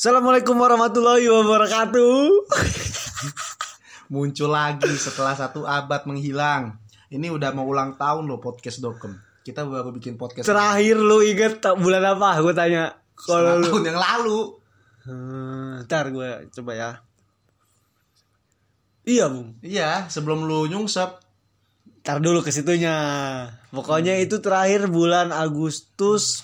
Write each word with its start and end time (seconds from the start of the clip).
Assalamualaikum 0.00 0.56
warahmatullahi 0.56 1.28
wabarakatuh. 1.28 2.48
Muncul 4.16 4.48
lagi 4.48 4.88
setelah 4.96 5.36
satu 5.36 5.68
abad 5.68 6.08
menghilang. 6.08 6.80
Ini 7.12 7.28
udah 7.28 7.52
mau 7.52 7.68
ulang 7.68 8.00
tahun 8.00 8.24
loh 8.24 8.40
podcast 8.40 8.80
Dokem. 8.80 9.20
Kita 9.44 9.60
baru 9.68 9.92
bikin 9.92 10.16
podcast 10.16 10.48
Terakhir 10.48 10.96
lu 10.96 11.20
inget 11.20 11.60
bulan 11.76 12.16
apa? 12.16 12.40
Gue 12.40 12.56
tanya. 12.56 12.96
Kalau 13.12 13.60
tahun 13.60 13.92
yang 13.92 14.00
lalu. 14.00 14.56
Hmm, 15.04 15.84
ntar 15.84 16.08
gue 16.08 16.48
coba 16.48 16.72
ya. 16.72 16.90
Iya, 19.04 19.28
Bung. 19.28 19.60
Iya, 19.60 20.08
sebelum 20.08 20.48
lu 20.48 20.64
nyungsep. 20.64 21.12
Ntar 22.00 22.24
dulu 22.24 22.40
ke 22.40 22.48
situnya. 22.48 22.96
Pokoknya 23.68 24.16
itu 24.16 24.40
terakhir 24.40 24.88
bulan 24.88 25.28
Agustus 25.28 26.40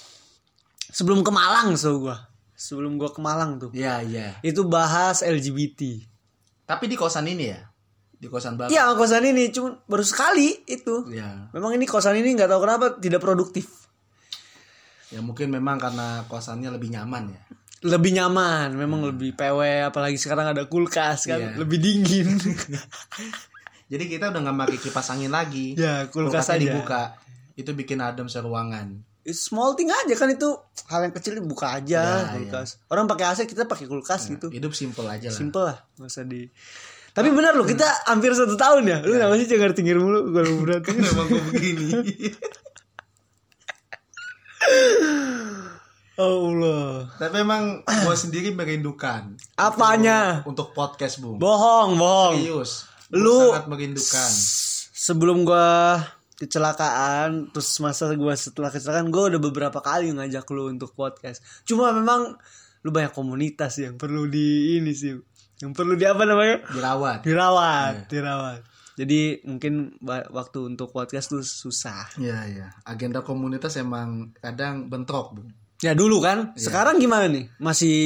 sebelum 0.93 1.25
ke 1.25 1.33
Malang 1.33 1.73
so 1.81 1.97
gua. 2.05 2.26
Sebelum 2.57 2.97
gua 2.97 3.13
ke 3.13 3.21
Malang 3.21 3.61
tuh. 3.61 3.71
Iya, 3.71 4.01
iya. 4.01 4.29
Itu 4.41 4.65
bahas 4.65 5.21
LGBT. 5.21 6.01
Tapi 6.65 6.89
di 6.89 6.97
kosan 6.97 7.29
ini 7.29 7.53
ya. 7.53 7.61
Di 8.17 8.27
kosan 8.27 8.57
bapak. 8.57 8.73
Iya, 8.73 8.97
kosan 8.97 9.23
ini 9.23 9.53
cuma 9.53 9.77
baru 9.85 10.01
sekali 10.01 10.65
itu. 10.65 11.05
Iya. 11.13 11.53
Memang 11.53 11.77
ini 11.77 11.85
kosan 11.85 12.17
ini 12.17 12.33
nggak 12.33 12.49
tahu 12.49 12.61
kenapa 12.65 12.87
tidak 12.97 13.21
produktif. 13.21 13.69
Ya 15.07 15.21
mungkin 15.21 15.53
memang 15.53 15.77
karena 15.77 16.25
kosannya 16.27 16.73
lebih 16.73 16.91
nyaman 16.91 17.31
ya. 17.31 17.41
Lebih 17.87 18.17
nyaman, 18.17 18.73
memang 18.73 19.05
lebih 19.05 19.37
PW 19.37 19.87
apalagi 19.87 20.17
sekarang 20.17 20.51
ada 20.51 20.65
kulkas 20.65 21.29
kan, 21.29 21.39
Iya. 21.39 21.61
lebih 21.61 21.79
dingin. 21.79 22.27
Jadi 23.93 24.05
kita 24.11 24.35
udah 24.35 24.41
nggak 24.43 24.57
pakai 24.59 24.79
kipas 24.81 25.13
angin 25.13 25.31
lagi. 25.31 25.79
ya, 25.79 26.09
kulkas 26.11 26.43
Kulkasnya 26.43 26.57
aja. 26.57 26.63
dibuka. 26.65 27.03
Itu 27.55 27.71
bikin 27.77 28.03
adem 28.03 28.27
seruangan. 28.27 28.99
It's 29.27 29.43
small 29.43 29.75
thing 29.75 29.91
aja 29.91 30.15
kan 30.15 30.31
itu 30.31 30.47
hal 30.87 31.03
yang 31.03 31.11
kecil 31.11 31.35
dibuka 31.35 31.83
aja 31.83 32.23
Ya, 32.23 32.31
kulkas. 32.31 32.79
Orang 32.87 33.11
pakai 33.11 33.35
AC 33.35 33.43
kita 33.45 33.67
pakai 33.67 33.91
kulkas 33.91 34.31
gitu. 34.31 34.47
Hidup 34.55 34.71
simple 34.71 35.03
aja 35.11 35.27
lah. 35.27 35.35
Simple 35.35 35.65
lah, 35.67 35.83
nggak 35.99 36.07
usah 36.07 36.23
di. 36.23 36.47
Tapi 37.11 37.35
benar 37.35 37.59
loh 37.59 37.67
kita 37.67 38.07
hampir 38.07 38.31
satu 38.31 38.55
tahun 38.55 38.87
ya. 38.87 38.99
Lu 39.03 39.19
kenapa 39.19 39.35
sih 39.35 39.51
cengar 39.51 39.75
cengir 39.75 39.99
mulu 39.99 40.31
kalau 40.31 40.63
berat. 40.63 40.87
Emang 41.11 41.27
gue 41.27 41.43
begini. 41.51 41.87
Allah. 46.17 47.13
Tapi 47.21 47.37
emang 47.45 47.85
gue 47.85 48.17
sendiri 48.17 48.49
merindukan. 48.57 49.37
Apanya? 49.59 50.41
Untuk 50.49 50.73
podcast, 50.73 51.21
Bung. 51.21 51.37
Bohong, 51.37 52.01
bohong. 52.01 52.35
Serius. 52.41 52.89
Lu- 53.13 53.53
sangat 53.53 53.69
merindukan. 53.69 54.31
Sebelum 54.97 55.45
gua 55.47 56.03
kecelakaan, 56.37 57.51
terus 57.51 57.69
masa 57.81 58.13
gua 58.13 58.33
setelah 58.33 58.69
kecelakaan, 58.69 59.09
gua 59.09 59.29
udah 59.29 59.41
beberapa 59.41 59.81
kali 59.81 60.13
ngajak 60.13 60.45
lu 60.53 60.69
untuk 60.69 60.93
podcast. 60.93 61.41
Cuma 61.65 61.91
memang 61.91 62.37
lu 62.81 62.91
banyak 62.91 63.11
komunitas 63.11 63.77
yang 63.77 63.97
perlu 63.97 64.25
di 64.25 64.79
ini 64.79 64.93
sih. 64.93 65.17
Yang 65.57 65.73
perlu 65.73 65.97
di 65.97 66.05
apa 66.05 66.23
namanya? 66.23 66.57
Dirawat. 66.69 67.19
Dirawat, 67.25 67.95
Iya. 67.97 68.09
dirawat. 68.13 68.61
Jadi 68.97 69.21
mungkin 69.45 69.97
waktu 70.07 70.59
untuk 70.67 70.89
podcast 70.89 71.29
tuh 71.29 71.45
susah. 71.45 72.09
Iya, 72.17 72.39
iya. 72.49 72.67
Agenda 72.85 73.21
komunitas 73.21 73.77
emang 73.77 74.33
kadang 74.37 74.89
bentrok, 74.89 75.37
Bung. 75.37 75.53
Ya 75.85 75.93
dulu 75.93 76.25
kan, 76.25 76.57
sekarang 76.57 76.97
gimana 76.97 77.29
nih? 77.29 77.53
Masih 77.61 77.97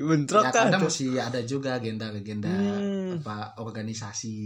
bentrok 0.00 0.48
Ya, 0.48 0.52
kan? 0.52 0.72
kadang 0.72 0.88
masih 0.88 1.20
ada 1.20 1.44
juga 1.44 1.76
agenda-agenda 1.76 2.48
Hmm. 2.48 3.01
Apa 3.18 3.36
organisasi 3.56 4.36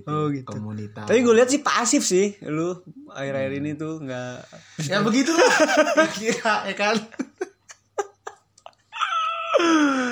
gitu, 0.00 0.06
Oh, 0.06 0.26
gitu. 0.28 0.46
komunitas. 0.46 1.04
Tapi 1.04 1.20
gue 1.20 1.34
lihat 1.34 1.48
sih 1.48 1.60
pasif 1.60 2.00
sih, 2.02 2.32
lu 2.42 2.72
akhir-akhir 3.08 3.52
ini 3.58 3.74
tuh 3.74 4.00
nggak. 4.00 4.36
ya 4.86 5.00
begitulah. 5.00 5.52
Kira 6.16 6.64
ya 6.64 6.74
kan. 6.74 6.96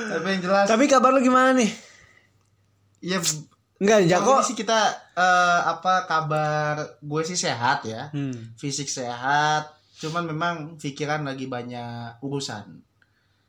Tapi 0.09 0.27
yang 0.29 0.43
jelas 0.43 0.67
Tapi 0.67 0.85
kabar 0.87 1.11
lu 1.11 1.21
gimana 1.21 1.53
nih? 1.53 1.71
ya 3.03 3.19
Enggak, 3.83 4.07
Jako. 4.07 4.47
Sih 4.47 4.55
kita 4.55 4.79
eh, 5.13 5.61
apa 5.67 6.07
kabar 6.07 6.79
gue 6.97 7.23
sih 7.25 7.35
sehat 7.35 7.83
ya. 7.83 8.15
Hmm. 8.15 8.55
Fisik 8.55 8.86
sehat, 8.86 9.75
cuman 9.98 10.23
memang 10.25 10.55
pikiran 10.79 11.27
lagi 11.27 11.51
banyak 11.51 12.23
urusan. 12.23 12.79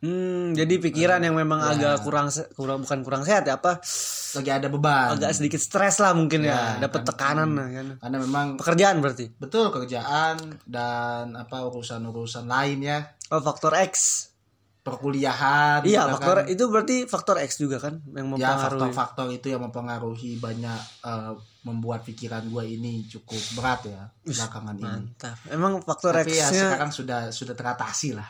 Hmm, 0.03 0.51
jadi 0.51 0.73
pikiran 0.77 1.17
yang 1.17 1.31
memang 1.33 1.57
Ya. 1.57 1.71
agak 1.71 2.03
kurang 2.03 2.27
kurang 2.51 2.83
bukan 2.83 2.99
kurang 3.01 3.23
sehat 3.23 3.47
ya 3.47 3.55
apa? 3.55 3.79
Lagi 4.35 4.51
ada 4.51 4.67
beban. 4.67 5.15
Agak 5.15 5.31
sedikit 5.31 5.57
stres 5.57 5.95
lah 5.97 6.11
mungkin 6.11 6.43
ya, 6.43 6.75
Ya, 6.75 6.83
dapat 6.83 7.01
kan. 7.01 7.07
tekanan 7.07 7.49
lah 7.53 7.67
kan. 7.69 7.87
Karena 7.97 8.17
memang 8.19 8.45
Pekerjaan 8.55 8.99
berarti. 8.99 9.31
betul 9.33 9.71
kerjaan 9.71 10.35
dan 10.65 11.31
apa 11.33 11.63
urusan-urusan 11.63 12.43
lain 12.45 12.83
ya, 12.83 12.99
Oh, 13.29 13.39
faktor 13.39 13.71
X. 13.79 14.27
perkuliahan. 14.83 15.79
Iya, 15.81 16.01
gitu 16.01 16.11
faktor 16.11 16.37
kan. 16.37 16.45
itu 16.49 16.63
berarti 16.67 16.95
faktor 17.05 17.35
X 17.39 17.55
juga 17.57 17.79
kan 17.79 18.03
yang 18.05 18.27
ya 18.27 18.51
mempengaruhi. 18.51 18.63
faktor-faktor 18.67 19.27
itu 19.31 19.47
yang 19.47 19.63
mempengaruhi 19.63 20.31
banyak 20.37 20.79
eh, 21.01 21.31
membuat 21.63 22.03
pikiran 22.03 22.43
gue 22.45 22.63
ini 22.69 23.07
cukup 23.07 23.39
berat 23.55 23.87
ya 23.87 24.11
belakangan 24.21 24.75
ini. 24.75 24.83
Mantap. 24.83 25.39
Emang 25.47 25.79
faktor 25.79 26.11
Tapi 26.13 26.35
ya 26.35 26.45
X-nya 26.45 26.63
sekarang 26.69 26.91
sudah 26.91 27.19
sudah 27.29 27.55
teratasi 27.55 28.11
lah. 28.11 28.27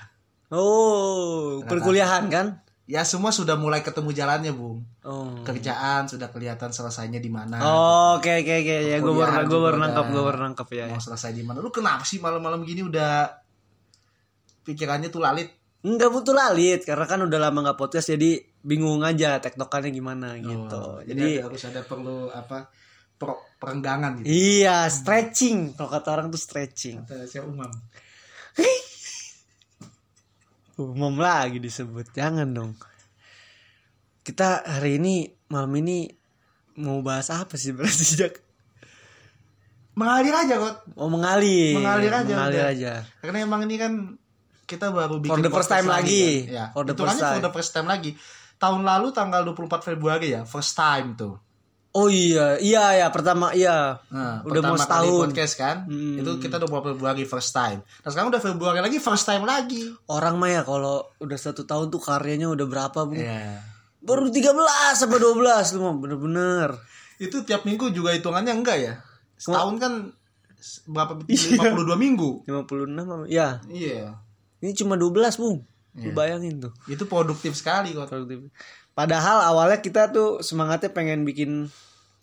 Oh, 0.52 1.64
perkuliahan 1.66 2.28
kan? 2.28 2.48
Ya 2.84 3.08
semua 3.08 3.32
sudah 3.32 3.56
mulai 3.56 3.80
ketemu 3.80 4.12
jalannya, 4.12 4.52
Bung. 4.52 4.84
Oh. 5.08 5.40
Kerjaan 5.48 6.12
sudah 6.12 6.28
kelihatan 6.28 6.76
selesainya 6.76 7.24
di 7.24 7.32
mana. 7.32 7.64
Oh, 7.64 8.20
oke 8.20 8.28
oke 8.44 8.54
oke 8.60 8.76
ya 8.92 8.98
gue 9.00 9.14
baru 9.16 9.48
gue 9.48 9.60
baru 9.60 9.78
nangkap 9.80 10.06
gue 10.12 10.24
baru 10.24 10.40
nangkap 10.44 10.68
ya. 10.76 10.86
Mau 10.92 11.00
selesai 11.00 11.32
di 11.32 11.48
mana? 11.48 11.64
Lu 11.64 11.72
kenapa 11.72 12.04
sih 12.04 12.20
malam-malam 12.20 12.68
gini 12.68 12.84
udah 12.84 13.32
pikirannya 14.68 15.08
tuh 15.08 15.24
lalit? 15.24 15.48
Enggak 15.84 16.12
butuh 16.12 16.36
lalit 16.36 16.84
karena 16.84 17.04
kan 17.08 17.20
udah 17.24 17.40
lama 17.40 17.60
nggak 17.64 17.80
podcast 17.80 18.12
jadi 18.16 18.40
bingung 18.64 19.04
aja 19.04 19.40
tektokannya 19.40 19.92
gimana 19.92 20.36
gitu. 20.40 20.80
Oh, 20.80 21.00
jadi 21.04 21.40
ada- 21.40 21.44
harus 21.52 21.62
ada 21.64 21.82
perlu 21.88 22.28
apa? 22.32 22.68
per- 23.14 23.56
perenggangan 23.62 24.20
gitu. 24.20 24.28
iya 24.28 24.90
stretching 24.92 25.78
kalau 25.78 25.90
kata 25.92 26.10
orang 26.12 26.28
tuh 26.28 26.42
stretching. 26.42 27.04
Kata 27.08 27.24
saya 27.24 27.48
umam. 27.48 27.72
Umum 30.74 31.14
lagi 31.16 31.62
disebut. 31.62 32.10
Jangan 32.12 32.50
dong. 32.50 32.74
Kita 34.24 34.64
hari 34.66 34.98
ini 34.98 35.28
malam 35.48 35.70
ini 35.78 36.10
mau 36.80 37.04
bahas 37.06 37.30
apa 37.30 37.54
sih 37.54 37.76
berarti 37.76 38.06
Jak? 38.20 38.34
Mengalir 39.94 40.34
aja 40.34 40.58
kok. 40.58 40.76
Oh 40.98 41.06
mengalir. 41.06 41.78
Mengalir 41.78 42.10
aja, 42.10 42.26
Mengalir 42.26 42.64
udah. 42.66 42.74
aja. 42.74 42.94
Karena 43.22 43.46
emang 43.46 43.62
ini 43.70 43.76
kan 43.78 43.94
kita 44.66 44.90
baru 44.90 45.22
bikin 45.22 45.30
For 45.30 45.40
the 45.46 45.54
first 45.54 45.70
time 45.70 45.86
lagi. 45.86 46.50
kan. 46.50 46.54
Ya, 46.54 46.66
For 46.74 46.84
the 46.84 46.96
first 46.98 47.20
time. 47.22 47.34
for 47.38 47.42
the 47.42 47.54
first 47.54 47.72
time 47.72 47.86
lagi. 47.86 48.12
Tahun 48.58 48.82
lalu 48.82 49.14
tanggal 49.14 49.46
24 49.46 49.86
Februari 49.86 50.34
ya, 50.34 50.42
first 50.48 50.74
time 50.74 51.14
tuh. 51.14 51.38
Oh 51.94 52.10
iya, 52.10 52.58
iya 52.58 52.98
ya 52.98 53.08
pertama 53.08 53.54
iya. 53.54 54.02
Nah, 54.10 54.42
Udah 54.42 54.62
mau 54.62 54.74
pertama 54.74 54.82
kali 54.82 54.82
setahun. 55.06 55.22
podcast 55.24 55.54
kan. 55.56 55.78
Hmm. 55.86 56.18
Itu 56.18 56.32
kita 56.38 56.58
20 56.58 56.74
Februari 56.90 57.22
first 57.24 57.52
time. 57.52 57.86
Nah, 57.86 58.10
sekarang 58.10 58.28
udah 58.28 58.42
Februari 58.42 58.80
lagi 58.80 58.98
first 58.98 59.24
time 59.24 59.44
lagi. 59.44 59.94
Orang 60.08 60.36
mah 60.36 60.50
ya 60.50 60.62
kalau 60.62 61.06
udah 61.18 61.38
satu 61.38 61.64
tahun 61.64 61.88
tuh 61.88 62.02
karyanya 62.02 62.50
udah 62.50 62.66
berapa 62.66 63.00
bu? 63.04 63.14
Iya. 63.14 63.62
Baru 64.00 64.26
13 64.28 64.58
sampai 64.96 65.16
12 65.16 65.38
lu 65.72 65.80
mah 65.80 65.96
bener-bener. 65.96 66.70
Itu 67.16 67.42
tiap 67.42 67.62
minggu 67.62 67.88
juga 67.90 68.10
hitungannya 68.12 68.52
enggak 68.52 68.78
ya? 68.80 68.94
Setahun 69.38 69.78
kan 69.78 69.94
berapa 70.86 71.14
52 71.30 71.94
minggu. 71.96 72.42
56 72.44 72.90
apa? 73.06 73.26
Ya, 73.30 73.62
Iya. 73.66 74.18
ini 74.60 74.74
cuma 74.74 74.98
12 74.98 75.38
bung. 75.38 75.62
Lu 75.94 76.10
Iya. 76.10 76.12
bayangin 76.12 76.58
tuh. 76.58 76.74
Itu 76.90 77.06
produktif 77.06 77.54
sekali 77.54 77.94
kok. 77.94 78.10
produktif. 78.10 78.50
Padahal 78.94 79.42
awalnya 79.50 79.82
kita 79.82 80.14
tuh 80.14 80.46
semangatnya 80.46 80.94
pengen 80.94 81.26
bikin 81.26 81.70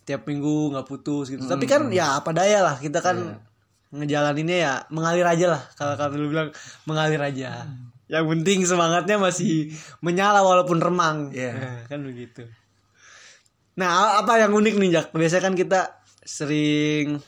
tiap 0.06 0.26
minggu 0.26 0.70
nggak 0.74 0.86
putus 0.86 1.30
gitu. 1.34 1.42
Tapi 1.42 1.66
kan 1.66 1.90
ya 1.90 2.22
apa 2.22 2.30
daya 2.30 2.62
lah 2.62 2.76
kita 2.78 3.02
kan 3.02 3.42
ngejalaninnya 3.90 4.58
ya 4.58 4.72
mengalir 4.94 5.26
aja 5.26 5.46
lah. 5.58 5.62
Kalau 5.74 5.98
kata 5.98 6.14
lu 6.14 6.30
bilang 6.30 6.54
mengalir 6.86 7.18
aja. 7.18 7.66
Yang 8.10 8.26
penting 8.26 8.58
semangatnya 8.66 9.18
masih 9.18 9.74
menyala 10.02 10.42
walaupun 10.46 10.78
remang. 10.78 11.30
Iya. 11.34 11.52
Ya, 11.54 11.72
kan 11.90 12.02
begitu. 12.06 12.46
Nah, 13.78 14.18
apa 14.22 14.38
yang 14.38 14.54
unik 14.54 14.74
nih 14.78 14.90
Jak? 14.94 15.06
Biasanya 15.14 15.42
kan 15.46 15.54
kita 15.54 15.80
sering 16.26 17.18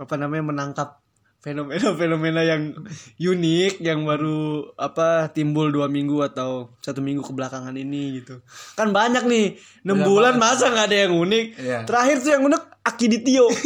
apa 0.00 0.14
namanya 0.16 0.48
menangkap 0.48 0.99
fenomena-fenomena 1.40 2.40
yang 2.42 2.76
unik 3.18 3.80
yang 3.80 4.04
baru 4.04 4.40
apa 4.76 5.28
timbul 5.30 5.68
dua 5.68 5.86
minggu 5.86 6.20
atau 6.22 6.68
satu 6.78 7.00
minggu 7.00 7.20
kebelakangan 7.22 7.72
ini 7.74 8.20
gitu 8.20 8.44
kan 8.74 8.88
banyak 8.90 9.24
nih 9.24 9.56
enam 9.82 10.04
bulan 10.04 10.36
banget. 10.36 10.60
masa 10.60 10.64
nggak 10.68 10.86
ada 10.86 10.98
yang 11.00 11.14
unik 11.14 11.44
Iya. 11.56 11.78
terakhir 11.82 12.16
tuh 12.18 12.30
yang 12.30 12.44
unik 12.44 12.62
Akiditio 12.82 13.44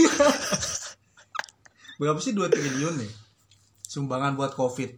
Berapa 1.94 2.18
sih 2.18 2.30
2 2.30 2.42
triliun 2.48 2.94
nih? 2.96 3.10
Sumbangan 3.84 4.34
buat 4.34 4.52
Covid. 4.52 4.90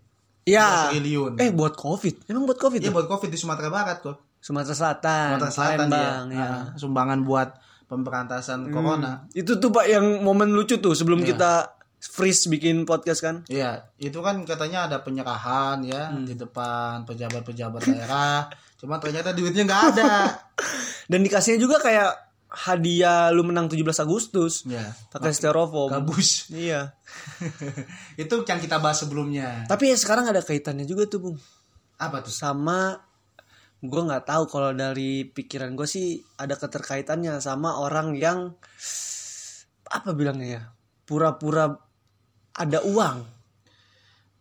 ya 0.45 0.89
2 0.89 0.93
triliun. 0.95 1.33
eh 1.37 1.51
buat 1.51 1.75
covid 1.75 2.25
emang 2.27 2.47
buat 2.47 2.57
covid 2.57 2.79
Iya 2.79 2.89
ya? 2.89 2.95
buat 2.95 3.05
Covid 3.07 3.29
di 3.29 3.37
Sumatera 3.37 3.67
Barat 3.67 3.99
kok. 3.99 4.17
Sumatera 4.39 4.73
Selatan 4.73 5.29
Sumatera 5.35 5.51
Selatan 5.51 5.77
Palembang 5.91 6.23
dia. 6.29 6.39
ya 6.39 6.47
Ah, 6.47 6.65
sumbangan 6.75 7.19
buat 7.21 7.49
pemberantasan 7.85 8.69
corona. 8.69 9.27
itu 9.33 9.53
tuh 9.55 9.69
pak 9.69 9.87
yang 9.87 10.05
momen 10.21 10.51
lucu 10.51 10.77
tuh 10.77 10.93
sebelum 10.93 11.21
Iya. 11.21 11.29
kita 11.29 11.51
freeze 12.07 12.47
bikin 12.47 12.87
podcast 12.87 13.21
kan 13.21 13.37
Iya, 13.47 13.91
itu 13.99 14.19
kan 14.21 14.39
katanya 14.43 14.87
ada 14.87 15.03
penyerahan 15.03 15.83
ya 15.83 16.11
Hmm. 16.11 16.25
di 16.25 16.35
depan 16.35 17.03
pejabat-pejabat 17.05 17.83
daerah 17.83 18.47
Cuma 18.77 19.01
ternyata 19.01 19.33
duitnya 19.33 19.65
nggak 19.65 19.83
ada. 19.97 20.37
Dan 21.11 21.25
dikasihnya 21.25 21.57
juga 21.57 21.81
kayak 21.81 22.13
hadiah 22.47 23.33
lu 23.33 23.41
menang 23.41 23.73
17 23.73 23.81
Agustus. 24.05 24.69
ya. 24.69 24.93
Pakai 25.09 25.33
styrofoam. 25.33 25.89
Gabus. 25.89 26.53
Iya. 26.53 26.93
itu 28.23 28.35
yang 28.45 28.61
kita 28.61 28.77
bahas 28.77 29.01
sebelumnya. 29.01 29.65
Tapi 29.65 29.89
ya 29.89 29.97
sekarang 29.97 30.29
ada 30.29 30.45
kaitannya 30.45 30.85
juga 30.85 31.09
tuh, 31.09 31.21
Bung. 31.25 31.37
Apa 31.97 32.21
tuh? 32.21 32.29
Sama 32.29 33.01
gue 33.81 34.03
nggak 34.03 34.29
tahu 34.29 34.45
kalau 34.45 34.77
dari 34.77 35.25
pikiran 35.25 35.73
gue 35.73 35.89
sih 35.89 36.21
ada 36.37 36.57
keterkaitannya 36.61 37.41
sama 37.41 37.81
orang 37.81 38.13
yang 38.13 38.53
apa 39.87 40.11
bilangnya 40.13 40.49
ya 40.49 40.63
pura-pura 41.07 41.71
ada 42.57 42.81
uang 42.83 43.37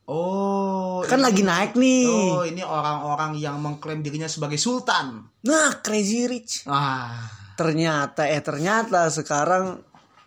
Oh, 0.06 1.02
kan 1.04 1.18
lagi 1.18 1.42
naik 1.42 1.74
nih 1.74 2.06
Oh, 2.06 2.46
ini 2.46 2.62
orang-orang 2.62 3.34
yang 3.36 3.58
mengklaim 3.58 4.00
dirinya 4.00 4.28
sebagai 4.28 4.56
sultan. 4.56 5.26
nah 5.42 5.82
crazy 5.82 6.26
rich 6.26 6.62
Ah, 6.66 7.26
ternyata 7.56 8.26
eh 8.26 8.38
ternyata 8.40 9.10
sekarang 9.10 9.82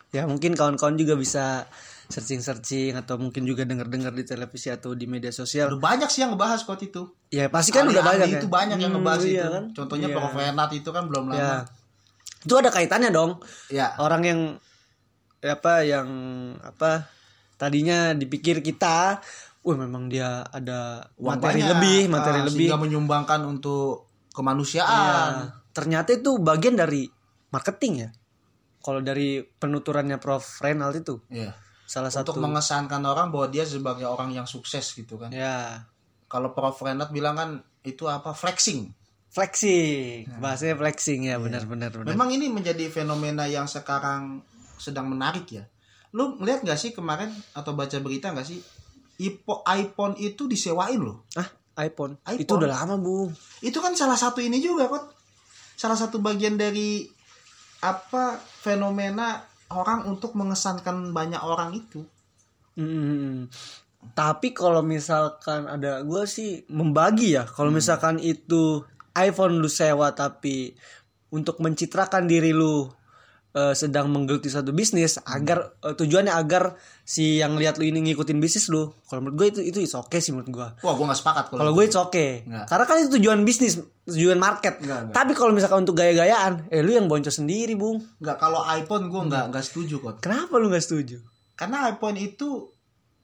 ya 0.09 0.27
mungkin 0.27 0.53
kawan-kawan 0.53 0.95
juga 0.95 1.15
bisa 1.15 1.63
searching-searching 2.09 2.97
atau 2.97 3.21
mungkin 3.21 3.45
juga 3.45 3.63
denger-dengar 3.63 4.11
di 4.11 4.25
televisi 4.25 4.67
atau 4.67 4.93
di 4.93 5.05
media 5.05 5.31
sosial 5.31 5.71
udah 5.71 5.79
banyak 5.79 6.09
sih 6.09 6.25
yang 6.25 6.33
ngebahas 6.33 6.65
kok 6.65 6.81
itu. 6.81 7.03
ya 7.29 7.47
pasti 7.47 7.71
kan 7.71 7.85
udah 7.85 8.01
Ahli-ahli 8.01 8.19
banyak 8.19 8.29
itu 8.35 8.47
ya. 8.47 8.51
banyak 8.51 8.79
yang 8.79 8.91
Hmm, 8.91 8.99
ngebahas 8.99 9.23
iya 9.23 9.31
itu. 9.39 9.53
kan? 9.53 9.65
Contohnya 9.75 10.09
Iya. 10.09 10.17
Prof. 10.17 10.33
Renat 10.35 10.71
itu 10.73 10.91
kan 10.91 11.03
belum 11.05 11.25
lama. 11.29 11.39
ya 11.39 11.53
itu 12.41 12.55
ada 12.57 12.71
kaitannya 12.73 13.11
dong 13.11 13.39
Ya. 13.69 13.95
orang 13.97 14.23
yang 14.25 14.41
apa 15.39 15.75
yang 15.83 16.09
apa 16.59 17.07
tadinya 17.59 18.15
dipikir 18.15 18.63
kita 18.63 19.19
wah 19.61 19.77
memang 19.77 20.07
dia 20.07 20.47
ada 20.47 21.05
materi 21.19 21.61
lebih 21.61 22.09
materi 22.09 22.41
Ah, 22.41 22.47
lebih 22.47 22.65
sehingga 22.65 22.79
menyumbangkan 22.79 23.43
untuk 23.45 24.07
Iya. 24.31 24.33
kemanusiaan. 24.33 25.31
ternyata 25.69 26.15
itu 26.15 26.39
bagian 26.39 26.73
dari 26.73 27.11
marketing 27.51 27.95
ya 27.99 28.11
kalau 28.79 29.03
dari 29.03 29.43
penuturannya 29.43 30.17
Prof 30.17 30.63
Renald 30.63 30.95
itu 30.97 31.19
Iya. 31.29 31.53
salah 31.85 32.09
Untuk 32.09 32.33
satu 32.33 32.41
mengesankan 32.41 33.03
orang 33.03 33.29
bahwa 33.29 33.47
dia 33.49 33.67
sebagai 33.67 34.07
orang 34.07 34.31
yang 34.31 34.47
sukses 34.47 34.95
gitu 34.95 35.19
kan. 35.19 35.29
ya 35.29 35.83
Kalau 36.27 36.53
Prof. 36.53 36.77
Renat 36.79 37.09
bilang 37.09 37.35
kan 37.35 37.51
itu 37.83 38.05
apa 38.05 38.31
flexing. 38.31 38.93
flexing 39.29 40.29
Nah. 40.29 40.39
bahasanya 40.41 40.77
flexing 40.77 41.21
Iya. 41.25 41.37
ya 41.37 41.43
benar-benar 41.43 41.91
benar 41.91 42.07
Memang 42.07 42.29
ini 42.31 42.47
menjadi 42.49 42.89
fenomena 42.89 43.45
yang 43.45 43.67
sekarang 43.67 44.41
sedang 44.77 45.09
menarik 45.09 45.49
ya. 45.51 45.65
Lu 46.17 46.41
ngeliat 46.41 46.65
gak 46.65 46.81
sih 46.81 46.91
kemarin 46.97 47.29
atau 47.53 47.77
baca 47.77 47.97
berita 48.01 48.33
gak 48.33 48.49
sih 48.49 48.61
Ipo, 49.19 49.67
iPhone 49.67 50.15
itu 50.23 50.47
disewain 50.47 51.03
loh. 51.03 51.27
ah 51.35 51.49
iPhone. 51.79 52.19
iPhone. 52.27 52.43
itu 52.43 52.53
udah 52.55 52.71
lama 52.71 52.95
bung 52.99 53.31
Itu 53.63 53.79
kan 53.83 53.95
salah 53.99 54.15
satu 54.19 54.39
ini 54.39 54.63
juga 54.63 54.87
kok. 54.87 55.15
Salah 55.79 55.99
satu 55.99 56.19
bagian 56.23 56.59
dari 56.59 57.07
apa 57.83 58.39
fenomena 58.39 59.43
orang 59.71 60.07
untuk 60.11 60.35
mengesankan 60.35 61.15
banyak 61.15 61.39
orang 61.39 61.75
itu. 61.75 62.03
Hmm. 62.79 63.47
Tapi 64.15 64.55
kalau 64.55 64.83
misalkan 64.87 65.67
ada 65.67 66.03
gue 66.07 66.25
sih 66.27 66.63
membagi 66.71 67.35
ya. 67.35 67.47
Kalau 67.47 67.71
Hmm. 67.71 67.79
misalkan 67.79 68.17
itu 68.23 68.83
iPhone 69.19 69.59
lu 69.59 69.71
sewa 69.71 70.15
tapi 70.15 70.75
untuk 71.35 71.59
mencitrakan 71.59 72.31
diri 72.31 72.55
lu 72.55 72.87
eh, 73.59 73.75
sedang 73.75 74.07
menggeluti 74.07 74.47
satu 74.47 74.71
bisnis 74.71 75.19
agar 75.21 75.75
eh, 75.81 75.93
tujuannya 75.93 76.31
agar 76.31 76.79
si 77.03 77.37
yang 77.37 77.59
lihat 77.59 77.75
lu 77.75 77.85
ini 77.85 77.99
ngikutin 78.07 78.39
bisnis 78.39 78.69
lu. 78.69 78.95
Kalau 79.05 79.19
menurut 79.21 79.37
gue 79.37 79.47
itu 79.51 79.61
itu 79.65 79.79
is 79.81 79.93
okay 79.93 80.21
sih 80.21 80.31
menurut 80.31 80.47
gue. 80.49 80.69
Wah, 80.81 80.95
gua 80.95 81.11
gak 81.11 81.19
sepakat 81.19 81.45
kalau 81.49 81.59
Kalau 81.59 81.73
itu. 81.73 81.77
gue 81.77 81.85
it's 81.85 81.99
okay. 81.99 82.31
Nggak. 82.45 82.65
Karena 82.69 82.85
kan 82.85 82.97
itu 82.97 83.11
tujuan 83.17 83.39
bisnis, 83.43 83.75
tujuan 84.05 84.39
market. 84.39 84.79
Nggak, 84.79 84.99
nggak. 85.05 85.15
Tapi 85.17 85.33
kalau 85.33 85.51
misalkan 85.51 85.83
untuk 85.83 85.97
gaya-gayaan, 85.97 86.69
eh 86.69 86.81
lu 86.81 86.93
yang 86.93 87.11
boncos 87.11 87.35
sendiri, 87.35 87.75
Bung. 87.75 87.99
nggak 88.17 88.37
kalau 88.37 88.63
iPhone 88.65 89.11
Hmm. 89.11 89.27
nggak 89.27 89.45
nggak 89.51 89.65
setuju 89.65 89.95
kok. 89.99 90.15
Kenapa 90.21 90.55
lu 90.57 90.71
nggak 90.71 90.85
setuju? 90.85 91.19
Karena 91.53 91.91
iPhone 91.91 92.15
itu 92.15 92.71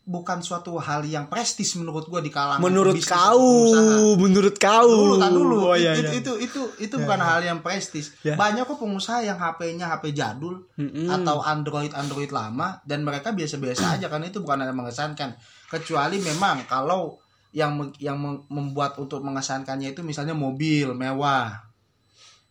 bukan 0.04 0.38
suatu 0.38 0.76
hal 0.76 1.00
yang 1.02 1.26
prestis 1.26 1.72
menurut 1.74 2.04
gua 2.04 2.18
di 2.18 2.28
kalangan 2.28 2.60
Menurut 2.60 2.92
bisnis 2.92 3.08
kau, 3.10 3.72
menurut 4.16 4.52
kau. 4.54 4.84
dulu 4.84 5.14
kan 5.16 5.30
dulu 5.30 5.56
Oh, 5.64 5.72
iya, 5.72 5.92
itu, 5.92 6.04
iya. 6.04 6.12
itu 6.14 6.32
itu 6.38 6.60
itu 6.78 6.94
bukan 6.94 7.16
hal 7.16 7.40
yang 7.40 7.58
prestis 7.58 8.12
Ya. 8.20 8.32
banyak 8.34 8.62
kok 8.62 8.76
pengusaha 8.76 9.20
yang 9.20 9.34
HP-nya 9.34 9.88
HP 9.88 10.12
jadul 10.12 10.68
Mm-mm. 10.74 11.08
atau 11.10 11.40
Android 11.40 11.88
Android 11.90 12.28
lama 12.28 12.78
dan 12.82 13.00
mereka 13.00 13.30
biasa-biasa 13.30 13.96
aja 13.96 14.06
karena 14.06 14.26
itu 14.26 14.38
bukan 14.38 14.60
yang 14.60 14.76
mengesankan 14.76 15.40
kecuali 15.66 16.16
memang 16.18 16.64
kalau 16.64 17.16
yang 17.50 17.72
yang 17.96 18.14
mem- 18.14 18.44
membuat 18.46 18.96
untuk 18.96 19.20
mengesankannya 19.20 19.88
itu 19.88 20.00
misalnya 20.00 20.32
mobil 20.32 20.90
mewah 20.90 21.64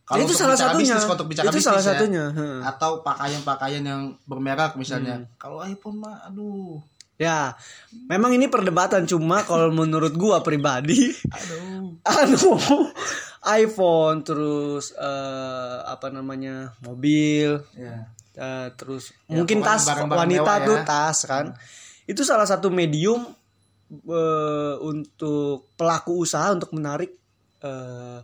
kalau 0.03 0.19
itu 0.21 0.33
salah 0.33 0.53
satunya. 0.53 0.95
bisnis, 0.95 1.07
untuk 1.07 1.27
bicara 1.27 1.45
itu 1.45 1.53
bisnis 1.53 1.67
salah 1.69 1.79
ya. 1.79 1.87
satunya. 1.95 2.25
atau 2.61 2.91
pakaian-pakaian 3.01 3.79
yang 3.81 4.01
bermerek 4.23 4.73
misalnya 4.73 5.15
Hmm. 5.17 5.27
kalau 5.37 5.61
iPhone 5.61 5.95
mah 5.97 6.23
aduh 6.23 6.75
Ya, 7.23 7.55
memang 8.05 8.35
ini 8.35 8.45
perdebatan 8.45 9.07
cuma 9.07 9.41
kalau 9.41 9.71
menurut 9.71 10.11
gua 10.13 10.43
pribadi, 10.43 11.15
aduh 11.31 11.95
anu 12.19 12.51
iPhone 13.43 14.23
terus 14.23 14.91
eh, 14.93 15.77
apa 15.83 16.07
namanya 16.09 16.75
mobil, 16.79 17.59
ya 17.73 18.07
eh, 18.33 18.67
terus 18.75 19.15
Ya, 19.25 19.39
mungkin 19.39 19.59
tas 19.59 19.83
barang-barang 19.83 20.19
wanita 20.19 20.43
mewah 20.43 20.57
ya. 20.59 20.67
tuh 20.67 20.77
tas 20.83 21.17
kan, 21.23 21.45
itu 22.03 22.21
salah 22.23 22.43
satu 22.43 22.67
medium 22.67 23.23
eh, 23.91 24.75
untuk 24.79 25.71
pelaku 25.75 26.23
usaha 26.23 26.51
untuk 26.51 26.71
menarik 26.71 27.11
eh, 27.59 28.19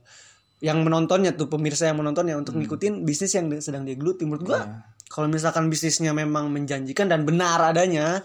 yang 0.60 0.84
menontonnya 0.84 1.32
tuh 1.32 1.48
pemirsa 1.48 1.88
yang 1.88 2.00
menontonnya 2.00 2.36
untuk 2.36 2.56
ngikutin 2.56 3.08
bisnis 3.08 3.32
yang 3.32 3.48
sedang 3.60 3.88
dia 3.88 3.96
geluti. 3.96 4.28
Menurut 4.28 4.44
gua 4.44 4.60
Ya. 4.60 4.84
kalau 5.10 5.26
misalkan 5.26 5.68
bisnisnya 5.68 6.12
memang 6.12 6.48
menjanjikan 6.48 7.08
dan 7.08 7.24
benar 7.24 7.60
adanya 7.66 8.22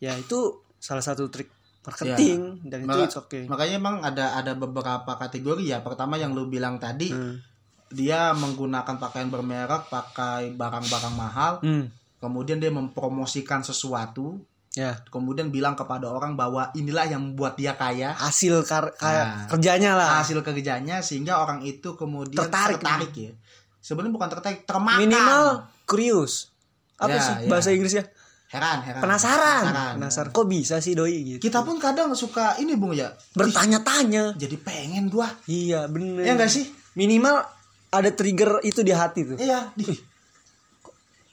ya 0.00 0.12
itu 0.14 0.38
salah 0.74 1.00
satu 1.00 1.28
trik 1.28 1.52
marketing 1.80 2.60
dan 2.62 2.82
itu 2.82 2.88
Maka- 2.90 3.06
it's 3.06 3.16
okay 3.16 3.44
Makanya 3.44 3.74
emang 3.74 3.96
ada 4.00 4.34
ada 4.34 4.52
beberapa 4.54 5.12
kategori 5.14 5.64
ya. 5.66 5.80
Pertama 5.80 6.16
yang 6.16 6.32
lu 6.32 6.44
bilang 6.46 6.76
tadi, 6.76 7.08
Hmm. 7.08 7.40
dia 7.88 8.32
menggunakan 8.32 8.96
pakaian 8.96 9.28
bermerek, 9.28 9.88
pakai 9.88 10.52
barang-barang 10.52 11.14
mahal, 11.14 11.52
Hmm. 11.58 11.88
kemudian 12.16 12.56
dia 12.56 12.68
mempromosikan 12.70 13.60
sesuatu, 13.60 14.40
ya 14.70 14.94
kemudian 15.06 15.48
bilang 15.48 15.72
kepada 15.72 16.06
orang 16.06 16.32
bahwa 16.32 16.70
inilah 16.72 17.02
yang 17.04 17.20
membuat 17.26 17.56
dia 17.56 17.74
kaya, 17.74 18.12
hasil 18.14 18.62
kar- 18.62 18.94
Nah. 18.94 19.48
kerjanya 19.48 19.96
lah 19.96 20.20
hasil 20.20 20.40
kerjanya 20.40 21.00
sehingga 21.00 21.40
orang 21.40 21.60
itu 21.62 21.92
kemudian 21.94 22.38
Tertarik. 22.38 22.78
ya. 23.10 23.32
Sebenarnya 23.80 24.12
bukan 24.14 24.28
tertarik, 24.30 24.60
termakan. 24.62 25.00
minimal 25.00 25.44
curious 25.84 26.52
apa 26.94 27.10
Ya, 27.10 27.22
sih 27.22 27.34
ya. 27.40 27.48
bahasa 27.48 27.68
Inggrisnya 27.70 28.04
heran, 28.50 28.78
heran. 28.80 29.00
penasaran 29.00 29.62
Penasaran. 29.64 29.92
penasaran 29.96 30.30
kok 30.30 30.46
bisa 30.46 30.76
sih 30.78 30.92
doi 30.92 31.18
gitu 31.28 31.40
Kita 31.40 31.62
pun 31.62 31.76
kadang 31.76 32.10
suka 32.12 32.54
ini 32.56 32.74
Bung 32.74 32.92
ya. 32.92 33.14
bertanya-tanya 33.32 34.34
Jadi 34.34 34.56
pengen 34.58 35.06
gua. 35.06 35.30
iya 35.46 35.86
bener 35.86 36.22
Ya 36.22 36.34
enggak 36.34 36.50
sih? 36.50 36.66
minimal 36.92 37.40
ada 37.88 38.10
trigger 38.10 38.58
itu 38.62 38.80
di 38.80 38.90
hati 38.90 39.24
tuh 39.24 39.36
Iya, 39.36 39.70
di, 39.72 39.86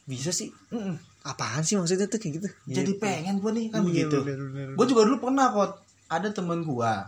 bisa 0.05 0.29
sih 0.29 0.47
Mm-mm. 0.69 0.95
apaan 1.23 1.59
sih 1.59 1.75
maksudnya 1.75 2.05
tuh 2.05 2.15
kayak 2.15 2.33
gitu 2.37 2.47
jadi 2.69 2.87
Gitu. 2.87 2.97
pengen 2.97 3.37
gua 3.37 3.51
nih 3.51 3.67
kan 3.67 3.81
Iya, 3.81 3.87
begitu. 4.05 4.17
bener, 4.21 4.47
bener, 4.47 4.67
Gue 4.73 4.85
juga 4.85 5.01
dulu 5.03 5.17
pernah 5.19 5.49
kok 5.49 5.69
ada 6.07 6.29
temen 6.29 6.61
gua. 6.61 7.03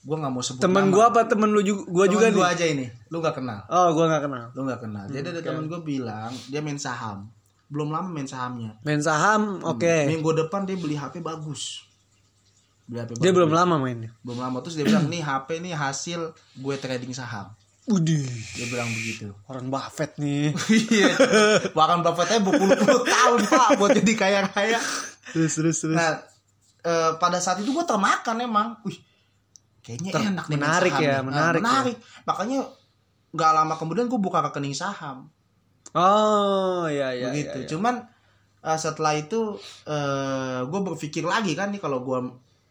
Gua 0.00 0.16
nggak 0.16 0.32
mau 0.32 0.40
sebut 0.40 0.62
temen 0.62 0.84
nama. 0.84 0.94
gua 0.94 1.04
apa 1.10 1.20
temen 1.26 1.50
lu 1.50 1.60
juga 1.60 1.82
gua 1.84 2.04
Temen 2.04 2.14
juga 2.14 2.26
gua 2.30 2.46
nih 2.46 2.54
aja 2.54 2.64
ini. 2.64 2.86
Lu 3.06 3.18
gak 3.18 3.36
kenal. 3.36 3.58
oh 3.66 3.88
gua 3.90 4.04
nggak 4.06 4.22
kenal 4.22 4.44
Lu 4.54 4.60
gak 4.64 4.80
kenal. 4.80 5.04
Jadi 5.06 5.26
ada 5.26 5.32
oke. 5.34 5.44
temen 5.44 5.64
gua 5.66 5.80
bilang 5.80 6.32
dia 6.46 6.60
main 6.60 6.78
saham. 6.78 7.26
Belum 7.66 7.90
lama 7.90 8.06
main 8.06 8.24
sahamnya. 8.24 8.78
main 8.80 9.02
saham 9.02 9.58
oke 9.60 10.06
Minggu 10.06 10.30
depan 10.36 10.62
dia 10.62 10.74
beli 10.74 10.94
HP 10.94 11.18
bagus. 11.18 11.82
Beli 12.86 13.02
HP 13.02 13.10
dia 13.14 13.26
bagus. 13.26 13.34
belum 13.34 13.50
lama 13.50 13.74
mainnya 13.76 14.10
belum 14.22 14.38
lama 14.38 14.62
terus 14.62 14.74
dia 14.74 14.86
bilang 14.86 15.06
nih 15.06 15.18
HP 15.18 15.58
nih 15.58 15.74
hasil 15.74 16.20
gue 16.56 16.74
trading 16.76 17.10
saham. 17.10 17.50
Udih, 17.86 18.26
Dia 18.58 18.66
bilang 18.66 18.90
begitu. 18.90 19.30
Warren 19.46 19.70
Buffett 19.70 20.18
nih. 20.18 20.50
Iya. 20.90 21.06
Warren 21.70 22.02
Buffett 22.02 22.42
berpuluh-puluh 22.42 23.06
tahun 23.06 23.40
Pak 23.46 23.68
buat 23.78 23.94
jadi 23.94 24.12
kaya-kaya. 24.18 24.78
terus 25.30 25.54
terus 25.54 25.78
terus. 25.78 25.94
Nah, 25.94 26.18
eh, 26.82 27.10
pada 27.14 27.38
saat 27.38 27.62
itu 27.62 27.70
gue 27.70 27.86
termakan 27.86 28.42
emang. 28.42 28.74
Wih, 28.82 28.98
kayaknya 29.86 30.10
Ter- 30.18 30.22
enak 30.34 30.44
nih 30.50 30.58
menarik 30.58 30.90
saham 30.90 31.02
ya, 31.02 31.06
nih. 31.06 31.14
Nah, 31.14 31.22
menarik 31.22 31.58
ya. 31.58 31.62
menarik. 31.62 31.96
Makanya 32.26 32.58
nggak 33.30 33.50
lama 33.54 33.74
kemudian 33.78 34.06
gue 34.10 34.18
buka 34.18 34.38
rekening 34.42 34.74
saham. 34.74 35.30
Oh, 35.96 36.84
iya 36.86 37.10
iya. 37.10 37.26
begitu. 37.26 37.56
iya, 37.56 37.64
iya. 37.64 37.68
Cuman 37.68 37.94
eh, 38.62 38.78
setelah 38.78 39.16
itu 39.16 39.56
eh 39.84 40.60
gue 40.62 40.80
berpikir 40.84 41.24
lagi 41.24 41.52
kan 41.52 41.72
nih 41.72 41.80
kalau 41.80 42.00
gue 42.00 42.18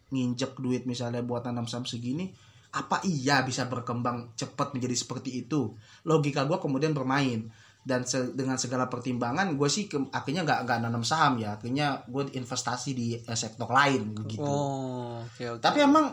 nginjek 0.06 0.54
duit 0.56 0.86
misalnya 0.86 1.20
buat 1.20 1.42
tanam 1.42 1.66
saham 1.66 1.82
segini, 1.82 2.30
apa 2.70 3.02
iya 3.02 3.42
bisa 3.42 3.66
berkembang 3.66 4.30
cepat 4.32 4.70
menjadi 4.70 4.94
seperti 4.94 5.42
itu? 5.42 5.74
Logika 6.04 6.46
gue 6.46 6.56
kemudian 6.56 6.94
bermain 6.94 7.50
dan 7.82 8.02
se- 8.02 8.34
dengan 8.34 8.58
segala 8.58 8.86
pertimbangan 8.86 9.54
gue 9.54 9.66
sih 9.66 9.86
ke- 9.86 10.10
akhirnya 10.10 10.42
nggak 10.42 10.60
nggak 10.66 10.78
nanam 10.82 11.02
saham 11.02 11.38
ya 11.38 11.54
akhirnya 11.54 12.02
gue 12.06 12.34
investasi 12.34 12.90
di 12.92 13.14
eh, 13.14 13.38
sektor 13.38 13.70
lain 13.70 14.10
begitu 14.12 14.42
Oh, 14.42 15.22
oke 15.22 15.44
oke. 15.54 15.62
tapi 15.62 15.82
emang 15.82 16.10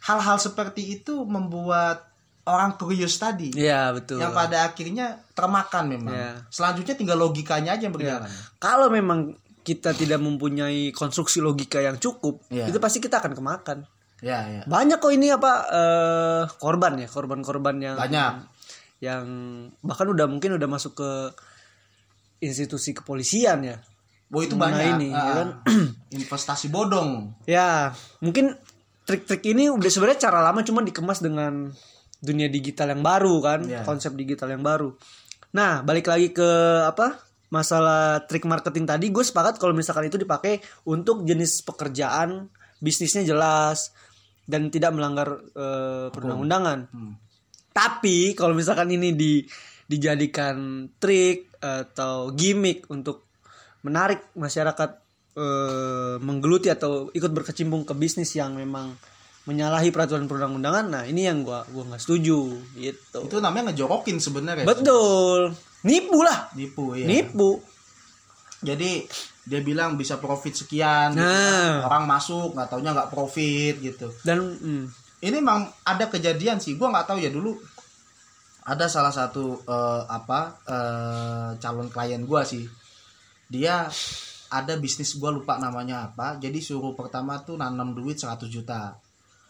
hal-hal 0.00 0.36
seperti 0.36 1.00
itu 1.00 1.24
membuat 1.24 2.09
orang 2.42 2.74
kurios 2.74 3.14
tadi 3.14 3.52
Iya 3.52 3.92
betul. 3.92 4.16
yang 4.16 4.32
pada 4.32 4.64
akhirnya 4.64 5.20
termakan 5.32 5.84
memang. 5.86 6.14
Iya. 6.14 6.30
Selanjutnya 6.48 6.94
tinggal 6.94 7.18
logikanya 7.18 7.76
aja 7.76 7.84
yang 7.84 7.94
berjalan. 7.94 8.28
Kalau 8.56 8.88
memang 8.88 9.32
kita 9.60 9.92
tidak 9.92 10.18
mempunyai 10.18 10.88
konstruksi 10.90 11.38
logika 11.38 11.78
yang 11.78 11.96
cukup, 11.96 12.40
Iya. 12.48 12.66
itu 12.66 12.78
pasti 12.78 12.98
kita 12.98 13.20
akan 13.20 13.36
kemakan. 13.36 13.78
Ya, 14.20 14.44
ya. 14.44 14.62
Banyak 14.64 14.98
kok 14.98 15.12
ini 15.12 15.28
apa 15.28 15.52
eh, 15.68 16.42
korban 16.56 16.96
ya, 16.96 17.06
korban-korban 17.06 17.76
yang 17.76 17.96
Banyak. 17.96 18.32
yang 19.00 19.24
bahkan 19.80 20.04
udah 20.06 20.24
mungkin 20.24 20.56
udah 20.56 20.68
masuk 20.68 20.92
ke 20.96 21.10
institusi 22.40 22.92
kepolisian 22.92 23.60
ya. 23.62 23.76
Oh 24.30 24.40
itu 24.40 24.54
Mengenai 24.54 24.94
banyak. 24.94 24.96
ini, 24.96 25.08
Ah, 25.10 25.20
ya 25.20 25.32
kan? 25.34 25.48
investasi 26.16 26.70
bodong. 26.70 27.34
Ya, 27.44 27.90
mungkin 28.18 28.54
trik-trik 29.02 29.42
ini 29.44 29.66
udah 29.66 29.90
sebenarnya 29.90 30.22
cara 30.22 30.38
lama 30.40 30.62
cuma 30.62 30.80
dikemas 30.80 31.18
dengan 31.18 31.74
dunia 32.20 32.46
digital 32.52 32.92
yang 32.92 33.02
baru 33.02 33.34
kan, 33.40 33.60
Iya. 33.64 33.82
konsep 33.82 34.12
digital 34.14 34.52
yang 34.52 34.62
baru. 34.62 34.92
Nah, 35.56 35.82
balik 35.82 36.06
lagi 36.06 36.30
ke 36.30 36.48
apa? 36.86 37.18
Masalah 37.50 38.22
trik 38.30 38.46
marketing 38.46 38.86
tadi, 38.86 39.10
gue 39.10 39.24
sepakat 39.26 39.58
kalau 39.58 39.74
misalkan 39.74 40.06
itu 40.06 40.14
dipakai 40.14 40.62
untuk 40.86 41.26
jenis 41.26 41.66
pekerjaan 41.66 42.46
bisnisnya 42.78 43.26
jelas 43.26 43.90
dan 44.46 44.70
tidak 44.70 44.94
melanggar 44.94 45.42
eh, 45.52 46.08
perundang-undangan. 46.14 46.78
Hmm. 46.94 47.14
Tapi 47.74 48.38
kalau 48.38 48.54
misalkan 48.54 48.90
ini 48.94 49.14
di 49.14 49.42
dijadikan 49.90 50.86
trik 51.02 51.50
atau 51.58 52.30
gimmick 52.30 52.86
untuk 52.94 53.26
menarik 53.82 54.30
masyarakat 54.38 54.90
eh, 55.34 56.14
menggeluti 56.22 56.70
atau 56.70 57.10
ikut 57.10 57.30
berkecimpung 57.34 57.82
ke 57.82 57.94
bisnis 57.98 58.30
yang 58.38 58.54
memang 58.54 58.94
menyalahi 59.44 59.88
peraturan 59.88 60.28
perundang-undangan, 60.28 60.86
nah 60.90 61.02
ini 61.08 61.24
yang 61.24 61.40
gua 61.40 61.64
gua 61.72 61.88
nggak 61.88 62.02
setuju 62.02 62.60
gitu. 62.76 63.20
Itu 63.24 63.40
namanya 63.40 63.72
ngejorokin 63.72 64.20
sebenarnya. 64.20 64.68
Betul. 64.68 65.56
Nipu 65.84 66.20
lah. 66.20 66.52
Nipu 66.52 66.92
ya. 66.92 67.08
Nipu. 67.08 67.60
Jadi 68.60 69.08
dia 69.40 69.60
bilang 69.64 69.96
bisa 69.96 70.20
profit 70.20 70.52
sekian, 70.52 71.16
gitu 71.16 71.24
Nah. 71.24 71.80
kan. 71.80 71.88
orang 71.88 72.04
masuk 72.04 72.52
nggak 72.52 72.68
taunya 72.68 72.92
nggak 72.92 73.10
profit 73.10 73.74
gitu. 73.80 74.12
Dan 74.20 74.38
hmm, 74.60 74.84
Ini 75.20 75.36
memang 75.36 75.68
ada 75.84 76.08
kejadian 76.08 76.60
sih, 76.60 76.76
gua 76.76 76.88
nggak 76.92 77.08
tahu 77.08 77.18
ya 77.20 77.28
dulu 77.28 77.52
ada 78.62 78.88
salah 78.88 79.12
satu 79.12 79.56
eh, 79.64 80.02
apa 80.06 80.40
eh, 80.64 81.50
calon 81.60 81.88
klien 81.88 82.24
gua 82.24 82.44
sih, 82.44 82.64
dia 83.44 83.88
ada 84.48 84.72
bisnis 84.76 85.16
gua 85.16 85.28
lupa 85.28 85.60
namanya 85.60 86.08
apa, 86.08 86.40
jadi 86.40 86.56
suruh 86.60 86.96
pertama 86.96 87.36
tuh 87.40 87.60
nanam 87.60 87.92
duit 87.92 88.16
100 88.16 88.48
juta, 88.48 88.96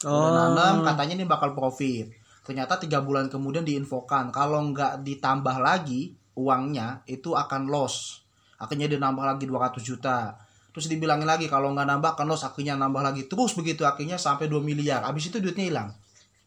udah 0.00 0.08
Oh. 0.08 0.32
nanam 0.32 0.80
katanya 0.80 1.20
ini 1.20 1.24
bakal 1.28 1.52
profit, 1.52 2.08
ternyata 2.40 2.80
tiga 2.80 3.04
bulan 3.04 3.28
kemudian 3.28 3.68
diinfokan 3.68 4.32
kalau 4.32 4.64
nggak 4.72 5.04
ditambah 5.04 5.56
lagi 5.60 6.16
uangnya 6.32 7.04
itu 7.04 7.36
akan 7.36 7.68
loss, 7.68 8.24
akhirnya 8.56 8.88
dia 8.88 8.96
nambah 8.96 9.24
lagi 9.28 9.44
200 9.44 9.84
juta, 9.84 10.40
terus 10.72 10.88
dibilangin 10.88 11.28
lagi 11.28 11.52
kalau 11.52 11.76
nggak 11.76 11.84
nambah 11.84 12.10
akan 12.16 12.26
loss, 12.32 12.48
akhirnya 12.48 12.80
nambah 12.80 13.04
lagi 13.04 13.28
terus 13.28 13.52
begitu 13.52 13.84
akhirnya 13.84 14.16
sampai 14.16 14.48
2 14.48 14.64
miliar, 14.64 15.04
habis 15.04 15.28
itu 15.28 15.36
duitnya 15.36 15.68
hilang, 15.68 15.88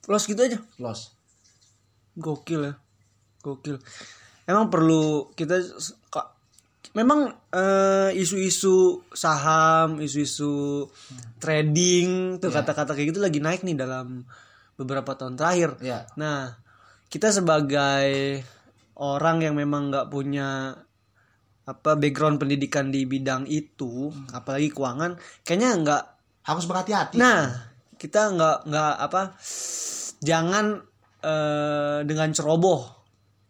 los 0.09 0.25
gitu 0.25 0.41
aja. 0.41 0.57
loss. 0.81 1.13
Gokil 2.17 2.61
ya. 2.61 2.73
Gokil. 3.45 3.77
Emang 4.49 4.69
perlu 4.69 5.29
kita 5.33 5.61
memang 6.93 7.33
eh, 7.49 8.13
isu-isu 8.13 9.01
saham, 9.09 9.97
isu-isu 9.97 10.85
trading 11.41 12.37
tuh 12.37 12.49
Ya. 12.53 12.61
kata-kata 12.61 12.93
kayak 12.93 13.13
gitu 13.13 13.19
lagi 13.21 13.41
naik 13.41 13.65
nih 13.65 13.75
dalam 13.75 14.23
beberapa 14.77 15.13
tahun 15.13 15.35
terakhir. 15.35 15.77
Ya, 15.81 16.05
Nah, 16.17 16.53
kita 17.09 17.29
sebagai 17.29 18.41
orang 18.97 19.41
yang 19.41 19.57
memang 19.57 19.89
nggak 19.89 20.09
punya 20.09 20.77
apa 21.63 21.95
background 21.95 22.37
pendidikan 22.37 22.91
di 22.91 23.07
bidang 23.07 23.47
itu, 23.47 24.11
apalagi 24.29 24.69
keuangan, 24.69 25.15
kayaknya 25.41 25.69
nggak 25.79 26.03
harus 26.43 26.65
berhati-hati. 26.67 27.15
Nah, 27.15 27.49
kita 27.95 28.35
nggak 28.35 28.57
nggak 28.67 28.93
apa, 28.99 29.21
jangan 30.19 30.83
eh, 31.23 31.99
dengan 32.03 32.29
ceroboh 32.35 32.83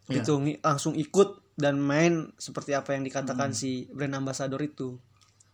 Iya. 0.06 0.20
gitu 0.20 0.36
langsung 0.62 0.92
ikut 0.94 1.43
dan 1.54 1.78
main 1.78 2.34
seperti 2.34 2.72
apa 2.72 2.92
yang 2.92 3.02
dikatakan 3.02 3.50
si 3.50 3.86
brand 3.90 4.14
ambassador 4.14 4.58
itu. 4.58 4.98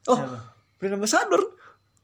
Oh, 0.04 0.16
Siapa? 0.16 0.38
brand 0.76 0.94
ambassador? 0.96 1.42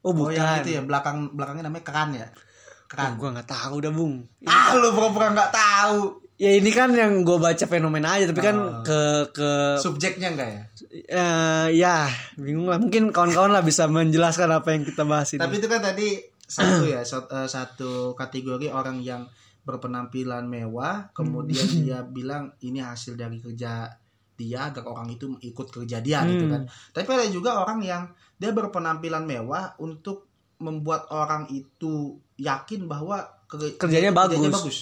Oh 0.00 0.04
Oh 0.04 0.12
bukan. 0.14 0.36
yang 0.36 0.60
itu 0.60 0.70
ya 0.72 0.82
belakang 0.82 1.32
belakangnya 1.32 1.66
namanya 1.66 1.84
keran 1.84 2.10
ya. 2.12 2.26
Oh, 2.26 2.86
Keran. 2.86 3.18
gua 3.18 3.30
nggak 3.34 3.50
tahu 3.50 3.76
dah 3.80 3.90
bung. 3.90 4.14
Ah 4.44 4.70
lu 4.72 4.92
pura-pura 4.92 5.32
nggak 5.32 5.50
tahu. 5.50 6.22
Ya 6.36 6.52
ini 6.52 6.68
kan 6.68 6.92
yang 6.92 7.24
gue 7.24 7.40
baca 7.40 7.64
fenomena 7.64 8.12
aja, 8.14 8.28
tapi 8.28 8.44
kan 8.44 8.54
Oh. 8.54 8.84
ke 8.84 9.00
ke 9.32 9.50
Subjeknya 9.80 10.30
enggak 10.30 10.48
ya? 10.48 10.62
eh, 11.08 11.66
ya 11.74 12.06
bingung 12.36 12.68
lah. 12.68 12.76
Mungkin 12.76 13.08
kawan-kawan 13.08 13.50
lah 13.50 13.64
bisa 13.64 13.88
menjelaskan 13.88 14.52
apa 14.52 14.68
yang 14.70 14.84
kita 14.84 15.02
bahas 15.02 15.32
ini. 15.32 15.40
Tapi 15.40 15.56
itu 15.56 15.66
kan 15.66 15.80
tadi 15.80 16.20
satu 16.38 16.84
ya 16.84 17.00
eh, 17.02 17.48
satu 17.48 18.12
kategori 18.12 18.68
orang 18.68 19.00
yang 19.00 19.24
berpenampilan 19.66 20.46
mewah, 20.46 21.10
kemudian 21.10 21.66
dia 21.84 22.06
bilang 22.06 22.54
ini 22.62 22.78
hasil 22.78 23.18
dari 23.18 23.42
kerja 23.42 23.90
dia 24.36 24.68
agar 24.68 24.84
orang 24.84 25.08
itu 25.10 25.32
ikut 25.40 25.68
kerja 25.68 25.98
dia 25.98 26.22
gitu 26.22 26.46
kan. 26.46 26.62
Tapi 26.92 27.08
ada 27.08 27.26
juga 27.26 27.58
orang 27.58 27.80
yang 27.82 28.02
dia 28.36 28.52
berpenampilan 28.52 29.24
mewah 29.24 29.74
untuk 29.80 30.28
membuat 30.60 31.08
orang 31.10 31.48
itu 31.50 32.16
yakin 32.36 32.84
bahwa 32.84 33.24
ker- 33.48 33.76
Kerjanya 33.76 34.12
bagus. 34.12 34.40
bagus. 34.46 34.78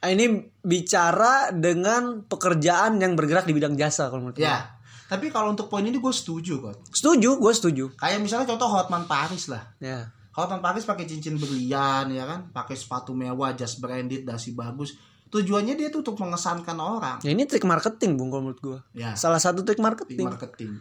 Ah, 0.00 0.10
ini 0.10 0.42
bicara 0.58 1.52
dengan 1.52 2.24
pekerjaan 2.24 2.98
yang 2.98 3.14
bergerak 3.14 3.44
di 3.44 3.52
bidang 3.52 3.76
jasa 3.76 4.08
kalau 4.08 4.26
menurut 4.26 4.40
gue. 4.40 4.44
Ya. 4.44 4.74
Tapi 5.06 5.26
kalau 5.28 5.50
untuk 5.50 5.66
poin 5.66 5.82
ini 5.82 5.98
gue 5.98 6.14
setuju 6.14 6.62
kok. 6.62 6.86
Setuju, 6.94 7.36
gue 7.36 7.52
setuju. 7.52 7.84
Kayak 7.98 8.22
misalnya 8.22 8.46
contoh 8.54 8.70
Hotman 8.70 9.04
Paris 9.04 9.50
lah. 9.50 9.62
Ya. 9.82 10.08
Hotman 10.30 10.62
Paris 10.62 10.86
pakai 10.86 11.04
cincin 11.04 11.34
berlian 11.34 12.06
ya 12.08 12.24
kan, 12.24 12.50
pakai 12.54 12.78
sepatu 12.78 13.10
mewah, 13.12 13.50
jas 13.52 13.76
branded, 13.76 14.22
dasi 14.22 14.54
bagus. 14.54 14.94
Tujuannya 15.30 15.74
dia 15.74 15.90
tuh 15.90 16.02
untuk 16.02 16.18
mengesankan 16.18 16.74
orang. 16.74 17.18
Ya 17.22 17.30
ini 17.30 17.46
trik 17.46 17.62
marketing, 17.62 18.18
Bung 18.18 18.30
kalau 18.30 18.50
menurut 18.50 18.60
gue. 18.62 18.78
Ya, 18.94 19.14
Salah 19.14 19.38
satu 19.38 19.62
trik 19.62 19.78
marketing. 19.78 20.26
marketing. 20.26 20.78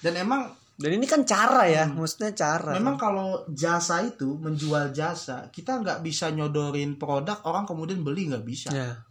Dan 0.00 0.14
emang 0.16 0.52
Dan 0.78 0.94
ini 0.94 1.10
kan 1.10 1.26
cara 1.26 1.66
ya, 1.66 1.90
maksudnya 1.90 2.30
cara. 2.38 2.70
memang 2.70 2.94
kalau 2.94 3.42
jasa 3.50 3.98
itu 4.06 4.38
menjual 4.38 4.94
jasa, 4.94 5.50
kita 5.50 5.82
nggak 5.82 6.06
bisa 6.06 6.30
nyodorin 6.30 6.94
produk 6.94 7.42
orang 7.42 7.66
kemudian 7.66 8.06
beli 8.06 8.30
nggak 8.30 8.46
bisa. 8.46 8.70
Ya. 8.70 9.02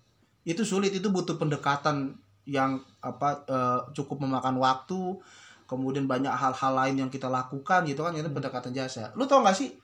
Itu 0.47 0.63
sulit, 0.63 0.95
itu 0.95 1.11
butuh 1.11 1.35
pendekatan 1.35 2.15
yang 2.47 2.79
apa 3.03 3.43
eh, 3.51 3.79
cukup 3.91 4.23
memakan 4.23 4.55
waktu. 4.63 5.19
Kemudian 5.67 6.07
banyak 6.07 6.31
hal-hal 6.31 6.73
lain 6.73 6.95
yang 6.97 7.09
kita 7.11 7.27
lakukan 7.27 7.83
gitu 7.83 8.01
kan, 8.01 8.15
itu 8.15 8.31
pendekatan 8.31 8.71
jasa. 8.71 9.11
Lu 9.13 9.27
tau 9.27 9.43
gak 9.43 9.51
sih 9.53 9.75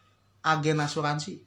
agen 0.42 0.80
asuransi? 0.80 1.44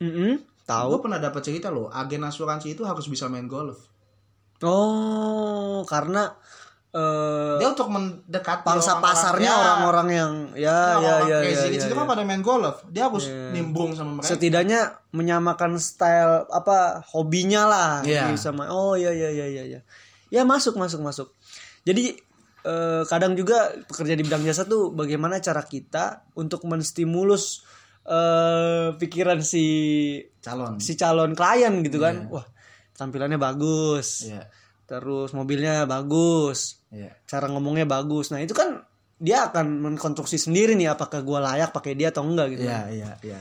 Mm-mm, 0.00 0.40
Tahu? 0.64 0.86
Gue 0.88 1.00
pernah 1.02 1.18
dapat 1.18 1.42
cerita 1.42 1.68
loh, 1.68 1.90
agen 1.90 2.22
asuransi 2.22 2.72
itu 2.72 2.86
harus 2.86 3.04
bisa 3.04 3.26
main 3.26 3.44
golf. 3.44 3.90
Oh, 4.62 5.82
karena 5.84 6.30
eh 6.90 7.56
Dia 7.62 7.70
untuk 7.70 7.86
mendekati 7.86 8.66
pangsa 8.66 8.98
pasarnya 8.98 9.46
ya, 9.46 9.56
orang-orang 9.56 10.08
yang 10.10 10.32
ya 10.52 10.58
ya, 10.58 10.74
ya 10.74 10.94
orang 10.98 11.28
ya 11.30 11.38
crazy 11.38 11.54
ya, 11.54 11.70
rich 11.70 11.82
ya, 11.82 11.86
itu 11.86 11.94
kan 11.94 12.06
ya. 12.06 12.10
pada 12.10 12.22
main 12.26 12.42
golf. 12.42 12.76
Dia 12.90 13.02
harus 13.06 13.24
Iya. 13.30 13.54
nimbrung 13.54 13.94
sama 13.94 14.18
mereka. 14.18 14.30
Setidaknya 14.30 14.80
menyamakan 15.10 15.78
style 15.78 16.50
apa 16.50 16.98
hobinya 17.08 17.66
lah 17.66 17.90
Iya. 18.02 18.26
bisa 18.30 18.50
ma- 18.50 18.68
Oh 18.68 18.98
iya 18.98 19.14
iya 19.14 19.30
iya 19.30 19.46
iya 19.46 19.62
iya. 19.66 19.80
Ya 20.30 20.42
masuk 20.42 20.74
masuk 20.74 20.98
masuk. 21.00 21.28
Jadi 21.86 22.18
eh, 22.64 23.02
kadang 23.08 23.32
juga 23.36 23.72
pekerja 23.88 24.14
di 24.16 24.22
bidang 24.24 24.44
jasa 24.44 24.64
tuh 24.68 24.92
bagaimana 24.92 25.40
cara 25.40 25.64
kita 25.64 26.28
untuk 26.36 26.64
menstimulus 26.68 27.64
eh 28.00 28.96
pikiran 28.96 29.44
si 29.44 29.64
calon. 30.40 30.80
si 30.80 30.96
calon 30.96 31.36
klien 31.36 31.84
gitu 31.84 32.00
kan. 32.00 32.26
Wah, 32.32 32.46
tampilannya 32.96 33.36
bagus. 33.36 34.24
Iya. 34.26 34.48
Terus 34.88 35.30
mobilnya 35.36 35.86
bagus. 35.86 36.82
Iya. 36.90 37.14
Cara 37.28 37.46
ngomongnya 37.52 37.86
bagus. 37.86 38.34
Nah, 38.34 38.42
itu 38.42 38.56
kan 38.56 38.82
dia 39.20 39.52
akan 39.52 39.84
mengkonstruksi 39.84 40.40
sendiri 40.40 40.72
nih 40.74 40.96
apakah 40.96 41.20
gua 41.20 41.44
layak 41.44 41.76
pakai 41.76 41.92
dia 41.92 42.08
atau 42.08 42.24
enggak 42.24 42.56
gitu. 42.56 42.64
Iya, 42.66 42.80
iya, 42.88 43.10
iya. 43.20 43.40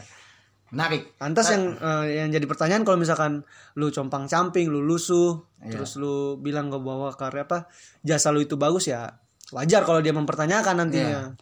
Menarik. 0.69 1.17
Lantas 1.17 1.49
yang 1.49 1.73
eh, 1.75 2.21
yang 2.21 2.29
jadi 2.29 2.45
pertanyaan 2.45 2.85
kalau 2.85 2.97
misalkan 3.01 3.41
lu 3.73 3.89
compang 3.89 4.29
camping, 4.29 4.69
lu 4.69 4.85
lusuh, 4.85 5.41
Iya. 5.59 5.75
terus 5.75 5.99
lu 5.99 6.39
bilang 6.39 6.71
gak 6.71 6.79
bawa 6.79 7.11
karya 7.17 7.43
apa 7.43 7.67
jasa 7.99 8.31
lu 8.31 8.39
itu 8.39 8.55
bagus 8.55 8.87
ya 8.87 9.11
wajar 9.51 9.83
kalau 9.83 9.99
dia 9.99 10.13
mempertanyakan 10.13 10.85
nantinya. 10.85 11.35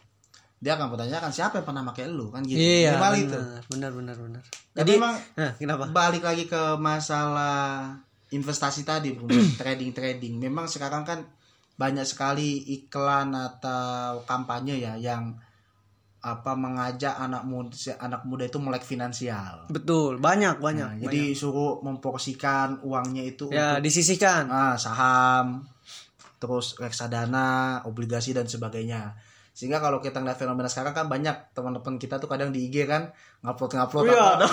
Dia 0.58 0.74
akan 0.74 0.90
pertanyakan 0.90 1.30
siapa 1.30 1.62
yang 1.62 1.66
pernah 1.70 1.82
pakai 1.86 2.10
lu 2.10 2.34
kan 2.34 2.42
gitu. 2.42 2.58
Iya, 2.58 2.98
benar, 2.98 3.14
itu. 3.14 3.38
benar 3.70 3.90
benar 3.94 4.16
benar. 4.18 4.42
Tapi 4.74 4.74
Jadi, 4.74 4.92
emang 4.98 5.14
nah, 5.38 5.52
kenapa? 5.54 5.84
balik 5.94 6.22
lagi 6.26 6.44
ke 6.50 6.62
masalah 6.82 7.94
investasi 8.34 8.82
tadi, 8.82 9.14
Bro. 9.14 9.30
trading-trading. 9.60 10.34
Memang 10.42 10.66
sekarang 10.66 11.06
kan 11.06 11.22
banyak 11.78 12.02
sekali 12.02 12.58
iklan 12.74 13.30
atau 13.38 14.18
kampanye 14.26 14.82
ya 14.82 14.98
yang 14.98 15.38
apa 16.30 16.52
mengajak 16.52 17.14
anak 17.14 17.42
muda 17.42 17.72
anak 17.96 18.22
muda 18.22 18.44
itu 18.44 18.58
melek 18.58 18.82
finansial. 18.82 19.64
betul 19.66 20.16
banyak 20.16 20.54
Nah, 20.54 20.62
banyak 20.62 21.00
jadi 21.00 21.32
suruh 21.32 21.80
memporsikan 21.80 22.82
uangnya 22.82 23.24
itu 23.24 23.48
ya 23.48 23.76
untuk 23.76 23.84
disisihkan 23.84 24.48
ah, 24.48 24.74
saham, 24.74 25.64
terus 26.36 26.76
reksadana, 26.76 27.80
obligasi 27.82 28.30
dan 28.30 28.44
sebagainya. 28.44 29.16
Sehingga 29.50 29.78
kalau 29.78 29.98
kita 29.98 30.18
ngeliat 30.18 30.38
fenomena 30.38 30.70
sekarang 30.70 30.94
kan 30.94 31.06
banyak 31.06 31.34
teman-teman 31.50 31.98
kita 31.98 32.16
tuh 32.16 32.26
kadang 32.26 32.54
di 32.54 32.70
IG 32.70 32.86
kan 32.86 33.10
ngupload-ngupload 33.40 34.06
Iya. 34.06 34.38
apa 34.38 34.46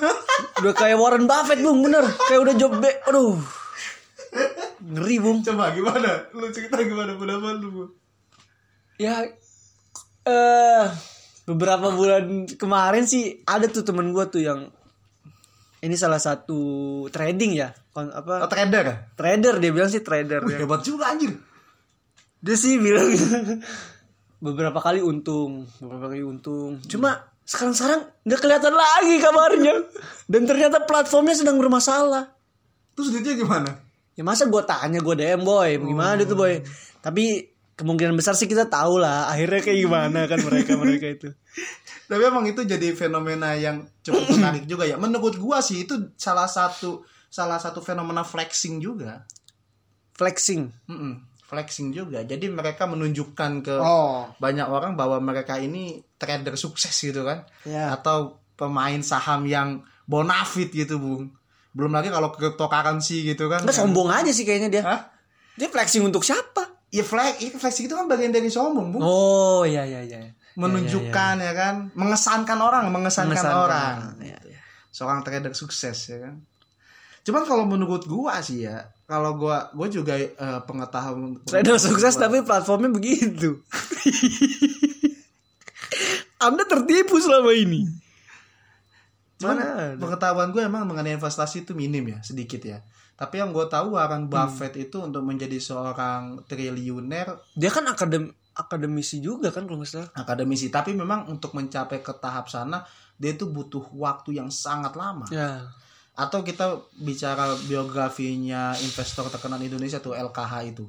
udah 0.62 0.72
kayak 0.72 0.94
Warren 0.94 1.26
Buffett 1.26 1.58
bung 1.58 1.82
bener 1.82 2.06
kayak 2.06 2.38
udah 2.38 2.54
job 2.54 2.78
be 2.78 2.86
aduh 3.02 3.34
ngeri 4.78 5.16
bung 5.18 5.42
Coba 5.42 5.74
gimana? 5.74 6.30
Lu 6.30 6.46
cerita 6.50 6.78
gimana 6.78 7.14
pendapat 7.14 7.58
lu? 7.58 7.68
Bu? 7.68 7.84
ya 8.94 9.26
eh 10.24 10.86
beberapa 11.44 11.88
bulan 11.88 12.24
kemarin 12.50 13.04
sih 13.04 13.42
ada 13.42 13.66
tuh 13.66 13.82
temen 13.82 14.10
gue 14.10 14.24
tuh 14.26 14.40
yang 14.40 14.60
ini 15.78 15.92
salah 15.94 16.16
satu 16.16 16.56
trading 17.08 17.52
ya 17.54 17.72
kon 17.90 18.08
Oh, 18.08 18.16
apa 18.16 18.46
trader. 18.46 19.12
trader 19.12 19.54
dia 19.58 19.70
bilang 19.70 19.86
sih 19.86 20.00
trader 20.00 20.40
Wih, 20.42 20.54
ya. 20.54 20.58
hebat 20.60 20.80
juga 20.80 21.08
anjir. 21.08 21.36
dia 22.38 22.54
sih 22.54 22.76
bilang 22.76 23.12
beberapa 24.44 24.76
kali 24.78 25.00
untung 25.00 25.64
beberapa 25.78 26.10
kali 26.10 26.20
untung 26.20 26.80
cuma 26.84 27.16
sekarang 27.42 27.72
sekarang 27.72 28.00
nggak 28.22 28.40
kelihatan 28.40 28.72
lagi 28.72 29.14
kabarnya 29.18 29.74
dan 30.26 30.42
ternyata 30.44 30.80
platformnya 30.82 31.34
sedang 31.34 31.56
bermasalah 31.56 32.32
Terus 32.94 33.10
duitnya 33.10 33.34
gimana? 33.34 33.70
ya 34.14 34.22
masa 34.22 34.46
gue 34.46 34.62
tanya 34.62 34.98
gue 34.98 35.14
DM 35.14 35.42
boy 35.42 35.76
gimana 35.76 36.16
itu 36.18 36.32
boy 36.32 36.62
tapi 37.00 37.52
kemungkinan 37.74 38.14
besar 38.14 38.38
sih 38.38 38.46
kita 38.46 38.70
tahu 38.70 39.02
lah 39.02 39.30
akhirnya 39.30 39.60
kayak 39.62 39.78
gimana 39.82 40.20
kan 40.30 40.38
mereka 40.42 40.72
mereka 40.78 41.06
itu 41.10 41.28
Tapi 42.04 42.20
emang 42.20 42.44
itu 42.44 42.60
jadi 42.68 42.92
fenomena 42.92 43.56
yang 43.56 43.88
cukup 44.04 44.36
menarik 44.36 44.68
juga 44.68 44.84
ya. 44.84 45.00
Menurut 45.00 45.40
gua 45.40 45.64
sih 45.64 45.88
itu 45.88 46.12
salah 46.20 46.44
satu 46.44 47.00
salah 47.32 47.56
satu 47.56 47.80
fenomena 47.80 48.20
flexing 48.22 48.78
juga. 48.78 49.24
flexing 50.14 50.70
Mm-mm, 50.86 51.26
flexing 51.48 51.90
juga. 51.90 52.22
Jadi 52.22 52.46
mereka 52.52 52.86
menunjukkan 52.86 53.52
ke 53.66 53.76
oh 53.80 54.30
banyak 54.38 54.68
orang 54.68 54.94
bahwa 54.94 55.18
mereka 55.18 55.58
ini 55.58 56.04
trader 56.20 56.54
sukses 56.54 56.94
gitu 56.94 57.24
kan. 57.24 57.42
ya 57.66 57.90
Atau 57.96 58.38
pemain 58.54 59.00
saham 59.02 59.48
yang 59.48 59.82
bonafit 60.06 60.70
gitu, 60.70 61.00
Bung. 61.00 61.34
Belum 61.74 61.90
lagi 61.90 62.12
kalau 62.12 62.30
cryptocurrency 62.30 63.26
gitu 63.26 63.50
kan. 63.50 63.64
nggak 63.66 63.74
sombong 63.74 64.12
aja 64.12 64.30
sih 64.30 64.46
kayaknya 64.46 64.68
dia 64.70 64.82
Hah? 64.84 65.00
dia 65.58 65.66
flexing 65.72 66.04
untuk 66.06 66.22
siapa 66.22 66.63
Ya 66.94 67.02
flex, 67.02 67.42
itu 67.42 67.58
flexing 67.58 67.90
itu 67.90 67.94
kan 67.94 68.06
bagian 68.06 68.30
dari 68.30 68.46
sombong, 68.46 68.94
Bung. 68.94 69.02
oh 69.02 69.66
iya 69.66 69.82
iya 69.82 69.98
iya 70.00 70.30
Menunjukkan 70.54 71.34
ya, 71.42 71.50
kan, 71.52 71.90
mengesankan 71.92 72.54
orang, 72.56 72.86
mengesankan, 72.86 73.34
Mengesankan 73.34 73.58
orang. 73.58 73.96
iya, 74.22 74.38
iya. 74.46 74.58
Seorang 74.88 75.26
trader 75.26 75.50
sukses 75.50 75.98
ya 76.06 76.22
kan. 76.22 76.38
Cuman 77.26 77.42
kalau 77.42 77.66
menurut 77.66 78.06
gua 78.06 78.38
sih 78.38 78.62
ya, 78.62 78.86
kalau 79.04 79.34
gua 79.34 79.66
gua 79.74 79.90
juga 79.90 80.14
eh, 80.14 80.30
pengetahuan 80.62 81.42
trader 81.42 81.74
sukses 81.76 82.14
gua- 82.14 82.22
tapi 82.22 82.36
platformnya 82.40 82.94
begitu 82.94 83.58
anda 86.38 86.62
tertipu 86.64 87.16
selama 87.18 87.50
ini 87.50 87.88
Cuman 89.34 89.56
Mana 89.58 89.98
pengetahuan 89.98 90.48
gue 90.48 90.62
emang 90.62 90.86
mengenai 90.86 91.18
investasi 91.18 91.66
itu 91.66 91.74
minim 91.74 92.06
ya, 92.06 92.22
sedikit 92.22 92.62
ya. 92.62 92.78
Tapi 93.14 93.38
yang 93.38 93.54
gue 93.54 93.66
tahu 93.70 93.94
Warren 93.94 94.26
Buffett 94.26 94.74
itu 94.74 94.98
untuk 94.98 95.22
menjadi 95.22 95.54
seorang 95.62 96.42
triliuner 96.50 97.38
dia 97.54 97.70
kan 97.70 97.86
akadem 97.86 98.34
akademisi 98.54 99.18
juga 99.18 99.50
kan 99.50 99.66
kalau 99.66 99.82
nggak 99.82 99.90
salah 99.90 100.10
akademisi, 100.14 100.70
tapi 100.70 100.94
memang 100.94 101.26
untuk 101.26 101.54
mencapai 101.58 102.02
ke 102.02 102.14
tahap 102.18 102.46
sana 102.46 102.86
dia 103.18 103.34
itu 103.34 103.46
butuh 103.46 103.82
waktu 103.94 104.38
yang 104.38 104.50
sangat 104.50 104.94
lama. 104.98 105.26
ya 105.30 105.66
Atau 106.14 106.46
kita 106.46 106.78
bicara 107.02 107.58
biografinya 107.66 108.70
investor 108.78 109.26
terkenal 109.26 109.58
Indonesia 109.58 109.98
tuh 109.98 110.14
LKH 110.14 110.52
itu. 110.70 110.86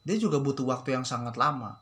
Dia 0.00 0.16
juga 0.16 0.40
butuh 0.40 0.64
waktu 0.64 0.96
yang 0.96 1.04
sangat 1.04 1.36
lama. 1.36 1.76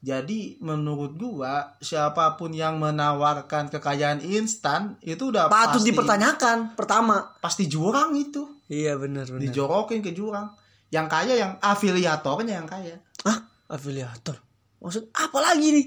Jadi 0.00 0.62
menurut 0.62 1.18
gua 1.18 1.76
siapa 1.82 2.38
pun 2.38 2.54
yang 2.54 2.80
menawarkan 2.80 3.68
kekayaan 3.68 4.22
instan 4.24 4.96
itu 5.04 5.28
udah 5.28 5.52
patut 5.52 5.82
pasti, 5.82 5.90
dipertanyakan 5.92 6.72
pertama 6.78 7.36
pasti 7.42 7.66
jurang 7.68 8.14
itu. 8.16 8.59
Iya 8.70 8.94
benar 8.94 9.26
benar 9.26 9.42
Dijorokin 9.42 9.98
ke 9.98 10.10
jurang. 10.10 10.46
Yang 10.88 11.06
kaya 11.08 11.34
yang 11.36 11.52
afiliatornya 11.58 12.54
yang 12.56 12.66
kaya. 12.66 12.94
ah 13.22 13.38
afiliator 13.68 14.38
maksud 14.78 15.12
apa 15.12 15.38
lagi 15.38 15.68
nih 15.70 15.86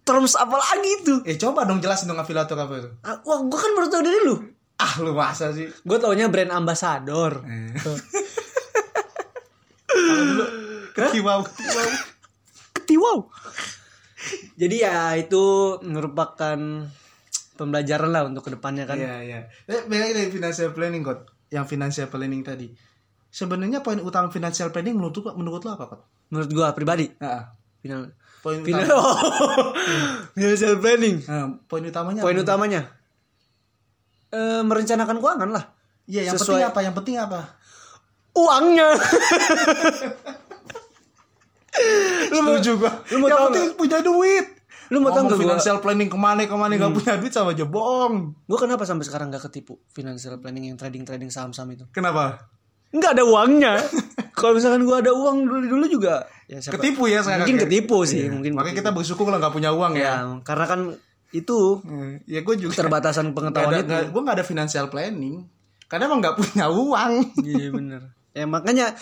terms 0.00 0.32
apa 0.34 0.56
lagi 0.56 0.90
itu 0.96 1.14
Eh 1.22 1.36
coba 1.36 1.62
dong 1.62 1.78
jelasin 1.78 2.06
dong 2.06 2.16
afiliator 2.16 2.56
apa 2.56 2.74
itu. 2.76 2.88
ah, 3.02 3.20
wah 3.20 3.38
gue 3.40 3.58
kan 3.58 3.70
baru 3.72 3.88
tahu 3.88 4.00
dari 4.00 4.20
lu 4.22 4.36
Ah 4.76 4.94
lu 4.96 5.10
masa 5.12 5.50
sih? 5.50 5.66
gue 5.66 5.98
taunya 5.98 6.26
brand 6.26 6.48
ambasador 6.52 7.42
Kalau 9.88 10.24
dulu 10.24 10.44
ketiwau 10.94 11.40
ketiwau. 11.44 11.86
ketiwau 12.74 13.16
jadi 14.56 14.76
ya 14.80 14.96
itu 15.16 15.44
merupakan 15.82 16.58
pembelajaran 17.54 18.10
lah 18.10 18.22
untuk 18.24 18.42
ke 18.42 18.52
depannya 18.52 18.84
kan 18.84 18.96
Iya 18.96 19.16
iya. 19.20 19.40
Eh, 19.64 19.82
beda 19.84 20.10
dari 20.12 20.26
financial 20.28 20.70
planning 20.70 21.02
kok. 21.02 21.37
Yang 21.48 21.64
financial 21.66 22.06
planning 22.06 22.42
tadi. 22.42 22.68
Sebenarnya 23.26 23.78
poin 23.78 23.98
utama 23.98 24.28
financial 24.28 24.68
planning 24.68 24.92
menurut 24.94 25.16
menurut 25.34 25.60
lo 25.60 25.70
apa 25.70 25.84
kok? 25.86 26.00
menurut 26.28 26.50
gue 26.50 26.66
pribadi 26.72 27.08
Nah, 27.16 27.56
final 27.78 28.12
poin 28.38 28.60
final 28.60 28.84
utama. 28.84 29.72
financial 30.34 30.76
planning 30.76 31.16
Nah, 31.22 31.56
poin 31.62 31.80
utamanya. 31.82 32.20
poin 32.20 32.32
apa? 32.32 32.42
utamanya 32.42 32.82
eh 34.28 34.60
merencanakan 34.60 35.16
keuangan 35.16 35.50
lah 35.50 35.64
Iya, 36.04 36.20
yang 36.26 36.34
sesuai- 36.34 36.52
penting 36.54 36.64
apa? 36.66 36.78
Yang 36.82 36.94
penting 36.96 37.16
apa? 37.18 37.40
uangnya 38.34 38.88
lu 42.28 42.40
mau 42.40 42.56
Setuju 42.56 42.72
gua. 42.76 42.92
lu 43.08 43.16
mau 43.18 43.28
yang 43.28 43.40
penting 43.46 43.66
punya 43.74 43.98
duit. 44.00 44.46
Lu 44.88 44.98
mau 44.98 45.10
nggak 45.10 45.28
gue 45.28 45.38
financial 45.38 45.78
planning 45.78 46.06
ke 46.06 46.16
mana 46.16 46.42
ke 46.42 46.52
mana 46.52 46.72
nggak 46.74 46.92
punya 46.92 47.12
duit 47.16 47.30
sama 47.30 47.52
aja 47.52 47.62
bohong. 47.62 48.32
gue 48.42 48.58
kenapa 48.58 48.82
sampai 48.82 49.04
sekarang 49.04 49.28
gak 49.28 49.44
ketipu 49.44 49.76
financial 49.88 50.36
planning 50.36 50.64
yang 50.66 50.76
trading 50.76 51.02
trading 51.02 51.28
saham 51.28 51.50
saham 51.50 51.68
itu 51.70 51.84
Kenapa? 51.90 52.48
nggak 52.88 53.12
ada 53.12 53.22
uangnya 53.22 53.72
kalau 54.32 54.54
misalkan 54.54 54.82
gue 54.82 54.96
ada 54.98 55.10
uang 55.10 55.44
dulu 55.44 55.60
dulu 55.68 55.84
juga 55.86 56.24
ya 56.46 56.56
siapa- 56.56 56.78
Ketipu 56.78 57.04
ya 57.04 57.20
sekarang. 57.20 57.44
mungkin 57.44 57.56
ya? 57.56 57.62
ketipu 57.62 57.98
sih 58.02 58.22
Iya. 58.22 58.32
mungkin 58.32 58.52
Makanya 58.54 58.76
kita 58.78 58.90
bersyukur 58.90 59.26
lah 59.26 59.36
nggak 59.38 59.52
punya 59.52 59.70
uang 59.70 59.92
ya. 59.92 60.24
ya 60.24 60.40
karena 60.40 60.64
kan 60.64 60.80
itu 61.30 61.58
Ya 62.24 62.40
gue 62.40 62.54
juga. 62.56 62.72
keterbatasan 62.72 63.26
Gak 63.26 63.34
pengetahuan 63.34 63.68
ada, 63.70 63.78
itu 63.78 63.92
gak, 63.92 64.04
gue 64.08 64.20
gak 64.22 64.36
ada 64.36 64.46
financial 64.46 64.86
planning 64.86 65.44
karena 65.84 66.04
emang 66.06 66.20
gak 66.22 66.36
punya 66.36 66.64
uang 66.66 67.12
iya 67.42 67.68
bener 67.68 68.02
ya 68.30 68.44
makanya 68.44 68.96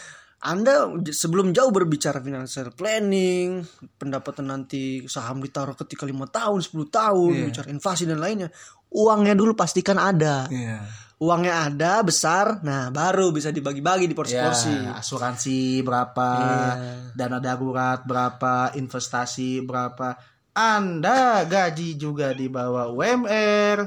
anda 0.47 0.87
sebelum 1.11 1.51
jauh 1.51 1.75
berbicara 1.75 2.23
financial 2.23 2.71
planning 2.71 3.67
pendapatan 3.99 4.47
nanti 4.47 5.03
saham 5.05 5.43
ditaruh 5.43 5.75
ketika 5.75 6.07
lima 6.07 6.31
tahun 6.31 6.63
10 6.63 6.87
tahun 6.87 7.33
Iya. 7.35 7.45
bicara 7.51 7.69
inflasi 7.69 8.07
dan 8.07 8.23
lainnya 8.23 8.49
uangnya 8.89 9.35
dulu 9.35 9.59
pastikan 9.59 9.99
ada 9.99 10.47
Iya. 10.47 10.87
uangnya 11.19 11.67
ada 11.67 11.93
besar 12.01 12.63
nah 12.63 12.89
baru 12.89 13.35
bisa 13.35 13.51
dibagi-bagi 13.51 14.07
di 14.07 14.15
porsi-porsi 14.15 14.71
Ya, 14.87 14.95
asuransi 14.97 15.83
berapa, 15.83 16.31
Iya. 16.39 16.73
dana 17.13 17.43
darurat 17.43 18.07
berapa, 18.07 18.71
investasi 18.73 19.61
berapa. 19.61 20.15
Anda 20.55 21.45
gaji 21.45 21.99
juga 21.99 22.33
di 22.33 22.49
bawah 22.49 22.89
UMR. 22.89 23.85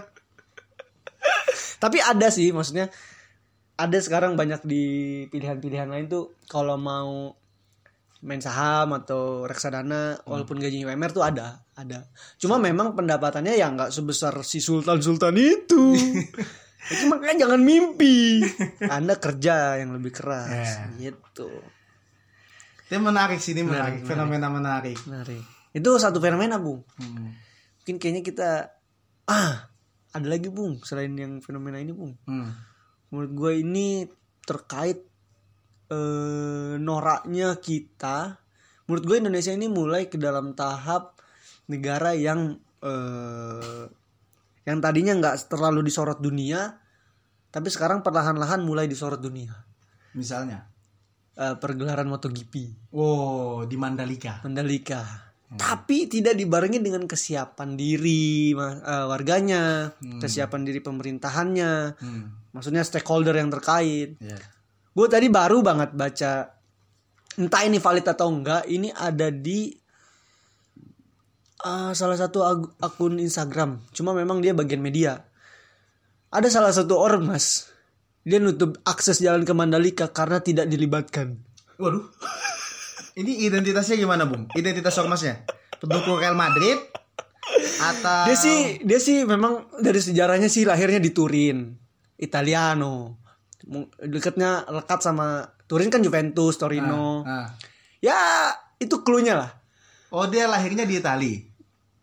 Tapi 1.79 1.97
ada 1.97 2.27
sih 2.29 2.51
maksudnya 2.51 2.91
ada 3.79 3.97
sekarang 4.03 4.35
banyak 4.35 4.59
di 4.67 4.83
pilihan-pilihan 5.31 5.87
lain 5.87 6.11
tuh 6.11 6.35
kalau 6.51 6.75
mau 6.75 7.31
main 8.19 8.43
saham 8.43 8.91
atau 8.99 9.47
reksadana 9.47 10.19
walaupun 10.27 10.59
gajinya 10.59 10.91
UMR 10.91 11.15
tuh 11.15 11.23
ada 11.23 11.63
ada. 11.79 12.03
Cuma 12.35 12.59
memang 12.59 12.91
pendapatannya 12.91 13.55
ya 13.55 13.71
nggak 13.71 13.95
sebesar 13.95 14.43
si 14.43 14.59
sultan 14.59 14.99
sultan 14.99 15.39
itu. 15.39 15.95
Itu 16.91 17.07
makanya 17.07 17.47
jangan 17.47 17.61
mimpi. 17.63 18.43
Anda 18.83 19.15
kerja 19.15 19.79
yang 19.79 19.95
lebih 19.95 20.11
keras 20.11 20.91
gitu. 20.99 21.47
Ini 22.89 22.97
menarik 22.97 23.37
sih, 23.37 23.53
ini 23.53 23.61
Menarik, 23.61 24.01
menarik, 24.01 24.09
fenomena 24.09 24.47
menarik. 24.49 24.97
menarik. 25.05 25.43
Itu 25.71 25.95
satu 26.01 26.19
fenomena 26.19 26.59
bung. 26.59 26.83
Hmm. 26.99 27.31
mungkin 27.79 27.95
kayaknya 28.05 28.21
kita 28.21 28.49
ah 29.25 29.65
ada 30.13 30.27
lagi 30.29 30.45
bung 30.53 30.77
selain 30.85 31.13
yang 31.15 31.39
fenomena 31.39 31.79
ini 31.79 31.93
bung. 31.95 32.13
Hmm. 32.27 32.51
Menurut 33.09 33.31
gue 33.33 33.51
ini 33.61 33.87
terkait 34.45 35.01
eh, 35.89 36.73
noraknya 36.77 37.57
kita. 37.57 38.37
Menurut 38.85 39.03
gue 39.05 39.17
Indonesia 39.21 39.53
ini 39.53 39.69
mulai 39.69 40.09
ke 40.09 40.17
dalam 40.17 40.53
tahap 40.53 41.17
negara 41.69 42.17
yang 42.17 42.57
eh, 42.81 43.85
yang 44.65 44.77
tadinya 44.79 45.13
nggak 45.17 45.49
terlalu 45.49 45.81
disorot 45.85 46.21
dunia 46.21 46.77
tapi 47.49 47.73
sekarang 47.73 48.05
perlahan-lahan 48.05 48.61
mulai 48.61 48.85
disorot 48.85 49.17
dunia. 49.17 49.53
Misalnya, 50.13 50.69
Eh, 51.39 51.55
pergelaran 51.55 52.11
MotoGP. 52.11 52.53
Wow 52.91 53.63
di 53.63 53.79
Mandalika. 53.79 54.43
Mandalika. 54.43 54.99
Tapi 55.55 56.11
tidak 56.11 56.35
dibarengi 56.35 56.83
dengan 56.83 57.07
kesiapan 57.07 57.79
diri 57.79 58.51
eh, 58.51 59.05
warganya, 59.07 59.87
Hmm. 59.87 60.19
kesiapan 60.19 60.67
diri 60.67 60.83
pemerintahannya, 60.83 61.71
Hmm. 61.95 62.38
Maksudnya 62.51 62.83
stakeholder 62.85 63.35
yang 63.35 63.49
terkait. 63.53 64.17
Ya. 64.19 64.37
Gue 64.93 65.07
tadi 65.07 65.29
baru 65.29 65.61
banget 65.61 65.93
baca, 65.93 66.49
entah 67.37 67.61
ini 67.63 67.77
valid 67.77 68.05
atau 68.05 68.27
enggak, 68.29 68.67
ini 68.67 68.89
ada 68.91 69.29
di 69.29 69.71
eh, 71.63 71.91
salah 71.93 72.17
satu 72.17 72.43
akun 72.81 73.21
Instagram. 73.21 73.79
Cuma 73.93 74.11
memang 74.17 74.41
dia 74.41 74.51
bagian 74.51 74.81
media. 74.81 75.23
Ada 76.29 76.49
salah 76.53 76.73
satu 76.73 76.93
ormas, 76.93 77.73
dia 78.21 78.37
nutup 78.37 78.77
akses 78.85 79.17
jalan 79.17 79.41
ke 79.41 79.53
Mandalika 79.57 80.13
karena 80.13 80.37
tidak 80.43 80.69
dilibatkan. 80.69 81.41
Waduh. 81.81 82.05
Ini 83.19 83.49
identitasnya 83.49 83.99
gimana, 83.99 84.23
Bung? 84.29 84.47
Identitas 84.53 84.95
ormasnya? 85.01 85.43
Pendukung 85.81 86.21
Real 86.21 86.37
Madrid 86.37 86.77
atau 87.79 88.29
Dia 88.29 88.37
sih 88.37 88.83
dia 88.83 88.99
sih 89.01 89.25
memang 89.25 89.67
dari 89.79 89.99
sejarahnya 89.99 90.51
sih 90.51 90.67
lahirnya 90.67 91.01
di 91.01 91.11
Turin, 91.11 91.78
Italiano. 92.19 93.15
Dekatnya 93.97 94.67
lekat 94.67 94.99
sama 95.01 95.47
Turin 95.65 95.87
kan 95.87 96.03
Juventus, 96.03 96.55
Torino. 96.55 97.23
Ah. 97.23 97.47
Ya, 97.99 98.51
itu 98.77 98.99
clue-nya 99.01 99.35
lah. 99.35 99.51
Oh, 100.09 100.25
dia 100.25 100.45
lahirnya 100.45 100.83
di 100.83 100.97
Itali. 100.97 101.33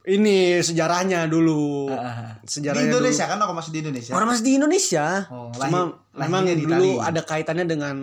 Ini 0.06 0.62
sejarahnya 0.62 1.26
dulu. 1.26 1.90
Ah. 1.90 2.38
Di 2.38 2.46
Sejarahnya 2.48 2.94
Indonesia 2.94 3.26
kan 3.26 3.38
orang 3.38 3.56
masih 3.58 3.72
di 3.74 3.80
Indonesia. 3.82 4.10
dulu. 4.10 4.16
Orang 4.16 4.28
masih 4.30 4.44
di 4.44 4.52
Indonesia. 4.54 5.06
Oh, 5.26 5.50
Cuma 5.50 5.58
lahir- 5.58 5.72
memang 6.14 6.42
lahirnya 6.42 6.54
di 6.54 6.64
dulu 6.64 6.88
Itali. 6.94 7.08
ada 7.10 7.20
kaitannya 7.22 7.66
dengan 7.66 7.94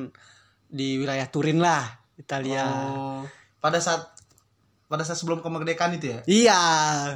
di 0.68 0.88
wilayah 1.00 1.28
Turin 1.32 1.60
lah, 1.64 1.84
Italia. 2.16 2.66
Oh, 2.68 3.22
pada 3.58 3.80
saat 3.80 4.04
pada 4.92 5.02
saat 5.02 5.16
sebelum 5.16 5.40
kemerdekaan 5.40 5.96
itu 5.96 6.12
ya? 6.12 6.20
Iya. 6.28 6.62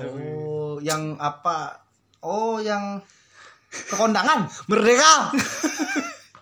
Oh, 0.08 0.80
yang 0.80 1.20
apa? 1.20 1.84
Oh, 2.24 2.58
yang 2.58 3.04
kekondangan. 3.70 4.48
Merdeka. 4.72 5.14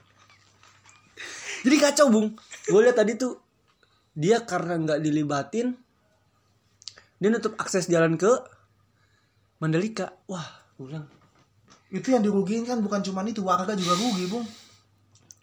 Jadi 1.66 1.76
kacau, 1.82 2.08
Bung. 2.14 2.28
Gue 2.70 2.82
lihat 2.86 2.98
tadi 2.98 3.18
tuh 3.18 3.42
dia 4.16 4.46
karena 4.48 4.80
nggak 4.80 5.00
dilibatin 5.04 5.76
dia 7.20 7.30
nutup 7.32 7.56
akses 7.56 7.88
jalan 7.88 8.20
ke 8.20 8.30
Mandalika. 9.64 10.12
Wah, 10.28 10.46
gue 10.76 10.86
bilang, 10.92 11.08
Itu 11.90 12.12
yang 12.12 12.22
dirugiin 12.22 12.68
kan 12.68 12.84
bukan 12.84 13.00
cuma 13.02 13.24
itu, 13.24 13.40
warga 13.40 13.72
juga 13.74 13.96
rugi, 13.96 14.28
Bung. 14.28 14.44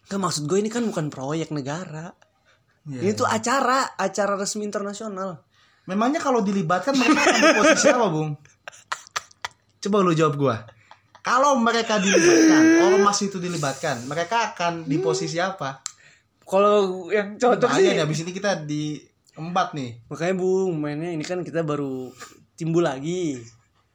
Kan 0.05 0.21
maksud 0.21 0.45
gue 0.45 0.61
ini 0.61 0.69
kan 0.69 0.85
bukan 0.85 1.09
proyek 1.09 1.49
negara. 1.49 2.13
Iya. 2.85 2.99
Ini 3.03 3.11
tuh 3.17 3.25
acara, 3.25 3.97
acara 3.97 4.37
resmi 4.37 4.67
internasional. 4.67 5.41
Memangnya 5.89 6.21
kalau 6.21 6.39
dilibatkan 6.45 6.93
mereka 6.95 7.19
akan 7.19 7.43
posisi 7.57 7.87
apa, 7.89 8.07
Bung? 8.07 8.31
Coba 9.83 9.97
lu 9.99 10.15
jawab 10.15 10.35
gua. 10.39 10.55
Kalau 11.23 11.55
mereka 11.55 12.03
dilibatkan, 12.03 12.83
ormas 12.83 13.17
itu 13.23 13.39
dilibatkan, 13.39 14.03
mereka 14.11 14.51
akan 14.51 14.83
di 14.83 14.99
posisi 14.99 15.39
apa? 15.39 15.79
Kalau 16.43 17.07
yang 17.07 17.39
cocok 17.39 17.71
Makanya 17.71 17.79
sih, 17.79 17.95
nih, 17.95 18.03
abis 18.03 18.19
ini 18.27 18.31
kita 18.35 18.51
di 18.67 18.99
empat 19.39 19.71
nih. 19.71 20.03
makanya 20.11 20.35
Bung, 20.35 20.83
mainnya 20.83 21.15
ini 21.15 21.23
kan 21.23 21.39
kita 21.41 21.63
baru 21.63 22.11
timbul 22.59 22.83
lagi. 22.83 23.39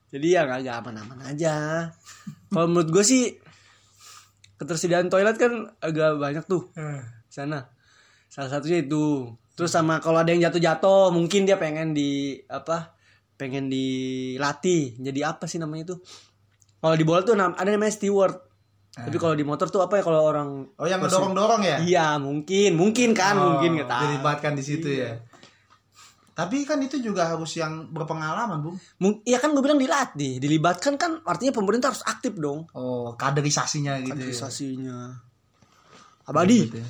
Jadi 0.08 0.32
yang 0.32 0.48
agak 0.48 0.80
aman-aman 0.80 1.20
aja. 1.28 1.88
Kalau 2.48 2.64
menurut 2.64 2.88
gue 2.88 3.04
sih 3.04 3.36
ketersediaan 4.56 5.12
toilet 5.12 5.36
kan 5.36 5.68
agak 5.84 6.16
banyak 6.16 6.44
tuh 6.48 6.72
sana. 7.28 7.68
Salah 8.32 8.48
satunya 8.48 8.80
itu. 8.80 9.28
Terus 9.52 9.68
sama 9.68 10.00
kalau 10.00 10.24
ada 10.24 10.32
yang 10.32 10.48
jatuh-jatuh, 10.48 11.12
mungkin 11.12 11.44
dia 11.44 11.60
pengen 11.60 11.92
di 11.92 12.40
apa? 12.48 12.96
Pengen 13.36 13.68
dilatih. 13.68 14.96
Jadi 14.96 15.20
apa 15.20 15.44
sih 15.44 15.60
namanya 15.60 15.92
itu? 15.92 15.96
Kalau 16.78 16.94
di 16.94 17.04
bola 17.06 17.26
tuh 17.26 17.34
ada 17.34 17.66
namanya 17.66 17.90
steward. 17.90 18.38
Tapi 18.98 19.14
kalau 19.14 19.34
di 19.38 19.46
motor 19.46 19.70
tuh 19.70 19.78
apa 19.78 19.94
ya 19.98 20.02
kalau 20.02 20.26
orang 20.26 20.74
Oh, 20.74 20.86
yang 20.86 20.98
ngedorong-dorong 20.98 21.62
ya? 21.62 21.78
Iya, 21.78 22.06
mungkin, 22.18 22.74
mungkin 22.74 23.14
kan, 23.14 23.38
Oh, 23.38 23.54
mungkin 23.54 23.78
nggak 23.78 23.86
tahu. 23.86 24.02
Dilibatkan 24.10 24.58
di 24.58 24.62
situ 24.66 24.88
ya. 24.90 25.14
Tapi 26.34 26.62
kan 26.62 26.78
itu 26.78 27.02
juga 27.02 27.34
harus 27.34 27.50
yang 27.58 27.90
berpengalaman, 27.90 28.62
Bung. 28.62 28.78
Iya 29.26 29.42
kan 29.42 29.50
gue 29.54 29.62
bilang 29.62 29.78
dilatih, 29.78 30.38
dilibatkan 30.38 30.94
kan 30.94 31.18
artinya 31.26 31.50
pemerintah 31.50 31.90
harus 31.90 32.02
aktif 32.06 32.38
dong. 32.38 32.66
Oh, 32.74 33.14
kaderisasinya 33.18 33.98
gitu. 34.02 34.14
ya. 34.14 34.18
Kaderisasinya. 34.18 34.98
Abadi. 36.30 36.60
Gitu 36.70 36.78
ya. 36.78 36.86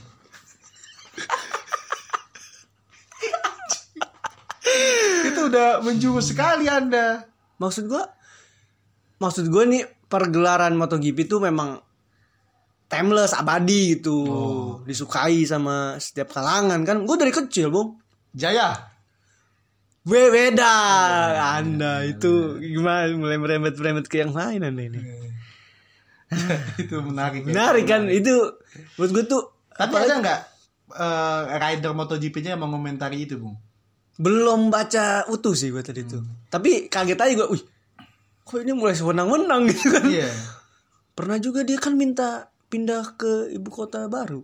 itu 5.32 5.40
udah 5.48 5.80
menjurus 5.80 6.28
sekali 6.32 6.68
Anda. 6.68 7.24
Maksud 7.56 7.88
gue, 7.88 8.04
maksud 9.18 9.50
gue 9.50 9.64
nih 9.66 9.82
pergelaran 10.06 10.74
MotoGP 10.74 11.28
itu 11.28 11.36
memang 11.38 11.78
timeless, 12.88 13.36
abadi 13.36 13.98
gitu, 13.98 14.18
disukai 14.88 15.44
sama 15.44 16.00
setiap 16.00 16.32
kalangan 16.32 16.80
kan. 16.82 17.04
Gue 17.04 17.20
dari 17.20 17.30
kecil, 17.34 17.68
bung. 17.68 18.00
Jaya. 18.32 18.72
Gue 20.08 20.32
beda, 20.32 20.72
anda 21.60 22.00
itu 22.08 22.56
gimana 22.56 23.12
mulai 23.12 23.36
merembet-merembet 23.36 24.08
ke 24.08 24.24
yang 24.24 24.32
lain 24.32 24.64
anda 24.64 24.82
ini. 24.88 25.00
itu 26.82 26.96
menarik. 27.04 27.44
ya. 27.44 27.52
Menarik 27.52 27.84
kan 27.84 28.08
itu, 28.08 28.56
menurut 28.96 29.12
gue 29.12 29.24
tuh 29.28 29.42
Tapi 29.76 29.94
ada 29.94 30.16
nggak 30.18 30.40
eh, 30.96 31.42
rider 31.60 31.92
MotoGP-nya 31.92 32.56
yang 32.56 32.64
mengomentari 32.64 33.28
itu, 33.28 33.36
Bung? 33.36 33.56
belum 34.18 34.74
baca 34.74 35.30
utuh 35.30 35.54
sih 35.54 35.70
gue 35.70 35.80
tadi 35.80 36.02
tuh. 36.02 36.26
Tapi 36.50 36.90
kaget 36.90 37.18
aja 37.22 37.32
gue, 37.38 37.48
wih, 37.54 37.62
kok 38.48 38.58
ini 38.58 38.72
mulai 38.72 38.96
sewenang-wenang 38.96 39.68
gitu 39.68 39.92
kan. 39.92 40.08
Iya. 40.08 40.32
Pernah 41.12 41.36
juga 41.36 41.60
dia 41.60 41.76
kan 41.76 41.92
minta 41.92 42.48
pindah 42.66 43.12
ke 43.14 43.52
ibu 43.52 43.68
kota 43.68 44.06
baru. 44.06 44.40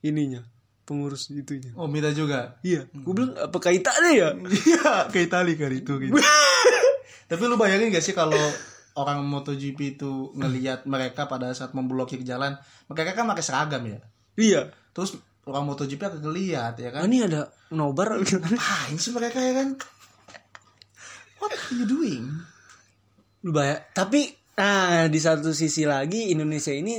Ininya, 0.00 0.42
pengurus 0.82 1.30
itunya. 1.30 1.70
Oh, 1.74 1.86
minta 1.86 2.10
juga. 2.10 2.58
Iya, 2.60 2.86
gue 2.88 3.12
bilang 3.12 3.34
apa 3.34 3.54
kaitannya 3.56 4.12
ya? 4.12 4.28
Iya, 4.66 4.90
kayak 5.08 5.28
tali 5.28 5.54
kan 5.54 5.70
itu 5.70 5.92
gitu. 6.00 6.14
Tapi 7.30 7.42
lu 7.44 7.54
bayangin 7.54 7.92
gak 7.92 8.00
sih 8.00 8.12
kalau 8.12 8.38
orang 8.94 9.22
MotoGP 9.22 9.94
itu 9.94 10.32
ngelihat 10.34 10.82
mereka 10.84 11.26
pada 11.26 11.52
saat 11.52 11.70
memblokir 11.70 12.22
jalan, 12.22 12.56
mereka 12.86 13.14
kan 13.14 13.26
pakai 13.26 13.44
seragam 13.44 13.82
ya. 13.86 14.00
iya. 14.34 14.62
Terus 14.90 15.14
orang 15.44 15.66
MotoGP 15.66 16.00
akan 16.00 16.20
ngelihat 16.24 16.74
ya 16.76 16.88
Oh, 16.88 16.92
kan. 16.96 17.02
ini 17.06 17.22
ada 17.22 17.46
nobar. 17.68 18.18
Apaan 18.18 18.96
sih 18.96 19.12
mereka 19.12 19.38
ya 19.38 19.52
kan? 19.54 19.78
What 21.38 21.52
are 21.52 21.70
you 21.70 21.86
doing? 21.86 22.24
Lu 23.44 23.50
bayar. 23.54 23.90
Tapi 23.94 24.34
nah 24.58 25.06
di 25.06 25.20
satu 25.22 25.54
sisi 25.54 25.86
lagi 25.86 26.34
Indonesia 26.34 26.74
ini 26.74 26.98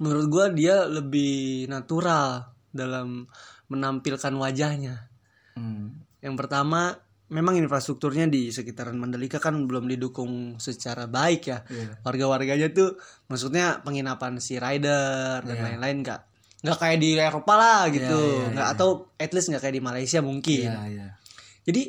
menurut 0.00 0.26
gua 0.32 0.46
dia 0.48 0.88
lebih 0.88 1.68
natural 1.68 2.48
dalam 2.72 3.28
menampilkan 3.68 4.32
wajahnya. 4.32 5.10
Hmm. 5.58 5.92
Yang 6.24 6.34
pertama, 6.40 6.96
memang 7.28 7.60
infrastrukturnya 7.60 8.26
di 8.26 8.48
sekitaran 8.48 8.96
Mandalika 8.96 9.36
kan 9.36 9.68
belum 9.68 9.84
didukung 9.86 10.56
secara 10.56 11.04
baik 11.04 11.42
ya. 11.44 11.58
Iya. 11.68 12.00
Warga-warganya 12.00 12.72
tuh 12.72 12.96
maksudnya 13.28 13.84
penginapan 13.84 14.40
si 14.40 14.56
rider 14.56 15.44
dan 15.44 15.56
Iya. 15.56 15.64
lain-lain 15.68 15.98
nggak 16.00 16.20
nggak 16.58 16.78
kayak 16.80 16.98
di 16.98 17.10
Eropa 17.14 17.54
lah 17.54 17.82
gitu. 17.92 18.18
Iya, 18.18 18.34
iya, 18.34 18.46
nggak 18.56 18.68
iya. 18.72 18.74
atau 18.74 18.88
at 19.14 19.30
least 19.30 19.48
nggak 19.52 19.62
kayak 19.62 19.76
di 19.76 19.84
Malaysia 19.84 20.18
mungkin. 20.24 20.68
Iya, 20.72 20.82
iya. 20.88 21.06
Jadi 21.68 21.82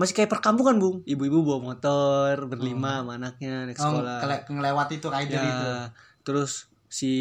masih 0.00 0.14
kayak 0.14 0.30
perkampungan, 0.30 0.76
Bung. 0.76 1.04
Ibu-ibu 1.04 1.44
bawa 1.44 1.60
motor 1.70 2.32
berlima 2.46 2.98
sama 2.98 3.12
anaknya 3.14 3.68
naik 3.68 3.76
Oh, 3.76 3.92
sekolah. 3.92 4.18
kele- 4.18 4.44
ngelewat 4.48 4.88
itu 4.90 5.06
rider 5.06 5.36
Ya, 5.36 5.44
itu. 5.44 5.70
Terus 6.22 6.52
si 6.90 7.12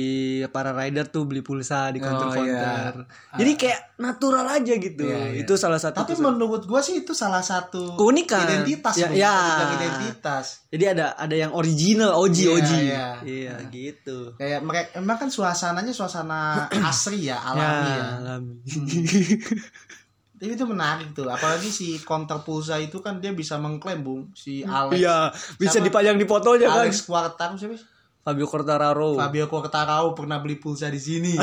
para 0.50 0.72
rider 0.72 1.06
tuh 1.06 1.24
beli 1.24 1.40
pulsa 1.40 1.92
di 1.92 2.00
Oh, 2.00 2.04
counter-counter. 2.04 3.06
iya. 3.06 3.38
Jadi 3.38 3.52
kayak 3.54 3.80
natural 3.98 4.42
aja 4.50 4.74
gitu. 4.76 5.04
Iya, 5.04 5.20
iya. 5.30 5.40
Itu 5.40 5.54
salah 5.56 5.78
satu 5.78 5.94
Tapi 6.00 6.18
menurut 6.18 6.66
gua 6.66 6.80
sih 6.80 6.98
itu 6.98 7.14
salah 7.14 7.44
satu 7.44 7.94
Keunikan. 7.94 8.50
identitas 8.50 8.96
Ya, 8.96 9.06
Bung. 9.06 9.14
ya. 9.16 9.36
Identitas. 9.72 10.66
Jadi 10.68 10.86
ada 10.88 11.14
ada 11.14 11.36
yang 11.36 11.54
original, 11.54 12.18
OG, 12.18 12.38
Iya, 12.40 12.50
OG. 12.52 12.72
iya. 12.74 13.08
Iya, 13.22 13.54
gitu. 13.70 14.34
Kayak 14.36 14.60
mereka 14.64 14.88
emang 14.96 15.18
kan 15.18 15.30
suasananya 15.30 15.92
suasana 15.92 16.66
asri 16.90 17.30
ya, 17.30 17.38
alami 17.38 17.92
ya. 17.92 18.06
alami. 18.18 18.54
Tapi 20.40 20.56
itu 20.56 20.64
menarik 20.64 21.12
tuh, 21.12 21.28
apalagi 21.28 21.68
si 21.68 22.00
counter 22.00 22.40
pulsa 22.48 22.80
itu 22.80 23.04
kan 23.04 23.20
dia 23.20 23.36
bisa 23.36 23.60
mengklaim 23.60 24.00
bung 24.00 24.22
si 24.32 24.64
Alex. 24.64 24.96
Iya, 24.96 25.36
bisa 25.60 25.84
dipajang 25.84 26.16
di 26.16 26.24
fotonya 26.24 26.72
kan. 26.72 26.88
Alex 26.88 27.04
Quartaro 27.04 27.60
siapa? 27.60 27.76
sih? 27.76 27.84
Fabio 28.24 28.48
Quartararo. 28.48 29.20
Fabio 29.20 29.52
Quartararo 29.52 30.16
pernah 30.16 30.40
beli 30.40 30.56
pulsa 30.56 30.88
di 30.88 31.02
sini. 31.02 31.36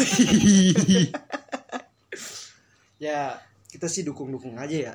ya, 3.04 3.37
kita 3.68 3.87
sih 3.90 4.00
dukung-dukung 4.00 4.56
aja 4.56 4.76
ya. 4.92 4.94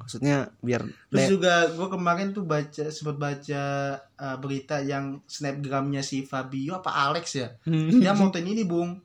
Maksudnya 0.00 0.52
biar 0.60 0.84
Terus 1.08 1.28
juga 1.28 1.72
gue 1.72 1.88
kemarin 1.88 2.36
tuh 2.36 2.44
baca 2.44 2.92
sempat 2.92 3.16
baca 3.16 3.62
uh, 3.96 4.36
berita 4.36 4.84
yang 4.84 5.24
snapgramnya 5.24 6.04
si 6.04 6.28
Fabio 6.28 6.80
apa 6.80 6.92
Alex 6.92 7.24
ya. 7.36 7.48
Hmm. 7.64 7.92
Dia 7.92 8.12
motoin 8.12 8.44
ini 8.44 8.64
bung, 8.68 9.00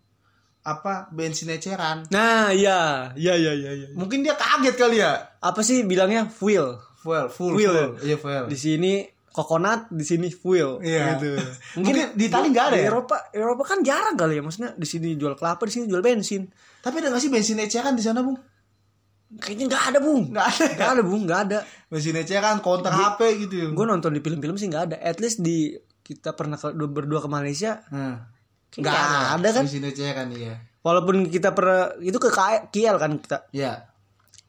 apa 0.63 1.07
bensin 1.15 1.49
eceran. 1.49 2.05
Nah, 2.11 2.51
iya, 2.51 3.11
iya, 3.15 3.33
iya, 3.39 3.53
iya. 3.55 3.71
iya. 3.73 3.87
Mungkin 3.95 4.21
dia 4.21 4.35
kaget 4.35 4.75
kali 4.75 4.99
ya. 4.99 5.39
Apa 5.39 5.63
sih 5.63 5.87
bilangnya 5.87 6.27
fuel? 6.27 6.77
Fuel, 6.99 7.31
full, 7.31 7.55
Fuel 7.55 7.71
full. 7.71 7.91
Iya, 8.03 8.17
fuel. 8.19 8.43
Di 8.51 8.57
sini 8.59 9.07
coconut, 9.31 9.87
di 9.87 10.03
sini 10.03 10.27
fuel. 10.27 10.83
Iya. 10.83 11.15
Gitu. 11.15 11.39
Mungkin 11.79 12.11
di 12.13 12.23
Itali 12.27 12.51
nggak 12.51 12.65
ada 12.69 12.75
di 12.75 12.83
ya? 12.83 12.91
Eropa, 12.91 13.15
Eropa 13.31 13.63
kan 13.63 13.79
jarang 13.81 14.19
kali 14.19 14.35
ya. 14.35 14.43
Maksudnya 14.43 14.75
di 14.75 14.87
sini 14.87 15.15
jual 15.15 15.39
kelapa, 15.39 15.63
di 15.63 15.73
sini 15.79 15.85
jual 15.87 16.03
bensin. 16.03 16.43
Tapi 16.83 16.95
ada 16.99 17.11
gak 17.11 17.23
sih 17.23 17.31
bensin 17.31 17.59
eceran 17.63 17.95
di 17.95 18.03
sana, 18.03 18.19
Bung? 18.19 18.35
Kayaknya 19.29 19.65
nggak 19.69 19.83
ada, 19.93 19.99
Bung. 20.01 20.23
Nggak 20.33 20.47
ada. 20.47 20.63
ya? 20.63 20.73
Nggak 20.75 20.89
ada, 20.91 21.03
Bung. 21.05 21.21
Nggak 21.23 21.41
ada. 21.47 21.59
Bensin 21.87 22.15
eceran, 22.19 22.57
counter 22.59 22.91
HP 22.91 23.19
gitu. 23.47 23.55
Gue 23.71 23.85
nonton 23.87 24.11
di 24.11 24.19
film-film 24.19 24.59
sih 24.59 24.67
nggak 24.67 24.83
ada. 24.91 24.95
At 24.99 25.21
least 25.23 25.39
di 25.39 25.71
kita 26.03 26.33
pernah 26.33 26.57
ke, 26.57 26.73
berdua 26.73 27.21
ke 27.21 27.29
Malaysia, 27.29 27.85
Nah. 27.93 28.38
Nggak 28.77 28.97
ada 29.39 29.49
kan? 29.49 29.63
Bensin 29.65 29.85
eceran 29.87 30.29
iya. 30.35 30.61
walaupun 30.85 31.25
kita 31.31 31.55
pernah 31.57 31.95
itu 32.03 32.17
ke 32.21 32.29
KL 32.69 32.95
kan 33.01 33.17
kita. 33.17 33.37
Iya. 33.49 33.89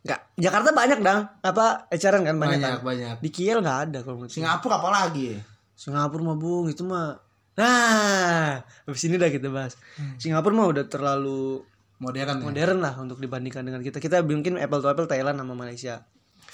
Nggak, 0.00 0.20
Jakarta 0.37 0.68
banyak 0.72 0.98
dang. 1.00 1.20
Apa 1.40 1.88
eceran 1.88 2.24
kan 2.28 2.37
banyak. 2.37 2.61
Banyak, 2.61 2.72
kan? 2.80 2.85
banyak. 2.85 3.16
Di 3.24 3.30
KL 3.33 3.64
nggak 3.64 3.78
ada 3.88 3.98
kalau 4.04 4.20
menurut. 4.20 4.33
Singapura 4.33 4.76
apalagi? 4.76 5.40
Singapura 5.80 6.20
mah 6.20 6.37
bung 6.37 6.68
itu 6.68 6.85
mah 6.85 7.16
nah 7.50 8.62
habis 8.87 9.02
ini 9.04 9.20
dah 9.20 9.28
kita 9.28 9.52
bahas 9.52 9.76
Singapura 10.16 10.54
mah 10.54 10.68
udah 10.70 10.85
terlalu 10.87 11.61
Modern 12.00 12.40
ya? 12.40 12.40
modern 12.40 12.78
lah 12.80 12.96
untuk 12.96 13.20
dibandingkan 13.20 13.61
dengan 13.61 13.85
kita 13.85 14.00
kita 14.00 14.24
mungkin 14.24 14.56
apple 14.56 14.80
to 14.80 14.88
apple 14.88 15.04
Thailand 15.04 15.37
sama 15.37 15.52
Malaysia 15.52 16.00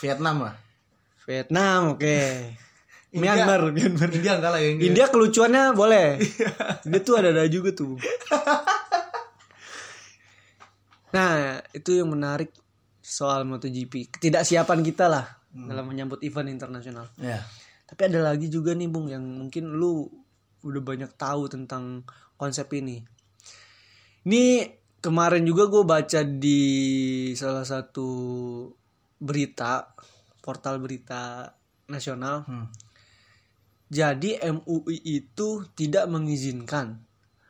Vietnam 0.02 0.50
lah. 0.50 0.54
Vietnam 1.26 1.94
oke 1.94 2.18
India. 3.14 3.36
Myanmar 3.36 3.70
Myanmar 3.70 4.10
India 4.10 4.32
enggak 4.38 4.52
lah 4.52 4.60
ya 4.60 4.68
India. 4.74 4.86
India 4.90 5.06
kelucuannya 5.10 5.62
boleh 5.76 6.06
India 6.86 7.00
tuh 7.02 7.14
ada 7.18 7.28
ada 7.30 7.46
juga 7.46 7.70
tuh 7.74 7.94
nah 11.16 11.62
itu 11.72 11.96
yang 11.96 12.10
menarik 12.10 12.50
soal 13.00 13.46
MotoGP 13.46 14.18
ketidaksiapan 14.18 14.80
kita 14.82 15.06
lah 15.06 15.24
dalam 15.56 15.88
menyambut 15.88 16.20
event 16.20 16.52
internasional 16.52 17.08
Ya. 17.16 17.40
Tapi 17.86 18.10
ada 18.10 18.34
lagi 18.34 18.50
juga 18.50 18.74
nih 18.74 18.90
Bung 18.90 19.06
yang 19.06 19.22
mungkin 19.22 19.78
lu 19.78 20.10
udah 20.66 20.82
banyak 20.82 21.14
tahu 21.14 21.46
tentang 21.46 22.02
konsep 22.34 22.66
ini. 22.74 22.98
Ini 24.26 24.66
kemarin 24.98 25.46
juga 25.46 25.70
gue 25.70 25.86
baca 25.86 26.20
di 26.26 26.60
salah 27.38 27.62
satu 27.62 28.10
berita 29.22 29.94
portal 30.42 30.82
berita 30.82 31.46
nasional. 31.86 32.42
Hmm. 32.42 32.66
Jadi 33.86 34.34
MUI 34.42 34.98
itu 34.98 35.62
tidak 35.78 36.10
mengizinkan 36.10 36.98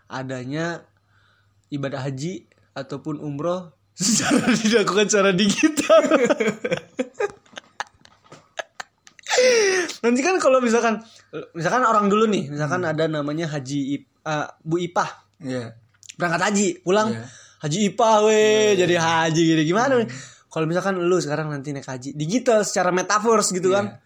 adanya 0.04 0.84
ibadah 1.72 2.04
haji 2.04 2.44
ataupun 2.76 3.18
umroh 3.24 3.72
secara 3.96 4.52
dilakukan 4.52 5.08
secara 5.08 5.32
digital. 5.32 6.02
Nanti 10.04 10.20
kan 10.20 10.36
kalau 10.38 10.60
misalkan 10.60 11.00
misalkan 11.56 11.82
orang 11.84 12.08
dulu 12.08 12.28
nih, 12.28 12.52
misalkan 12.52 12.84
ada 12.84 13.04
namanya 13.08 13.48
Haji 13.50 13.80
eh, 14.04 14.46
Bu 14.64 14.76
Ipah 14.80 15.26
Iya. 15.36 15.76
berangkat 16.16 16.40
haji, 16.48 16.68
pulang 16.80 17.12
Iya. 17.12 17.28
Haji 17.60 17.78
Ipah 17.92 18.16
weh 18.24 18.72
jadi 18.76 18.96
haji 18.96 19.42
gitu 19.56 19.62
gimana? 19.72 20.00
weh? 20.00 20.08
Kalau 20.48 20.64
misalkan 20.64 20.96
lu 21.00 21.20
sekarang 21.20 21.52
nanti 21.52 21.72
naik 21.76 21.84
haji 21.84 22.16
digital 22.16 22.64
secara 22.64 22.88
metaverse 22.92 23.52
gitu 23.52 23.72
kan. 23.72 24.00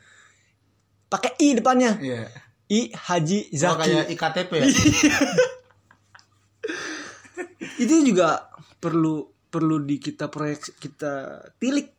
Pakai 1.11 1.35
i 1.37 1.49
depannya. 1.53 1.99
Iya. 1.99 2.31
I 2.71 2.81
Haji 2.95 3.51
Oh, 3.51 3.59
Zaki. 3.59 3.83
kayak 3.83 4.07
IKTP 4.09 4.51
ya? 4.55 4.67
Itu 7.77 7.95
juga 8.05 8.49
perlu 8.79 9.27
perlu 9.51 9.83
di 9.83 9.99
kita 9.99 10.31
proyek 10.31 10.79
kita 10.79 11.13
tilik 11.59 11.91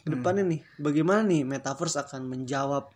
ke 0.00 0.08
depannya 0.08 0.44
nih. 0.46 0.60
Bagaimana 0.78 1.20
nih 1.22 1.44
metaverse 1.44 2.00
akan 2.00 2.24
menjawab 2.24 2.88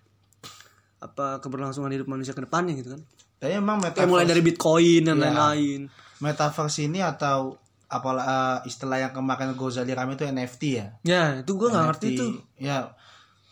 apa 0.98 1.38
keberlangsungan 1.38 1.92
hidup 1.92 2.08
manusia 2.08 2.32
ke 2.32 2.40
depannya 2.40 2.74
gitu 2.74 2.96
kan. 2.96 3.02
Tapi 3.38 3.54
emang 3.54 3.78
Kayak 3.78 3.92
metaverse, 3.94 4.10
mulai 4.10 4.26
dari 4.26 4.42
Bitcoin 4.42 5.02
dan 5.04 5.16
Iya. 5.16 5.24
lain-lain. 5.28 5.80
metaverse 6.18 6.82
ini 6.82 6.98
atau 6.98 7.54
apalah 7.86 8.24
eh, 8.26 8.68
istilah 8.68 8.98
yang 8.98 9.12
kemarin 9.12 9.54
Gozali 9.54 9.92
rame 9.92 10.12
itu 10.12 10.26
NFT 10.26 10.62
ya? 10.74 10.86
Ya, 11.02 11.22
itu 11.38 11.54
gue 11.54 11.68
nggak 11.68 11.86
ngerti 11.86 12.06
tuh. 12.16 12.30
Ya, 12.58 12.90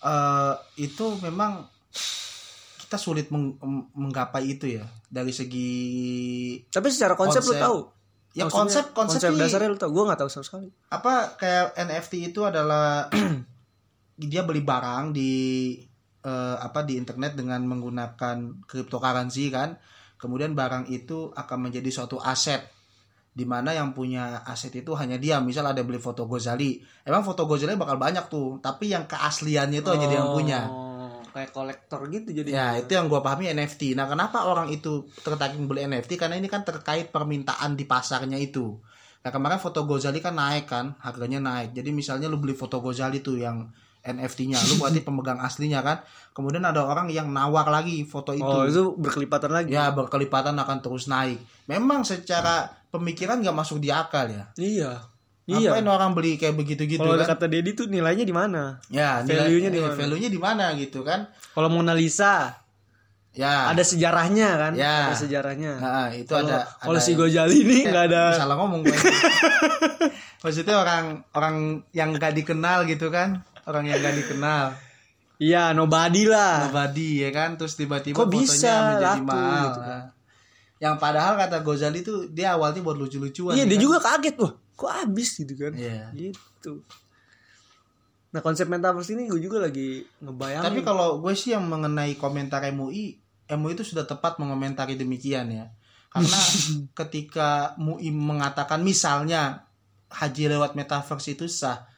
eh, 0.00 0.54
itu 0.76 1.14
memang 1.20 1.70
kita 2.78 2.96
sulit 2.96 3.26
meng- 3.28 3.58
menggapai 3.90 4.46
itu 4.48 4.70
ya 4.70 4.86
dari 5.04 5.30
segi 5.30 5.74
Tapi 6.66 6.86
secara 6.86 7.14
konsep, 7.14 7.42
lu 7.42 7.50
Konsep. 7.50 7.62
tahu. 7.62 7.78
ya 8.30 8.44
konsep 8.46 8.92
konsep, 8.92 9.26
konsep 9.26 9.32
dasarnya 9.34 9.68
lu 9.68 9.76
tahu. 9.76 9.90
Gue 9.90 10.04
nggak 10.04 10.20
tahu 10.20 10.28
sama 10.28 10.44
sekali. 10.44 10.68
apa 10.88 11.34
kayak 11.34 11.72
NFT 11.74 12.30
itu 12.30 12.40
adalah 12.42 13.08
dia 14.22 14.42
beli 14.42 14.60
barang 14.60 15.10
di 15.10 15.32
eh, 16.20 16.56
apa 16.58 16.80
di 16.82 16.94
internet 16.94 17.34
dengan 17.34 17.64
menggunakan 17.64 18.36
cryptocurrency 18.62 19.48
kan 19.48 19.76
kemudian 20.16 20.52
barang 20.52 20.88
itu 20.88 21.28
akan 21.30 21.58
menjadi 21.62 21.90
suatu 21.90 22.16
aset 22.16 22.64
di 23.30 23.44
mana 23.44 23.68
yang 23.70 23.92
punya 23.92 24.40
aset 24.42 24.72
itu 24.74 24.92
hanya 24.94 25.16
dia 25.16 25.36
misal 25.38 25.66
ada 25.66 25.80
beli 25.80 25.96
foto 25.96 26.24
Gozali 26.24 26.76
emang 27.02 27.20
foto 27.20 27.44
Gozali 27.44 27.72
bakal 27.72 27.96
banyak 27.96 28.24
tuh 28.26 28.56
tapi 28.58 28.88
yang 28.88 29.04
keasliannya 29.04 29.80
itu 29.80 29.90
hanya 29.90 30.06
dia 30.06 30.18
yang 30.18 30.32
punya 30.32 30.60
Oh, 30.66 30.85
kayak 31.36 31.52
kolektor 31.52 32.00
gitu 32.08 32.32
jadi. 32.32 32.48
Ya 32.48 32.66
itu 32.80 32.96
yang 32.96 33.12
gua 33.12 33.20
pahami 33.20 33.52
NFT. 33.52 33.92
Nah 33.92 34.08
kenapa 34.08 34.48
orang 34.48 34.72
itu 34.72 35.04
tertarik 35.20 35.60
beli 35.60 35.84
NFT? 35.84 36.16
Karena 36.16 36.40
ini 36.40 36.48
kan 36.48 36.64
terkait 36.64 37.12
permintaan 37.12 37.76
di 37.76 37.84
pasarnya 37.84 38.40
itu. 38.40 38.80
Nah 39.20 39.28
kemarin 39.28 39.60
foto 39.60 39.84
Gozali 39.84 40.24
kan 40.24 40.32
naik 40.32 40.64
kan, 40.64 40.96
harganya 41.04 41.44
naik. 41.44 41.76
Jadi 41.76 41.92
misalnya 41.92 42.32
lu 42.32 42.40
beli 42.40 42.56
foto 42.56 42.80
Gozali 42.80 43.20
tuh 43.20 43.36
yang 43.36 43.68
NFT-nya, 44.06 44.56
lu 44.70 44.80
berarti 44.80 45.02
pemegang 45.12 45.42
aslinya 45.44 45.84
kan. 45.84 46.00
Kemudian 46.32 46.64
ada 46.64 46.80
orang 46.86 47.12
yang 47.12 47.28
nawar 47.28 47.68
lagi 47.68 48.00
foto 48.08 48.32
itu. 48.32 48.46
Oh, 48.46 48.64
itu 48.64 48.96
berkelipatan 48.96 49.52
lagi. 49.52 49.76
Ya 49.76 49.92
berkelipatan 49.92 50.56
akan 50.56 50.78
terus 50.80 51.04
naik. 51.04 51.36
Memang 51.68 52.06
secara 52.06 52.70
pemikiran 52.88 53.44
gak 53.44 53.56
masuk 53.56 53.82
di 53.82 53.92
akal 53.92 54.30
ya. 54.30 54.48
Iya. 54.56 55.15
Iya. 55.46 55.70
Ngapain 55.70 55.86
orang 55.86 56.10
beli 56.10 56.34
kayak 56.34 56.54
begitu-gitu 56.54 56.98
Kalau 56.98 57.14
kan? 57.16 57.30
kata 57.30 57.46
Dedi 57.46 57.70
tuh 57.72 57.86
nilainya 57.86 58.26
di 58.26 58.34
mana? 58.34 58.82
Ya, 58.88 59.22
value-nya 59.22 59.70
di 59.70 59.78
eh, 59.78 59.82
mana? 59.84 59.94
Value-nya 59.94 60.26
di 60.28 60.40
mana 60.42 60.64
gitu 60.74 61.00
kan? 61.00 61.30
Kalau 61.54 61.70
Mona 61.70 61.94
Lisa 61.94 62.50
Ya. 63.30 63.68
ada 63.68 63.78
sejarahnya 63.80 64.48
kan? 64.56 64.72
Ya. 64.74 65.06
Ada 65.06 65.16
sejarahnya. 65.22 65.72
Nah, 65.76 66.08
itu 66.10 66.26
Kalau 66.26 66.48
ada 66.48 66.66
kalau 66.80 66.98
si 66.98 67.12
Gojali 67.12 67.62
ini 67.62 67.84
Eh, 67.84 67.86
nggak 67.86 68.04
ada. 68.08 68.22
salah 68.34 68.56
ngomong 68.56 68.80
gue. 68.82 68.96
Maksudnya 70.42 70.76
orang 70.76 71.04
orang 71.30 71.56
yang 71.90 72.10
gak 72.12 72.32
dikenal 72.32 72.86
gitu 72.86 73.06
kan, 73.08 73.42
orang 73.64 73.84
yang 73.84 73.98
gak 73.98 74.16
dikenal, 74.16 74.72
Iya, 75.36 75.70
nobody 75.70 76.24
lah. 76.24 76.64
nobody 76.66 77.20
ya 77.20 77.30
kan, 77.30 77.54
terus 77.54 77.76
tiba-tiba 77.76 78.16
Kok 78.16 78.30
bisa 78.30 78.56
fotonya 78.56 78.80
menjadi 78.88 79.04
laku 79.12 79.26
mahal. 79.28 79.62
gitu 79.62 79.80
kan? 79.82 80.02
Yang 80.76 80.94
padahal 80.96 81.32
kata 81.36 81.56
Gozali 81.60 82.00
tuh 82.00 82.18
dia 82.30 82.56
awalnya 82.56 82.80
buat 82.80 82.96
lucu-lucuan. 82.96 83.52
Iya, 83.52 83.62
ya 83.62 83.68
dia 83.68 83.76
kan? 83.76 83.84
juga 83.84 83.98
kaget 84.00 84.34
wah, 84.38 84.52
kok 84.76 84.92
habis 84.92 85.34
gitu 85.34 85.56
kan? 85.56 85.72
Iya. 85.72 86.12
Gitu. 86.12 86.84
Nah, 88.30 88.40
konsep 88.40 88.68
metaverse 88.68 89.10
ini 89.10 89.26
gue 89.26 89.40
juga 89.40 89.58
lagi 89.58 90.04
ngebayangin. 90.20 90.66
Tapi 90.66 90.80
kalau 90.82 91.18
gue 91.18 91.32
sih 91.32 91.50
yang 91.50 91.64
mengenai 91.64 92.14
komentar 92.14 92.60
MUI, 92.68 93.16
MUI 93.48 93.72
itu 93.72 93.84
sudah 93.86 94.04
tepat 94.04 94.36
mengomentari 94.36 94.92
demikian 94.94 95.48
ya. 95.48 95.66
Karena 96.06 96.36
ketika 97.00 97.48
MUI 97.76 98.12
mengatakan 98.12 98.84
misalnya 98.84 99.64
haji 100.06 100.52
lewat 100.52 100.76
metaverse 100.76 101.32
itu 101.32 101.48
sah, 101.48 101.88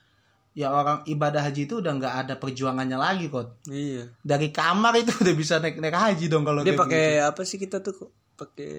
ya 0.54 0.70
orang 0.70 1.02
ibadah 1.04 1.42
haji 1.42 1.66
itu 1.66 1.78
udah 1.78 1.92
nggak 1.92 2.14
ada 2.22 2.34
perjuangannya 2.34 2.94
lagi 2.96 3.26
kok. 3.26 3.58
iya. 3.66 4.06
Dari 4.22 4.48
kamar 4.48 4.94
itu 4.96 5.10
udah 5.12 5.34
bisa 5.34 5.58
naik 5.58 5.78
naik 5.78 5.94
haji 5.94 6.26
dong 6.26 6.46
kalau 6.46 6.62
Dia 6.62 6.72
pakai 6.72 7.04
begitu. 7.18 7.28
apa 7.28 7.40
sih 7.42 7.58
kita 7.58 7.78
tuh 7.78 7.94
pakai 8.38 8.70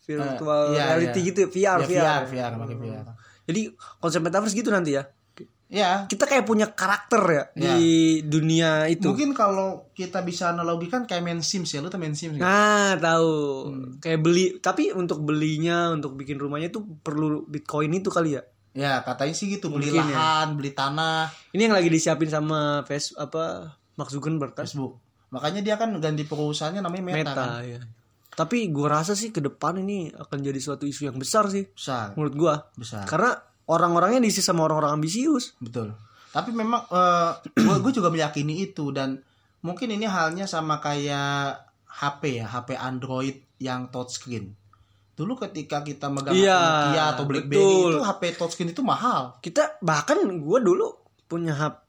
virtual 0.00 0.70
Eh, 0.70 0.78
iya, 0.78 0.94
reality 0.94 1.18
iya. 1.18 1.26
gitu, 1.26 1.38
VR, 1.50 1.78
Ya, 1.82 1.86
VR. 1.86 1.90
VR, 1.90 2.22
VR, 2.24 2.52
pakai 2.56 2.76
VR. 2.78 3.06
Jadi 3.50 3.62
konsep 3.98 4.20
metaverse 4.20 4.54
gitu 4.54 4.70
nanti 4.70 4.94
ya. 4.94 5.04
Ya, 5.66 6.02
Kita 6.02 6.26
kayak 6.26 6.42
punya 6.44 6.66
karakter 6.66 7.22
ya 7.22 7.44
Iya. 7.54 7.78
di 7.78 7.86
dunia 8.22 8.70
itu. 8.86 9.06
mungkin 9.06 9.30
kalau 9.30 9.86
kita 9.92 10.18
bisa 10.20 10.50
analogikan 10.50 11.06
kayak 11.06 11.22
main 11.22 11.38
Sims 11.40 11.70
ya, 11.70 11.78
lu 11.78 11.86
tuh 11.86 11.94
main 11.94 12.10
Sims 12.10 12.34
nggak? 12.34 12.42
Nah, 12.42 12.98
tahu. 12.98 13.34
Hmm. 13.70 13.90
Kayak 13.98 14.18
beli, 14.20 14.44
tapi 14.58 14.90
untuk 14.90 15.22
belinya, 15.22 15.94
untuk 15.94 16.18
bikin 16.18 16.42
rumahnya 16.42 16.70
itu 16.70 16.82
perlu 16.98 17.46
Bitcoin 17.46 17.94
itu 17.94 18.10
kali 18.10 18.34
ya. 18.34 18.42
Ya, 18.70 18.98
katanya 19.02 19.30
sih 19.30 19.46
gitu, 19.46 19.70
beli 19.70 19.94
Mungkin 19.94 20.10
ya. 20.10 20.14
lahan, 20.14 20.58
beli 20.58 20.74
tanah, 20.74 21.30
Ini 21.50 21.70
yang 21.70 21.74
lagi 21.74 21.86
disiapin 21.86 22.26
sama 22.26 22.82
face 22.82 23.14
apa 23.14 23.70
Mark 23.94 24.10
Zuckerberg 24.10 24.50
kan? 24.52 24.66
Facebook. 24.66 24.98
Makanya 25.30 25.62
dia 25.62 25.78
kan 25.78 25.94
ganti 25.96 26.26
perusahaannya 26.26 26.82
namanya 26.82 27.02
Meta, 27.04 27.14
Meta, 27.14 27.34
kan. 27.36 27.62
ya. 27.62 27.78
Tapi 28.40 28.72
gua 28.72 28.96
rasa 28.96 29.12
sih 29.12 29.28
ke 29.28 29.38
depan 29.38 29.76
ini 29.76 30.08
akan 30.08 30.38
jadi 30.40 30.56
suatu 30.56 30.88
isu 30.88 31.12
yang 31.12 31.20
besar 31.20 31.52
sih 31.52 31.68
Besar, 31.68 32.16
menurut 32.16 32.34
gua. 32.34 32.54
besar. 32.72 33.04
Karena 33.04 33.36
orang-orangnya 33.68 34.24
diisi 34.24 34.40
sama 34.40 34.64
orang-orang 34.64 34.96
ambisius. 34.96 35.52
Betul. 35.60 35.92
Tapi 36.30 36.50
memang 36.50 36.88
eh 36.88 37.30
gue 37.84 37.92
juga 37.92 38.08
meyakini 38.08 38.64
itu 38.64 38.88
dan 38.90 39.20
mungkin 39.60 39.92
ini 39.92 40.08
halnya 40.08 40.48
sama 40.48 40.80
kayak 40.80 41.68
HP 41.84 42.40
ya, 42.40 42.46
HP 42.48 42.68
Android 42.74 43.36
yang 43.60 43.92
touchscreen. 43.92 44.56
Dulu 45.12 45.36
ketika 45.36 45.84
kita 45.84 46.08
megang 46.08 46.32
Iya, 46.32 46.56
Nokia 46.56 47.04
atau 47.12 47.24
BlackBerry 47.28 47.60
betul. 47.60 47.90
itu 47.92 48.00
HP 48.00 48.22
touchscreen 48.34 48.70
itu 48.72 48.80
mahal. 48.80 49.36
kita 49.38 49.76
bahkan 49.84 50.16
gue 50.16 50.58
dulu 50.64 50.96
punya 51.30 51.54
HP 51.54 51.88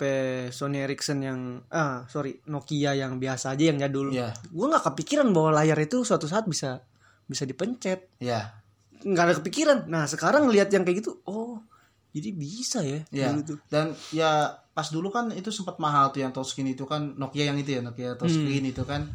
Sony 0.53 0.85
Ericsson 0.85 1.17
yang 1.19 1.39
ah 1.67 2.05
sorry 2.05 2.37
Nokia 2.45 2.93
yang 2.93 3.17
biasa 3.17 3.57
aja 3.57 3.73
yang 3.73 3.81
jadul 3.81 4.13
Iya. 4.13 4.37
gue 4.37 4.65
nggak 4.69 4.93
kepikiran 4.93 5.33
bahwa 5.33 5.57
layar 5.57 5.81
itu 5.81 6.05
suatu 6.05 6.29
saat 6.29 6.45
bisa 6.45 6.85
bisa 7.25 7.41
dipencet 7.43 8.05
Ya. 8.21 8.53
nggak 9.01 9.23
ada 9.25 9.35
kepikiran 9.41 9.77
nah 9.89 10.05
sekarang 10.05 10.45
lihat 10.47 10.69
yang 10.69 10.85
kayak 10.85 11.01
gitu 11.01 11.17
oh 11.25 11.57
jadi 12.13 12.29
bisa 12.29 12.85
ya 12.85 13.01
dulu 13.09 13.41
tuh. 13.41 13.57
Dan 13.65 13.95
ya 14.11 14.51
pas 14.77 14.87
dulu 14.87 15.09
kan 15.09 15.31
itu 15.31 15.47
sempat 15.49 15.79
mahal 15.79 16.11
tuh 16.11 16.21
yang 16.21 16.29
touchscreen 16.29 16.69
itu 16.69 16.83
kan 16.83 17.15
Nokia 17.17 17.49
yang 17.49 17.57
itu 17.57 17.71
ya 17.73 17.81
Nokia 17.81 18.13
touchscreen 18.13 18.67
itu 18.67 18.83
kan. 18.83 19.07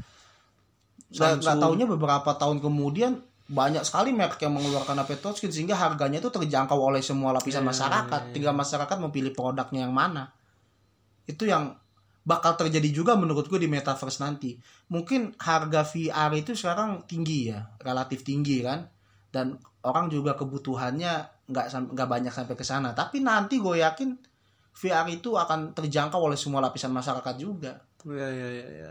Nggak 1.13 1.61
taunya 1.61 1.87
beberapa 1.87 2.35
tahun 2.35 2.59
kemudian 2.59 3.21
banyak 3.47 3.87
sekali 3.87 4.11
merek 4.11 4.43
yang 4.43 4.59
mengeluarkan 4.59 4.99
HP 5.07 5.23
touchscreen 5.23 5.55
sehingga 5.55 5.79
harganya 5.79 6.19
itu 6.19 6.31
terjangkau 6.35 6.75
oleh 6.75 6.99
semua 6.99 7.31
lapisan 7.31 7.63
masyarakat. 7.63 8.35
Tinggal 8.35 8.51
masyarakat 8.51 8.97
memilih 9.07 9.31
produknya 9.31 9.87
yang 9.87 9.95
mana. 9.95 10.35
Itu 11.31 11.47
yang 11.47 11.79
bakal 12.27 12.59
terjadi 12.59 12.91
juga 12.91 13.15
menurut 13.15 13.47
gue 13.47 13.63
di 13.63 13.71
metaverse 13.71 14.19
nanti. 14.19 14.59
Mungkin 14.91 15.39
harga 15.39 15.87
VR 15.87 16.35
itu 16.35 16.59
sekarang 16.59 17.07
tinggi 17.07 17.55
ya, 17.55 17.71
relatif 17.79 18.27
tinggi 18.27 18.67
kan. 18.67 18.91
Dan 19.31 19.55
orang 19.87 20.11
juga 20.11 20.35
kebutuhannya 20.35 21.47
nggak 21.47 21.95
nggak 21.95 22.09
banyak 22.11 22.35
sampai 22.35 22.59
ke 22.59 22.67
sana. 22.67 22.99
Tapi 22.99 23.23
nanti 23.23 23.63
gue 23.63 23.79
yakin 23.79 24.19
VR 24.75 25.07
itu 25.07 25.39
akan 25.39 25.71
terjangkau 25.71 26.19
oleh 26.19 26.35
semua 26.35 26.59
lapisan 26.59 26.91
masyarakat 26.91 27.35
juga. 27.39 27.79
ya 28.07 28.27
ya 28.27 28.49
ya, 28.51 28.67
ya. 28.83 28.91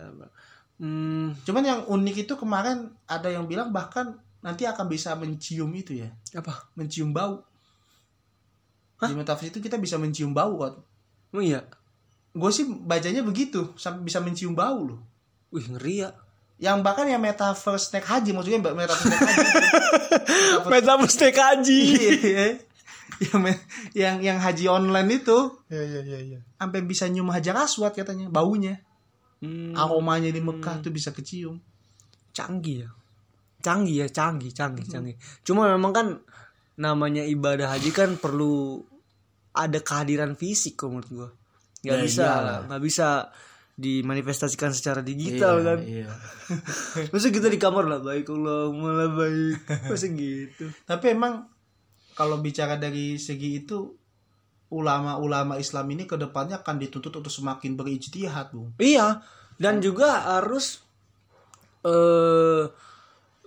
Hmm, 0.76 1.32
Cuman 1.44 1.63
yang 1.63 1.82
unik 1.88 2.28
itu 2.28 2.34
kemarin 2.39 2.91
ada 3.08 3.32
yang 3.32 3.48
bilang 3.48 3.72
bahkan 3.72 4.15
nanti 4.45 4.69
akan 4.69 4.86
bisa 4.86 5.17
mencium 5.17 5.73
itu 5.73 5.97
ya, 5.97 6.13
apa? 6.38 6.69
Mencium 6.77 7.10
bau. 7.10 7.41
Di 8.95 9.12
metaverse 9.12 9.49
itu 9.49 9.58
kita 9.60 9.75
bisa 9.75 9.97
mencium 9.97 10.31
bau 10.31 10.62
kan. 10.62 10.73
oh 11.34 11.41
iya? 11.41 11.65
Gue 12.31 12.51
sih 12.53 12.63
bacanya 12.63 13.25
begitu, 13.25 13.73
sampai 13.75 14.05
bisa 14.05 14.21
mencium 14.21 14.53
bau 14.53 14.86
loh. 14.86 15.01
wih 15.49 15.65
ngeri 15.65 16.05
ya. 16.05 16.13
Yang 16.55 16.77
bahkan 16.86 17.08
yang 17.10 17.19
metaverse 17.19 17.89
naik 17.91 18.05
haji 18.05 18.29
maksudnya 18.31 18.60
metaverse 18.62 19.10
naik 19.10 19.19
haji. 19.19 19.45
Metaverse- 20.62 20.71
Metaverse 20.71 21.17
TKJ 21.17 21.67
Iya. 21.75 22.45
yang, 23.15 23.41
yang 23.95 24.15
yang 24.19 24.38
haji 24.39 24.65
online 24.67 25.10
itu. 25.23 25.38
Ya 25.71 25.81
ya 25.84 26.01
ya 26.03 26.19
ya 26.21 26.39
sampai 26.55 26.84
bisa 26.84 27.08
nyium 27.08 27.31
hajar 27.31 27.55
aswad 27.58 27.91
katanya 27.95 28.27
baunya. 28.29 28.79
Hmm, 29.43 29.75
aromanya 29.75 30.31
di 30.31 30.39
Mekah 30.39 30.79
tuh 30.79 30.91
bisa 30.91 31.12
kecium. 31.12 31.60
Canggih 32.31 32.88
ya 32.88 32.89
canggih 33.65 34.06
ya 34.06 34.08
canggih 34.13 34.54
canggih 34.54 34.86
canggih. 34.86 35.15
Cuma 35.41 35.65
memang 35.73 35.89
kan 35.89 36.08
namanya 36.78 37.25
ibadah 37.25 37.73
haji 37.73 37.89
kan 37.89 38.21
perlu 38.21 38.86
ada 39.58 39.82
kehadiran 39.82 40.38
fisik 40.38 40.78
kok 40.78 40.93
menurut 40.93 41.10
gua. 41.10 41.30
Nggak 41.82 41.97
Ya, 41.97 42.06
bisa 42.06 42.28
nggak 42.69 42.82
bisa 42.86 43.08
dimanifestasikan 43.75 44.71
secara 44.71 45.01
digital 45.01 45.65
kan. 45.65 45.80
iya. 45.84 46.08
masa 47.12 47.28
kita 47.34 47.49
di 47.49 47.58
kamar 47.58 47.89
lah 47.89 47.99
baik 47.99 48.30
Allah 48.30 48.69
malah 48.69 49.10
baik 49.12 49.58
masa 49.89 50.08
gitu. 50.13 50.69
Tapi 50.86 51.06
emang 51.12 51.49
kalau 52.13 52.39
bicara 52.39 52.78
dari 52.78 53.17
segi 53.17 53.65
itu 53.65 53.91
ulama-ulama 54.71 55.60
Islam 55.60 55.86
ini 55.91 56.06
ke 56.06 56.15
depannya 56.15 56.62
akan 56.63 56.75
dituntut 56.80 57.12
untuk 57.19 57.34
semakin 57.34 57.75
berijtihad 57.75 58.54
bung. 58.54 58.71
Iya 58.78 59.19
dan 59.56 59.80
juga 59.80 60.36
harus 60.36 60.84
eh 61.86 62.63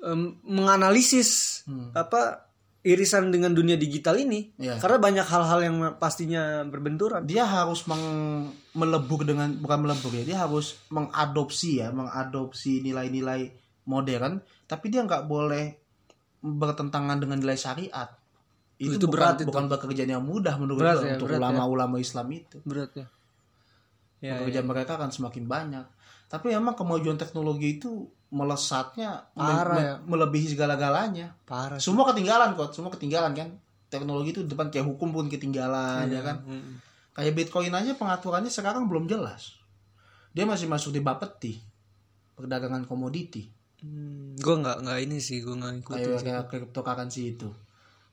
em, 0.00 0.38
menganalisis 0.42 1.62
apa 1.92 2.46
irisan 2.80 3.28
dengan 3.28 3.50
dunia 3.50 3.74
digital 3.74 4.16
ini 4.16 4.54
Iya. 4.54 4.78
karena 4.78 4.96
banyak 4.96 5.26
hal-hal 5.26 5.61
yang 5.61 5.76
pastinya 5.96 6.62
berbenturan 6.64 7.26
dia 7.26 7.42
harus 7.42 7.84
meng- 7.84 8.54
melebur 8.72 9.22
dengan 9.22 9.50
bukan 9.52 9.82
melebur 9.82 10.12
ya 10.12 10.24
dia 10.24 10.38
harus 10.40 10.78
mengadopsi 10.88 11.82
ya 11.82 11.90
mengadopsi 11.90 12.80
nilai-nilai 12.80 13.50
modern 13.84 14.38
tapi 14.64 14.88
dia 14.88 15.02
nggak 15.02 15.26
boleh 15.26 15.74
bertentangan 16.38 17.18
dengan 17.18 17.38
nilai 17.38 17.58
syariat 17.58 18.08
itu, 18.78 18.94
Itu 18.94 19.11
bukan, 19.11 19.12
berat 19.12 19.37
itu. 19.42 19.50
bukan 19.50 19.64
pekerjaan 19.66 20.06
yang 20.08 20.22
mudah 20.22 20.54
menurut 20.54 20.78
Berat 20.78 21.02
ya, 21.02 21.18
untuk 21.18 21.26
ya. 21.28 21.42
ulama-ulama 21.42 21.98
Islam 21.98 22.30
itu 22.30 22.62
berat 22.62 22.94
ya 22.94 23.06
ya, 24.20 24.38
pekerjaan 24.38 24.66
mereka 24.66 24.94
akan 24.94 25.09
semakin 25.09 25.44
banyak 25.44 25.87
tapi 26.26 26.50
emang 26.50 26.74
kemajuan 26.74 27.16
teknologi 27.16 27.76
itu 27.76 28.04
melesatnya 28.28 29.24
me- 29.31 29.40
Parah 29.40 29.74
me- 29.74 29.83
ya. 29.83 29.94
melebihi 30.04 30.52
segala-galanya 30.52 31.33
parah 31.42 31.78
semua 31.78 32.04
ketinggalan 32.07 32.52
kok 32.54 32.70
semua 32.70 32.90
ketinggalan 32.90 33.33
kan 33.33 33.48
teknologi 33.88 34.33
itu 34.33 34.42
depan 34.42 34.68
kayak 34.68 34.85
hukum 34.85 35.11
pun 35.11 35.26
ketinggalan 35.26 36.09
ya 36.09 36.20
kan 36.22 36.40
Mm. 36.42 36.85
Kayak 37.11 37.35
Bitcoin 37.35 37.74
aja 37.74 37.98
pengaturannya 37.98 38.46
sekarang 38.46 38.87
belum 38.87 39.11
jelas. 39.11 39.59
Dia 40.31 40.46
masih 40.46 40.70
masuk 40.70 40.94
di 40.94 41.02
Bapeti. 41.02 41.59
Perdagangan 42.33 42.87
komoditi. 42.87 43.50
Hmm, 43.83 44.38
gue 44.38 44.54
nggak 44.54 44.87
nggak 44.87 44.98
ini 45.02 45.18
sih 45.18 45.42
gue 45.42 45.50
nggak 45.50 45.72
ngikutin 45.74 45.98
Kayak 45.98 46.14
sih. 46.14 46.26
kayak 46.31 46.46
cryptocurrency 46.46 47.22
itu. 47.28 47.50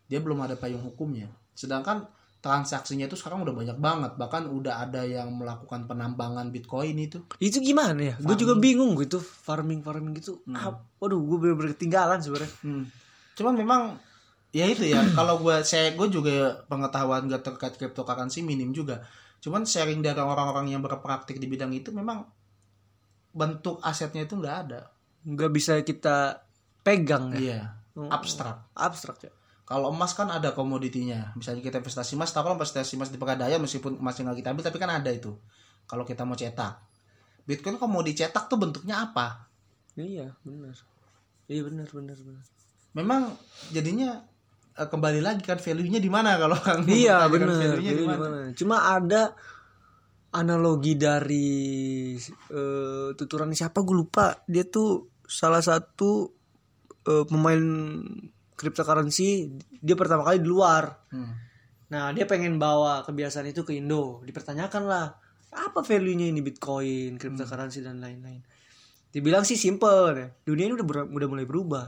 Dia 0.09 0.17
belum 0.17 0.41
ada 0.41 0.57
payung 0.57 0.81
hukumnya. 0.81 1.29
Sedangkan 1.53 2.09
transaksinya 2.45 3.09
itu 3.09 3.17
sekarang 3.17 3.41
udah 3.41 3.49
banyak 3.51 3.77
banget. 3.81 4.11
Bahkan 4.13 4.45
udah 4.45 4.85
ada 4.85 5.01
yang 5.01 5.33
melakukan 5.33 5.89
penambangan 5.89 6.53
Bitcoin 6.53 6.93
itu. 7.01 7.25
itu 7.41 7.57
gimana 7.57 7.97
ya 7.97 8.15
gue 8.15 8.35
juga 8.37 8.53
bingung 8.55 8.93
gitu 9.01 9.17
farming 9.17 9.81
farming 9.81 10.13
gitu 10.13 10.45
ah, 10.51 10.77
waduh 11.01 11.17
gue 11.17 11.37
bener-bener 11.41 11.73
ketinggalan 11.73 12.21
sebenarnya 12.21 12.53
Hmm. 12.61 12.85
Cuman 13.33 13.53
memang 13.57 13.81
ya 14.53 14.69
itu 14.69 14.85
ya 14.85 15.01
kalau 15.17 15.41
gue 15.41 15.65
saya 15.65 15.91
gue 15.91 16.07
juga 16.07 16.33
pengetahuan 16.65 17.25
gak 17.25 17.41
terkait 17.43 17.73
cryptocurrency 17.73 18.45
minim 18.45 18.69
juga. 18.69 19.01
Cuman 19.41 19.65
sharing 19.65 19.99
dari 19.99 20.17
orang-orang 20.17 20.69
yang 20.69 20.79
berpraktik 20.79 21.37
di 21.37 21.45
bidang 21.45 21.73
itu 21.73 21.89
memang 21.89 22.29
bentuk 23.31 23.81
asetnya 23.81 24.23
itu 24.23 24.35
nggak 24.35 24.57
ada. 24.63 24.81
nggak 25.21 25.51
bisa 25.51 25.81
kita 25.81 26.45
pegang 26.79 27.33
ya 27.33 27.41
Iya, 27.41 27.59
abstrak. 28.07 28.69
abstrak 28.71 29.17
ya 29.21 29.33
Kalau 29.65 29.89
emas 29.89 30.13
kan 30.13 30.29
ada 30.29 30.53
komoditinya. 30.53 31.33
Misalnya 31.33 31.65
kita 31.65 31.81
investasi 31.81 32.13
emas, 32.13 32.29
tahu 32.29 32.49
kalau 32.49 32.57
investasi 32.61 33.01
emas 33.01 33.09
di 33.09 33.17
Pegadaian 33.17 33.57
meskipun 33.57 33.97
emasnya 33.97 34.29
nggak 34.29 34.37
kita 34.45 34.49
ambil, 34.53 34.63
tapi 34.69 34.77
kan 34.77 34.91
ada 34.93 35.09
itu. 35.09 35.33
Kalau 35.89 36.05
kita 36.05 36.21
mau 36.21 36.37
cetak. 36.37 36.85
Bitcoin 37.49 37.81
kalau 37.81 37.89
mau 37.89 38.05
dicetak 38.05 38.45
tuh 38.45 38.57
bentuknya 38.61 39.05
apa? 39.09 39.45
iya 39.99 40.27
benar 40.43 40.75
iya 41.47 41.61
benar 41.63 41.87
benar 41.87 42.17
benar 42.19 42.45
Memang 42.95 43.21
jadinya 43.75 44.23
eh, 44.75 44.87
kembali 44.87 45.19
lagi 45.19 45.43
kan 45.43 45.59
value-nya 45.59 45.99
di 45.99 46.11
mana 46.11 46.39
kalau 46.39 46.55
orang 46.55 46.83
iya 46.91 47.27
benar 47.31 47.55
value-nya 47.55 47.93
di 47.95 48.03
Value 48.03 48.07
mana? 48.07 48.15
di 48.15 48.23
mana? 48.23 48.39
cuma 48.55 48.77
ada 48.91 49.23
analogi 50.35 50.93
dari 50.99 51.51
eh, 52.51 53.07
tuturan 53.15 53.55
siapa 53.55 53.83
gue 53.83 53.95
lupa 53.95 54.35
dia 54.47 54.67
tuh 54.67 55.11
salah 55.23 55.63
satu 55.63 56.31
eh, 57.07 57.23
pemain 57.27 57.63
cryptocurrency 58.55 59.51
dia 59.79 59.95
pertama 59.95 60.23
kali 60.25 60.41
di 60.41 60.49
luar. 60.49 60.91
Hmm. 61.11 61.43
nah 61.85 62.09
dia 62.09 62.25
pengen 62.25 62.57
bawa 62.57 63.05
kebiasaan 63.05 63.51
itu 63.51 63.61
ke 63.61 63.77
Indo. 63.77 64.25
Dipertanyakan 64.25 64.83
lah 64.89 65.05
apa 65.55 65.79
value-nya 65.85 66.27
ini 66.27 66.43
Bitcoin 66.43 67.15
cryptocurrency 67.15 67.79
dan 67.79 68.03
lain-lain. 68.03 68.43
Dibilang 69.13 69.47
sih 69.47 69.55
simple 69.55 70.11
deh. 70.11 70.29
dunia 70.43 70.67
ini 70.67 70.75
udah 70.75 70.87
ber- 70.87 71.07
udah 71.07 71.29
mulai 71.29 71.47
berubah. 71.47 71.87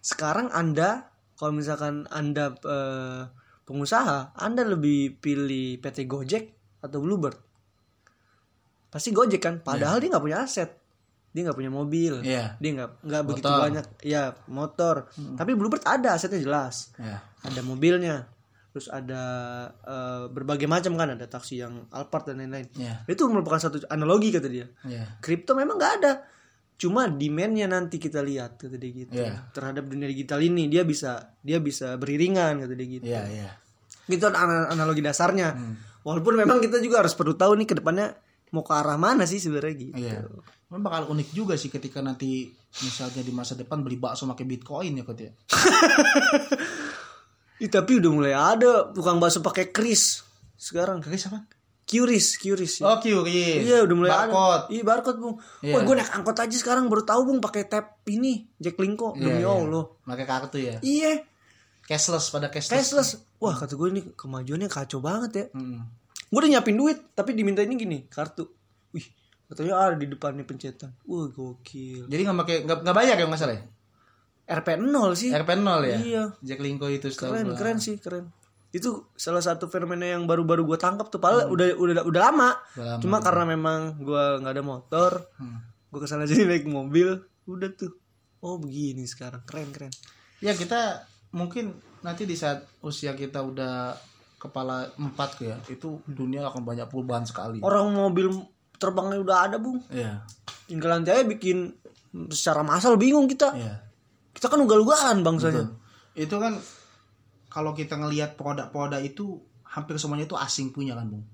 Sekarang 0.00 0.48
anda 0.54 1.12
kalau 1.36 1.52
misalkan 1.52 2.08
anda 2.08 2.56
eh, 2.64 3.22
pengusaha 3.68 4.32
anda 4.38 4.64
lebih 4.64 5.20
pilih 5.20 5.76
PT 5.82 6.08
Gojek 6.08 6.44
atau 6.80 6.98
Bluebird? 7.04 7.36
Pasti 8.88 9.12
Gojek 9.12 9.40
kan 9.40 9.54
padahal 9.60 10.00
dia 10.00 10.08
nggak 10.08 10.24
punya 10.24 10.44
aset 10.44 10.81
dia 11.32 11.40
nggak 11.48 11.56
punya 11.56 11.72
mobil. 11.72 12.20
Iya. 12.20 12.60
dia 12.60 12.70
nggak 12.76 12.90
nggak 13.08 13.22
begitu 13.24 13.48
banyak. 13.48 13.86
Ya 14.04 14.36
motor. 14.52 15.08
Tapi 15.16 15.56
Bluebird 15.56 15.82
ada 15.88 16.12
asetnya 16.12 16.44
jelas. 16.44 16.92
Ya. 17.00 17.24
ada 17.42 17.60
mobilnya. 17.64 18.28
Terus 18.72 18.88
ada 18.92 19.22
eh, 19.80 20.24
berbagai 20.28 20.68
macam 20.68 20.92
kan. 21.00 21.16
Ada 21.16 21.26
taksi 21.28 21.64
yang 21.64 21.88
Alphard 21.88 22.28
dan 22.32 22.44
lain-lain. 22.44 22.68
Ya. 22.76 23.00
itu 23.08 23.24
merupakan 23.32 23.56
satu 23.56 23.80
analogi 23.88 24.28
kata 24.28 24.48
dia. 24.48 24.68
Ya. 24.84 25.16
kripto 25.24 25.56
memang 25.56 25.80
nggak 25.80 25.94
ada. 26.04 26.12
Cuma 26.76 27.08
demandnya 27.08 27.64
nanti 27.64 27.96
kita 27.96 28.20
lihat 28.20 28.60
kata 28.60 28.76
dia 28.76 28.90
gitu. 28.92 29.16
Iya. 29.16 29.48
terhadap 29.56 29.88
dunia 29.88 30.12
digital 30.12 30.44
ini 30.44 30.68
dia 30.68 30.84
bisa 30.84 31.32
dia 31.40 31.56
bisa 31.64 31.96
beriringan 31.96 32.60
kata 32.60 32.72
dia 32.76 32.86
gitu. 32.86 33.06
Iya, 33.08 33.22
iya. 33.32 33.50
itu 34.04 34.24
ana- 34.28 34.68
analogi 34.68 35.00
dasarnya. 35.00 35.56
Walaupun 36.04 36.34
memang 36.36 36.60
kita 36.60 36.82
juga 36.82 37.00
harus 37.00 37.16
perlu 37.16 37.32
tahu 37.38 37.56
nih 37.56 37.66
ke 37.72 37.74
depannya 37.78 38.12
mau 38.52 38.60
ke 38.60 38.70
arah 38.70 38.94
mana 38.94 39.24
sih 39.24 39.36
sebenarnya 39.36 39.74
gitu 39.74 39.92
Iya. 39.96 40.20
Memang 40.68 40.82
bakal 40.82 41.02
unik 41.08 41.28
juga 41.30 41.52
sih 41.54 41.68
ketika 41.68 42.00
nanti 42.00 42.48
misalnya 42.78 43.20
di 43.20 43.28
masa 43.28 43.52
depan 43.52 43.80
beli 43.80 43.96
bakso 43.96 44.24
pakai 44.24 44.44
Bitcoin 44.44 44.94
ya 44.94 45.02
katanya. 45.02 45.32
Ih, 47.58 47.68
tapi 47.68 47.96
udah 47.96 48.10
mulai 48.10 48.32
ada 48.32 48.90
tukang 48.90 49.16
bakso 49.16 49.38
pakai 49.38 49.68
kris 49.68 50.20
sekarang 50.56 50.98
Kris 50.98 51.26
apa? 51.26 51.42
Curious, 51.82 52.36
curious. 52.36 52.80
ya. 52.80 52.88
Oh, 52.88 52.96
QRIS. 52.96 53.62
Iya 53.62 53.76
udah 53.84 53.94
mulai 53.98 54.10
Barcode. 54.10 54.62
ada. 54.64 54.70
Iya 54.70 54.82
barcode 54.82 55.18
bung. 55.18 55.34
Iya. 55.60 55.72
Wah 55.76 55.80
gue 55.82 55.94
naik 55.98 56.10
angkot 56.14 56.36
aja 56.38 56.56
sekarang 56.56 56.86
baru 56.88 57.02
tahu 57.02 57.20
bung 57.26 57.38
pakai 57.38 57.66
tap 57.66 57.98
ini 58.06 58.46
Jack 58.56 58.78
Linko 58.78 59.12
Iya, 59.12 59.20
demi 59.20 59.42
iya. 59.42 59.50
Allah. 59.50 59.84
Pakai 60.00 60.24
kartu 60.24 60.56
ya. 60.56 60.74
Iya 60.80 61.20
Cashless 61.82 62.30
pada 62.30 62.46
cashless. 62.48 62.88
cashless. 62.88 63.08
Wah 63.36 63.52
kata 63.52 63.74
gue 63.74 63.86
ini 63.90 64.00
kemajuannya 64.14 64.66
kacau 64.66 64.98
banget 64.98 65.30
ya. 65.34 65.44
Hmm. 65.52 65.82
Gue 66.32 66.38
udah 66.40 66.50
nyiapin 66.50 66.74
duit 66.74 67.12
tapi 67.12 67.36
diminta 67.36 67.60
ini 67.60 67.76
gini 67.76 67.98
kartu. 68.08 68.48
Wih 68.90 69.04
katanya 69.44 69.76
ada 69.76 69.96
di 70.00 70.08
depannya 70.08 70.48
pencetan. 70.48 70.96
Wah 71.04 71.28
gokil. 71.28 72.08
Jadi 72.08 72.20
nggak 72.24 72.38
pakai 72.40 72.56
nggak 72.64 72.96
bayar 72.96 73.20
ya 73.20 73.28
nggak 73.28 73.36
salah 73.36 73.56
ya? 73.60 73.64
RP 74.42 74.68
0 74.80 75.12
sih. 75.12 75.28
RP 75.30 75.50
0 75.54 75.84
ya? 75.84 75.96
Iya. 76.00 76.24
Jack 76.40 76.58
Linko 76.58 76.88
itu 76.88 77.12
Keren 77.12 77.52
gua. 77.52 77.56
keren 77.56 77.78
sih 77.78 78.00
keren. 78.00 78.32
Itu 78.72 79.12
salah 79.14 79.44
satu 79.44 79.68
fenomena 79.68 80.08
yang 80.08 80.24
baru-baru 80.24 80.64
gue 80.64 80.78
tangkap 80.80 81.12
tuh. 81.12 81.20
Padahal 81.20 81.52
udah 81.52 81.76
udah 81.76 81.94
udah 82.02 82.20
lama. 82.24 82.50
Hmm. 82.50 82.80
Udah 82.80 82.86
lama. 82.88 83.00
Cuma 83.04 83.16
karena 83.20 83.44
memang 83.46 83.80
gue 84.00 84.24
nggak 84.40 84.54
ada 84.56 84.64
motor, 84.64 85.10
Hmm. 85.36 85.60
gue 85.92 86.00
ke 86.00 86.08
sana 86.08 86.24
jadi 86.24 86.48
naik 86.48 86.64
mobil. 86.64 87.20
Udah 87.44 87.68
tuh. 87.70 87.92
Oh 88.40 88.56
begini 88.56 89.04
sekarang 89.04 89.44
keren 89.44 89.68
keren. 89.70 89.92
Ya 90.40 90.56
kita 90.56 91.04
mungkin 91.30 91.70
nanti 92.00 92.24
di 92.24 92.34
saat 92.34 92.64
usia 92.80 93.12
kita 93.12 93.44
udah 93.44 93.94
kepala 94.42 94.90
empat 94.98 95.38
ya 95.38 95.54
itu 95.70 96.02
dunia 96.02 96.42
akan 96.50 96.66
banyak 96.66 96.90
perubahan 96.90 97.22
sekali. 97.22 97.62
Orang 97.62 97.94
mobil 97.94 98.26
terbangnya 98.74 99.22
udah 99.22 99.38
ada 99.46 99.56
bung. 99.62 99.78
Iya. 99.86 100.26
Tinggal 100.66 100.98
nanti 100.98 101.14
aja 101.14 101.22
bikin 101.22 101.70
secara 102.34 102.66
massal 102.66 102.98
bingung 102.98 103.30
kita. 103.30 103.54
Iya. 103.54 103.78
Kita 104.34 104.50
kan 104.50 104.58
ugal-ugalan 104.66 105.22
bangsanya. 105.22 105.70
Itu 106.18 106.42
kan 106.42 106.58
kalau 107.46 107.70
kita 107.70 107.94
ngelihat 107.94 108.34
produk-produk 108.34 108.98
itu 109.06 109.38
hampir 109.62 109.94
semuanya 110.02 110.26
itu 110.26 110.34
asing 110.34 110.74
punya 110.74 110.98
kan, 110.98 111.06
Bung. 111.06 111.24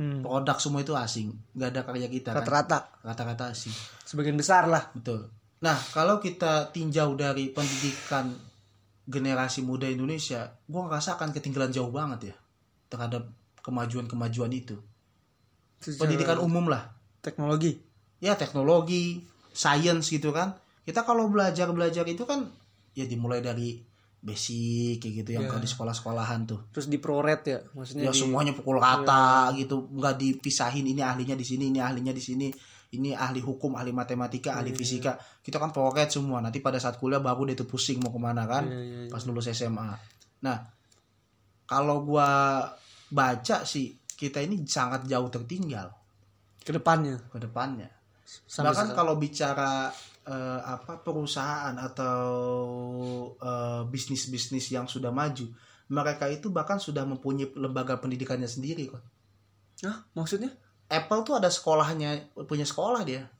Hmm. 0.00 0.24
Produk 0.24 0.56
semua 0.58 0.80
itu 0.80 0.96
asing, 0.96 1.30
nggak 1.54 1.70
ada 1.70 1.80
karya 1.84 2.08
kita 2.08 2.32
kan. 2.32 2.42
Rata-rata 2.42 2.78
Rata-rata 3.04 3.44
asing. 3.52 3.72
sebagian 4.08 4.34
besar 4.34 4.66
lah. 4.66 4.90
Betul. 4.96 5.28
Nah, 5.60 5.76
kalau 5.92 6.18
kita 6.18 6.72
tinjau 6.72 7.12
dari 7.14 7.52
pendidikan 7.52 8.32
generasi 9.08 9.62
muda 9.62 9.86
Indonesia, 9.86 10.52
gua 10.66 10.88
ngerasa 10.88 11.16
akan 11.16 11.32
ketinggalan 11.32 11.70
jauh 11.70 11.88
banget 11.88 12.32
ya 12.32 12.36
terhadap 12.90 13.30
kemajuan-kemajuan 13.62 14.50
itu. 14.50 14.76
Secara 15.80 16.00
Pendidikan 16.06 16.38
umum 16.40 16.68
lah. 16.68 16.92
teknologi. 17.20 17.76
Ya, 18.20 18.32
teknologi, 18.36 19.24
science 19.52 20.08
gitu 20.08 20.32
kan. 20.32 20.56
Kita 20.84 21.04
kalau 21.04 21.28
belajar-belajar 21.28 22.04
itu 22.08 22.24
kan 22.24 22.48
ya 22.96 23.04
dimulai 23.04 23.44
dari 23.44 23.80
basic 24.20 25.00
kayak 25.00 25.14
gitu 25.24 25.30
yang 25.36 25.44
Iya. 25.44 25.50
kalau 25.52 25.62
di 25.64 25.70
sekolah-sekolahan 25.72 26.40
tuh. 26.44 26.60
Terus 26.72 26.86
di 26.92 27.00
proret 27.00 27.40
ya, 27.44 27.58
maksudnya 27.72 28.08
Ya 28.08 28.12
di, 28.12 28.20
semuanya 28.20 28.52
pukul 28.52 28.76
rata 28.76 29.48
gitu, 29.56 29.88
nggak 29.88 30.20
dipisahin 30.20 30.84
ini 30.84 31.00
ahlinya 31.00 31.32
di 31.32 31.44
sini, 31.44 31.72
ini 31.72 31.80
ahlinya 31.80 32.12
di 32.12 32.20
sini, 32.20 32.52
ini 32.90 33.14
ahli 33.14 33.38
hukum, 33.38 33.78
ahli 33.78 33.94
matematika, 33.94 34.50
Iya, 34.50 34.66
ahli 34.66 34.70
fisika. 34.74 35.14
Kita 35.38 35.62
kan 35.62 35.70
proret 35.70 36.10
semua. 36.10 36.42
Nanti 36.42 36.58
pada 36.58 36.82
saat 36.82 36.98
kuliah 36.98 37.22
baru 37.22 37.46
dia 37.46 37.54
tuh 37.54 37.70
pusing 37.70 38.02
mau 38.02 38.10
ke 38.10 38.18
mana 38.18 38.42
kan, 38.50 38.66
Iya, 38.66 38.80
iya, 38.82 38.98
iya. 39.06 39.10
pas 39.10 39.22
lulus 39.22 39.46
SMA. 39.54 39.94
Nah, 40.42 40.58
kalau 41.70 42.02
gua 42.02 42.66
baca 43.10 43.62
sih 43.62 43.94
kita 44.18 44.42
ini 44.42 44.62
sangat 44.66 45.06
jauh 45.06 45.30
tertinggal 45.30 45.90
ke 46.60 46.70
depannya. 46.74 47.18
ke 47.30 47.38
depannya. 47.38 47.88
Sampai 48.26 48.70
Bahkan 48.70 48.86
sekarang. 48.90 48.98
kalau 48.98 49.14
bicara 49.18 49.90
eh, 50.26 50.60
apa 50.62 50.98
perusahaan 51.02 51.74
atau 51.74 52.26
eh, 53.38 53.82
bisnis-bisnis 53.86 54.70
yang 54.70 54.86
sudah 54.90 55.10
maju, 55.14 55.46
mereka 55.90 56.26
itu 56.30 56.50
bahkan 56.50 56.78
sudah 56.78 57.02
mempunyai 57.06 57.50
lembaga 57.54 57.98
pendidikannya 57.98 58.46
sendiri 58.46 58.90
kok. 58.90 59.02
Hah, 59.86 60.06
maksudnya? 60.14 60.52
Apple 60.90 61.22
tuh 61.22 61.38
ada 61.38 61.46
sekolahnya, 61.46 62.34
punya 62.44 62.66
sekolah 62.66 63.06
dia. 63.06 63.30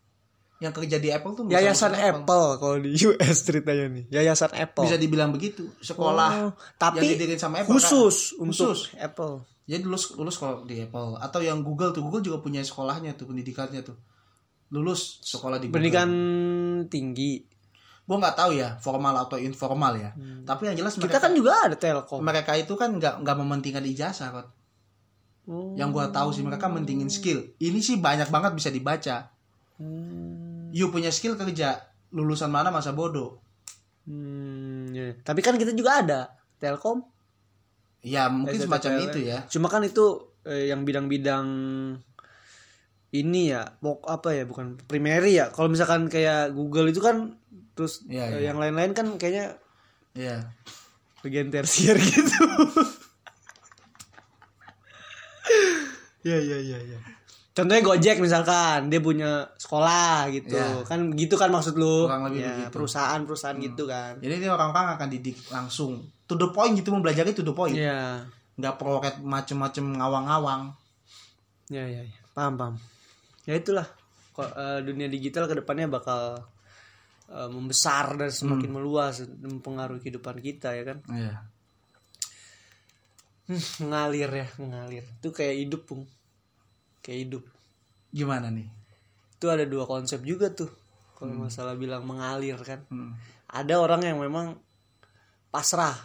Yang 0.61 0.73
kerja 0.77 0.97
di 1.01 1.09
Apple 1.09 1.33
tuh 1.33 1.43
Yayasan 1.49 1.91
lulusan 1.91 1.95
Apple 1.97 2.47
kalau 2.61 2.77
di 2.79 2.93
US 3.09 3.37
ceritanya 3.43 3.87
nih. 3.91 4.05
Yayasan 4.13 4.53
Apple. 4.55 4.85
Bisa 4.87 5.01
dibilang 5.01 5.33
begitu. 5.33 5.67
Sekolah 5.81 6.31
Oh, 6.47 6.53
tapi 6.77 7.01
yang 7.01 7.17
didirikan 7.17 7.41
sama 7.41 7.65
Apple 7.65 7.75
khusus 7.75 8.37
kan? 8.37 8.45
untuk 8.45 8.77
Khusus. 8.77 8.81
Apple. 8.95 9.35
Jadi 9.65 9.83
lulus 9.83 10.05
lulus 10.15 10.37
kalau 10.37 10.63
di 10.63 10.85
Apple 10.85 11.17
atau 11.17 11.41
yang 11.41 11.65
Google 11.65 11.91
tuh 11.91 12.05
Google 12.05 12.21
juga 12.21 12.39
punya 12.39 12.61
sekolahnya 12.61 13.17
tuh 13.17 13.33
pendidikannya 13.33 13.81
tuh. 13.81 13.97
Lulus 14.71 15.19
sekolah 15.25 15.57
di 15.57 15.67
Google. 15.67 15.81
Pendidikan 15.81 16.11
tinggi. 16.87 17.41
Gua 18.05 18.21
nggak 18.21 18.37
tahu 18.37 18.51
ya 18.53 18.77
formal 18.83 19.15
atau 19.17 19.41
informal 19.41 19.97
ya. 19.97 20.11
Tapi 20.45 20.69
yang 20.69 20.77
jelas 20.77 20.99
Kita 20.99 21.09
mereka, 21.09 21.19
kan 21.25 21.33
juga 21.33 21.53
ada 21.57 21.77
Telkom. 21.79 22.21
mereka 22.21 22.53
itu 22.59 22.75
kan 22.77 22.93
nggak 22.93 23.25
nggak 23.25 23.37
mementingkan 23.39 23.85
ijazah 23.87 24.29
kok. 24.29 24.47
Oh. 25.51 25.75
Yang 25.75 25.91
gua 25.91 26.07
tahu 26.09 26.31
sih 26.31 26.47
mereka 26.47 26.71
mentingin 26.71 27.11
skill. 27.11 27.43
Ini 27.59 27.83
sih 27.83 27.99
banyak 27.99 28.31
banget 28.31 28.55
bisa 28.55 28.71
dibaca. 28.71 29.27
Hmm, 29.77 30.71
You 30.71 30.89
punya 30.89 31.11
skill 31.11 31.35
kerja, 31.35 31.83
lulusan 32.11 32.47
mana 32.47 32.71
masa 32.71 32.95
bodoh. 32.95 33.43
hmm, 34.07 34.95
iya. 34.95 35.19
Tapi 35.19 35.41
kan 35.41 35.55
kita 35.55 35.75
juga 35.75 35.99
ada 35.99 36.21
Telkom. 36.57 37.03
Ya 38.01 38.31
mungkin 38.31 38.57
STTPL. 38.57 38.65
semacam 38.65 38.93
itu 39.03 39.19
ya. 39.21 39.39
Cuma 39.47 39.67
kan 39.67 39.83
itu 39.83 40.05
eh, 40.43 40.71
yang 40.71 40.85
bidang-bidang 40.85 41.47
ini 43.11 43.51
ya, 43.51 43.67
pok 43.75 44.07
apa 44.07 44.31
ya, 44.33 44.47
bukan 44.47 44.79
primary 44.81 45.35
ya. 45.35 45.51
Kalau 45.51 45.67
misalkan 45.67 46.07
kayak 46.07 46.55
Google 46.55 46.87
itu 46.87 47.03
kan 47.03 47.35
terus 47.75 48.07
Iya, 48.07 48.31
eh, 48.31 48.39
iya. 48.39 48.39
yang 48.47 48.57
lain-lain 48.57 48.95
kan 48.95 49.07
kayaknya 49.19 49.59
Iya. 50.15 50.47
bagian 51.21 51.51
tersier 51.51 51.99
gitu. 52.07 52.39
Ya 56.23 56.37
ya 56.37 56.59
ya 56.61 56.79
ya. 56.79 56.99
Contohnya 57.51 57.83
Gojek 57.83 58.23
misalkan 58.23 58.89
dia 58.89 59.03
punya 59.03 59.43
sekolah 59.59 60.31
gitu. 60.31 60.55
Iya. 60.55 60.87
Kan 60.87 61.13
gitu 61.19 61.35
kan 61.35 61.51
maksud 61.51 61.75
lu. 61.75 62.07
Kurang 62.07 62.31
lebih 62.31 62.41
Ya, 62.41 62.49
begitu. 62.55 62.63
Hmm. 62.71 62.75
perusahaan-perusahaan 62.79 63.59
gitu 63.59 63.83
kan. 63.91 64.13
Jadi 64.23 64.35
ini 64.39 64.49
orang-orang 64.49 64.95
akan 64.97 65.09
didik 65.11 65.37
langsung 65.51 65.99
to 66.31 66.39
the 66.39 66.49
point 66.55 66.79
gitu 66.79 66.95
mempelajari 66.95 67.35
to 67.35 67.43
the 67.43 67.51
point. 67.51 67.75
Iya. 67.75 68.23
Nggak 68.55 68.75
proret 68.79 69.17
macem-macem 69.19 69.83
ngawang-ngawang. 69.99 70.73
Ya 71.69 71.85
ya 71.85 72.07
ya. 72.07 72.19
Paham 72.33 72.55
paham. 72.55 72.75
Ya 73.45 73.59
itulah. 73.59 73.85
Kok 74.31 74.47
eh, 74.55 74.79
dunia 74.87 75.11
digital 75.11 75.51
ke 75.51 75.59
depannya 75.59 75.91
bakal 75.91 76.39
eh, 77.29 77.49
membesar 77.51 78.15
dan 78.15 78.31
semakin 78.31 78.71
meluas 78.71 79.27
dan 79.27 79.59
mempengaruhi 79.59 79.99
kehidupan 79.99 80.39
kita 80.39 80.71
ya 80.71 80.87
kan. 80.87 80.99
Iya. 81.11 81.35
Hmm, 83.53 83.59
mengalir 83.83 84.31
ya, 84.31 84.47
mengalir. 84.57 85.03
Itu 85.19 85.31
kayak 85.31 85.57
hidup, 85.59 85.83
Bung. 85.85 86.07
Kayak 87.01 87.19
hidup. 87.27 87.45
Gimana 88.11 88.47
nih? 88.49 88.71
itu 89.33 89.49
ada 89.49 89.65
dua 89.65 89.89
konsep 89.89 90.21
juga 90.21 90.53
tuh 90.53 90.69
kalau 91.17 91.33
masalah 91.35 91.73
bilang 91.73 92.05
mengalir 92.05 92.61
kan 92.61 92.85
Hmm. 92.87 93.17
ada 93.49 93.81
orang 93.81 94.05
yang 94.05 94.21
memang 94.21 94.61
pasrah 95.49 95.97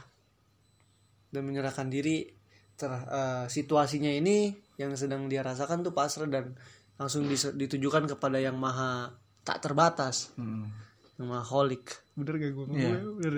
dan 1.27 1.43
menyerahkan 1.43 1.91
diri 1.91 2.31
ter 2.73 2.87
eh, 2.87 3.45
situasinya 3.45 4.07
ini 4.07 4.55
yang 4.75 4.95
sedang 4.95 5.27
dia 5.27 5.43
rasakan 5.43 5.83
tuh 5.83 5.91
pasrah 5.91 6.27
dan 6.27 6.55
langsung 6.95 7.27
dis- 7.27 7.51
ditujukan 7.51 8.07
kepada 8.07 8.39
yang 8.39 8.55
maha 8.55 9.11
tak 9.43 9.59
terbatas 9.59 10.31
Hmm. 10.39 10.71
yang 11.19 11.27
maha 11.27 11.43
holik 11.43 11.91
bener 12.15 12.39
gak 12.39 12.51
gue 12.51 12.65
Iya. 12.71 13.03
bener 13.19 13.33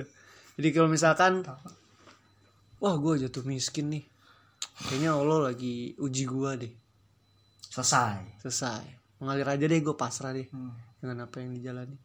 jadi 0.61 0.69
kalau 0.71 0.89
misalkan 0.89 1.41
wah 2.77 2.95
gue 2.95 3.13
jatuh 3.19 3.43
miskin 3.43 3.89
nih 3.89 4.03
kayaknya 4.85 5.13
Allah 5.13 5.49
lagi 5.49 5.95
uji 5.97 6.23
gue 6.23 6.51
deh 6.57 6.73
Selesai. 7.67 8.41
selesai 8.41 8.81
mengalir 9.17 9.45
aja 9.45 9.65
deh 9.65 9.79
gue 9.79 9.93
pasrah 9.93 10.31
deh 10.31 10.45
Hmm. 10.49 10.73
dengan 10.97 11.25
apa 11.25 11.41
yang 11.41 11.53
dijalani 11.53 11.97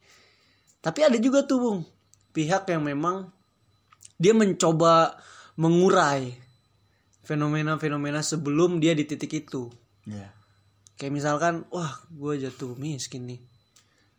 tapi 0.79 1.01
ada 1.01 1.17
juga 1.17 1.45
tuh 1.45 1.59
bung 1.59 1.81
pihak 2.31 2.65
yang 2.67 2.83
memang 2.83 3.29
dia 4.17 4.33
mencoba 4.33 5.17
mengurai 5.55 6.33
fenomena-fenomena 7.23 8.21
sebelum 8.21 8.81
dia 8.81 8.93
di 8.93 9.05
titik 9.05 9.33
itu 9.39 9.69
Iya. 10.05 10.33
kayak 10.97 11.13
misalkan 11.13 11.55
wah 11.69 11.93
gue 12.09 12.35
jatuh 12.39 12.75
miskin 12.75 13.25
nih 13.25 13.41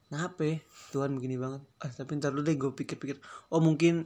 kenapa 0.08 0.42
ya? 0.46 0.58
Tuhan 0.90 1.12
begini 1.12 1.36
banget 1.36 1.62
ah 1.82 1.90
tapi 1.90 2.16
ntar 2.16 2.30
dulu 2.30 2.42
deh 2.42 2.54
gue 2.54 2.72
pikir-pikir 2.72 3.18
oh 3.50 3.60
mungkin 3.60 4.06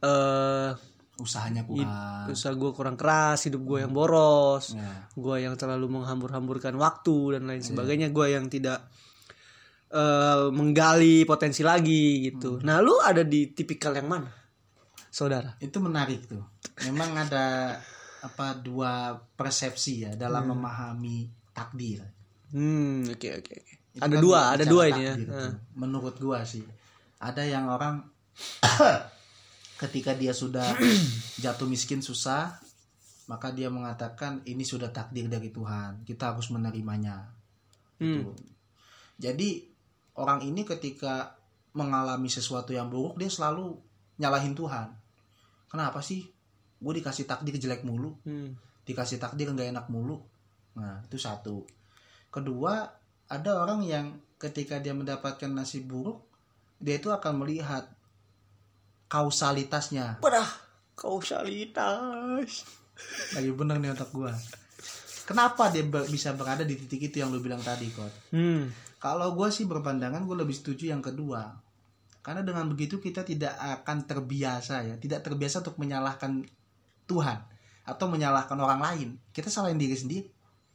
eh 0.00 0.70
Usahanya 1.20 1.62
kurang. 1.62 2.26
usaha 2.26 2.50
gue 2.50 2.70
kurang 2.72 2.96
keras 2.96 3.44
hidup 3.44 3.60
gue 3.62 3.78
yang 3.80 3.92
boros 3.92 4.72
Ya. 4.72 5.04
gue 5.12 5.36
yang 5.38 5.54
terlalu 5.54 5.92
menghambur-hamburkan 5.92 6.72
waktu 6.74 7.36
dan 7.36 7.44
lain 7.44 7.60
sebagainya 7.60 8.08
gue 8.08 8.26
yang 8.30 8.48
tidak 8.48 8.88
eh, 9.88 10.48
menggali 10.48 11.22
potensi 11.22 11.60
lagi 11.60 12.26
gitu 12.26 12.58
nah 12.60 12.78
lu 12.78 12.96
ada 12.98 13.20
di 13.20 13.50
tipikal 13.50 13.92
yang 13.92 14.08
mana 14.08 14.30
saudara 15.08 15.58
Itu 15.58 15.78
menarik 15.78 16.24
tuh. 16.24 16.40
Memang 16.86 17.12
ada 17.18 17.76
apa 18.20 18.54
dua 18.54 19.12
persepsi 19.34 20.04
ya 20.04 20.12
dalam 20.14 20.48
memahami 20.48 21.24
takdir. 21.50 22.04
hmm 22.50 23.10
oke 23.10 23.28
oke 23.36 23.52
oke 23.52 23.74
Itu 23.90 24.00
ada 24.00 24.14
kan 24.14 24.22
dua 24.22 24.40
ada 24.54 24.64
dua 24.64 24.82
ini 24.86 25.02
ya 25.02 25.14
Menurut 25.74 26.14
gua 26.16 26.44
sih. 26.44 26.62
Ada 27.18 27.42
yang 27.42 27.66
orang 27.66 28.06
ketika 29.80 30.12
dia 30.12 30.36
sudah 30.36 30.76
jatuh 31.42 31.64
miskin 31.64 32.04
susah, 32.04 32.60
maka 33.32 33.48
dia 33.48 33.72
mengatakan 33.72 34.44
ini 34.44 34.66
sudah 34.66 34.92
takdir 34.92 35.30
dari 35.30 35.48
Tuhan 35.48 36.04
kita 36.04 36.34
harus 36.34 36.52
menerimanya 36.52 37.30
Hmm. 38.00 38.24
Tuh. 38.24 38.32
Jadi 39.20 39.60
orang 40.16 40.40
ini 40.40 40.64
ketika 40.64 41.36
mengalami 41.76 42.32
sesuatu 42.32 42.72
yang 42.72 42.88
buruk 42.88 43.20
dia 43.20 43.28
selalu 43.28 43.76
nyalahin 44.16 44.56
Tuhan. 44.56 44.88
Kenapa 45.68 46.00
sih? 46.00 46.24
Gue 46.80 46.96
dikasih 46.96 47.28
takdir 47.28 47.60
jelek 47.60 47.84
mulu, 47.84 48.16
Hmm. 48.24 48.56
dikasih 48.88 49.20
takdir 49.20 49.52
nggak 49.52 49.76
enak 49.76 49.86
mulu. 49.92 50.16
Nah 50.80 51.04
itu 51.04 51.20
satu. 51.20 51.68
Kedua 52.32 52.88
ada 53.28 53.50
orang 53.60 53.84
yang 53.84 54.16
ketika 54.40 54.80
dia 54.80 54.96
mendapatkan 54.96 55.52
nasib 55.52 55.84
buruk 55.84 56.24
dia 56.80 56.96
itu 56.96 57.12
akan 57.12 57.44
melihat 57.44 57.84
kausalitasnya. 59.10 60.22
Parah. 60.22 60.46
Kausalitas. 60.94 62.64
Lagi 63.34 63.50
bener 63.50 63.82
nih 63.82 63.90
otak 63.90 64.14
gua. 64.14 64.30
Kenapa 65.26 65.70
dia 65.70 65.82
ber- 65.86 66.06
bisa 66.06 66.34
berada 66.34 66.62
di 66.62 66.74
titik 66.78 67.10
itu 67.10 67.22
yang 67.22 67.30
lu 67.34 67.42
bilang 67.42 67.62
tadi, 67.62 67.90
Kot? 67.90 68.34
Hmm. 68.34 68.70
Kalau 69.00 69.32
gue 69.32 69.48
sih 69.48 69.64
berpandangan 69.64 70.26
gue 70.26 70.36
lebih 70.36 70.52
setuju 70.52 70.90
yang 70.92 71.00
kedua. 71.00 71.54
Karena 72.20 72.44
dengan 72.44 72.68
begitu 72.68 73.00
kita 73.00 73.24
tidak 73.24 73.56
akan 73.56 74.04
terbiasa 74.04 74.84
ya, 74.84 74.94
tidak 75.00 75.24
terbiasa 75.24 75.64
untuk 75.64 75.80
menyalahkan 75.80 76.44
Tuhan 77.08 77.38
atau 77.86 78.06
menyalahkan 78.12 78.58
orang 78.60 78.80
lain. 78.82 79.08
Kita 79.32 79.48
salahin 79.48 79.80
diri 79.80 79.96
sendiri. 79.96 80.28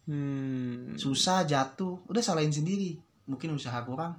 Hmm. 0.10 0.98
Susah 0.98 1.46
jatuh, 1.46 2.02
udah 2.10 2.24
salahin 2.24 2.50
sendiri. 2.50 2.98
Mungkin 3.30 3.54
usaha 3.54 3.78
kurang. 3.86 4.18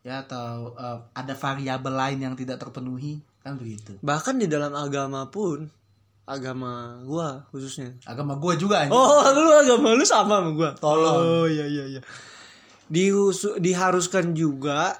Ya 0.00 0.24
atau 0.24 0.72
eh, 0.80 0.98
ada 1.12 1.34
variabel 1.36 1.92
lain 1.92 2.18
yang 2.24 2.34
tidak 2.36 2.56
terpenuhi, 2.56 3.20
kan 3.44 3.60
begitu. 3.60 4.00
Bahkan 4.00 4.40
di 4.40 4.48
dalam 4.48 4.72
agama 4.72 5.28
pun 5.28 5.68
agama 6.30 7.02
gua 7.02 7.44
khususnya. 7.50 7.92
Agama 8.06 8.38
gue 8.38 8.54
juga 8.54 8.86
anjing. 8.86 8.94
Oh, 8.94 9.20
lu 9.34 9.50
agama 9.50 9.98
lu 9.98 10.06
sama 10.06 10.38
sama 10.40 10.50
gua. 10.54 10.70
Tolong. 10.78 11.20
Oh, 11.20 11.46
iya 11.50 11.66
iya 11.66 11.84
iya. 11.98 12.00
Dihusu, 12.86 13.58
diharuskan 13.58 14.32
juga 14.32 14.94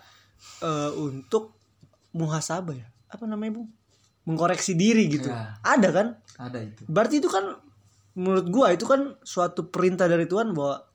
eh, 0.60 0.90
untuk 0.98 1.54
muhasabah 2.12 2.74
ya. 2.74 2.88
Apa 3.08 3.24
namanya, 3.30 3.62
Bung? 3.62 3.70
Mengkoreksi 4.26 4.74
diri 4.74 5.06
gitu. 5.06 5.30
Ya. 5.30 5.56
Ada 5.62 5.88
kan? 5.94 6.06
Ada 6.36 6.58
itu. 6.60 6.82
Berarti 6.90 7.22
itu 7.22 7.30
kan 7.30 7.56
menurut 8.18 8.46
gua 8.50 8.74
itu 8.74 8.84
kan 8.84 9.14
suatu 9.22 9.70
perintah 9.70 10.10
dari 10.10 10.26
Tuhan 10.26 10.50
bahwa 10.50 10.89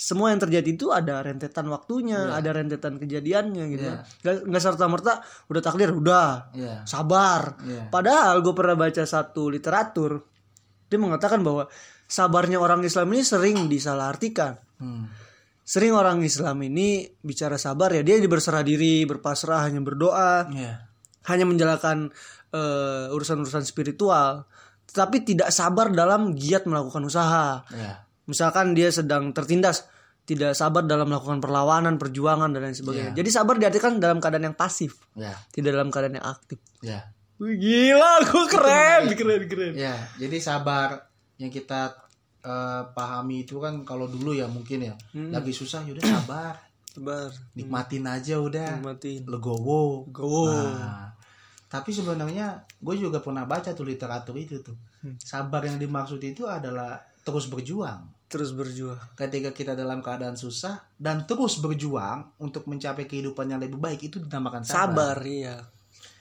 semua 0.00 0.32
yang 0.32 0.40
terjadi 0.40 0.64
itu 0.72 0.88
ada 0.88 1.20
rentetan 1.20 1.68
waktunya, 1.68 2.32
ada 2.32 2.56
rentetan 2.56 2.96
kejadiannya 2.96 3.64
gitu. 3.68 3.84
Iya. 3.84 4.00
Nggak, 4.24 4.36
nggak 4.48 4.62
serta 4.64 4.84
merta 4.88 5.12
udah 5.52 5.60
takdir 5.60 5.92
udah 5.92 6.56
Iya. 6.56 6.74
sabar. 6.88 7.60
Iya. 7.60 7.92
Padahal 7.92 8.40
gue 8.40 8.54
pernah 8.56 8.80
baca 8.80 9.04
satu 9.04 9.52
literatur 9.52 10.24
dia 10.88 10.96
mengatakan 10.98 11.44
bahwa 11.44 11.68
sabarnya 12.08 12.56
orang 12.56 12.80
Islam 12.82 13.12
ini 13.12 13.22
sering 13.22 13.68
disalahartikan. 13.68 14.56
Hmm. 14.80 15.04
Sering 15.62 15.92
orang 15.94 16.24
Islam 16.24 16.56
ini 16.64 17.06
bicara 17.20 17.60
sabar 17.60 17.92
ya 17.94 18.00
dia 18.02 18.18
berserah 18.24 18.64
diri, 18.64 19.04
berpasrah, 19.06 19.68
hanya 19.68 19.84
berdoa, 19.84 20.48
Iya. 20.50 20.88
hanya 21.28 21.44
menjalankan 21.44 22.08
eh, 22.50 23.06
urusan-urusan 23.14 23.62
spiritual, 23.62 24.42
tetapi 24.90 25.22
tidak 25.22 25.54
sabar 25.54 25.94
dalam 25.94 26.34
giat 26.34 26.66
melakukan 26.66 27.06
usaha. 27.06 27.62
Iya. 27.70 28.09
Misalkan 28.30 28.72
dia 28.72 28.94
sedang 28.94 29.34
tertindas, 29.34 29.90
tidak 30.22 30.54
sabar 30.54 30.86
dalam 30.86 31.10
melakukan 31.10 31.42
perlawanan, 31.42 31.98
perjuangan 31.98 32.54
dan 32.54 32.70
lain 32.70 32.76
sebagainya. 32.78 33.12
Jadi 33.12 33.28
sabar 33.28 33.58
diartikan 33.58 33.98
dalam 33.98 34.22
keadaan 34.22 34.46
yang 34.46 34.56
pasif, 34.56 35.02
Iya. 35.18 35.34
tidak 35.50 35.74
dalam 35.74 35.90
keadaan 35.90 36.14
yang 36.16 36.26
aktif. 36.30 36.62
Iya. 36.80 37.10
Wih, 37.40 37.56
gila, 37.56 38.12
gue 38.22 38.44
keren, 38.46 39.02
keren, 39.16 39.42
keren. 39.48 39.72
Ya, 39.74 39.96
jadi 40.14 40.36
sabar 40.38 41.08
yang 41.34 41.48
kita 41.48 41.96
eh, 42.40 42.82
pahami 42.92 43.44
itu 43.44 43.58
kan 43.58 43.80
kalau 43.82 44.06
dulu 44.06 44.32
ya 44.32 44.44
mungkin 44.46 44.80
ya 44.80 44.94
lagi 45.12 45.50
susah 45.50 45.82
yaudah 45.84 46.04
sabar, 46.04 46.54
Sabar, 46.90 47.30
nikmatin 47.54 48.02
aja 48.04 48.38
udah, 48.38 48.76
nikmatin. 48.82 49.22
legowo. 49.24 50.04
Go. 50.10 50.50
Nah, 50.50 51.14
tapi 51.66 51.90
sebenarnya 51.90 52.60
gue 52.76 52.94
juga 52.98 53.22
pernah 53.22 53.46
baca 53.46 53.70
tuh 53.70 53.86
literatur 53.86 54.34
itu 54.34 54.58
tuh. 54.58 54.74
Sabar 55.16 55.62
yang 55.64 55.78
dimaksud 55.78 56.18
itu 56.20 56.44
adalah 56.44 56.98
terus 57.22 57.46
berjuang. 57.46 58.10
Terus 58.30 58.54
berjuang. 58.54 58.94
Ketika 59.18 59.50
kita 59.50 59.74
dalam 59.74 59.98
keadaan 59.98 60.38
susah 60.38 60.86
dan 60.94 61.26
terus 61.26 61.58
berjuang 61.58 62.30
untuk 62.38 62.70
mencapai 62.70 63.10
kehidupan 63.10 63.50
yang 63.50 63.58
lebih 63.58 63.82
baik 63.82 64.06
itu 64.06 64.22
dinamakan 64.22 64.62
sabar. 64.62 65.18
Sabar, 65.18 65.26
iya. 65.26 65.56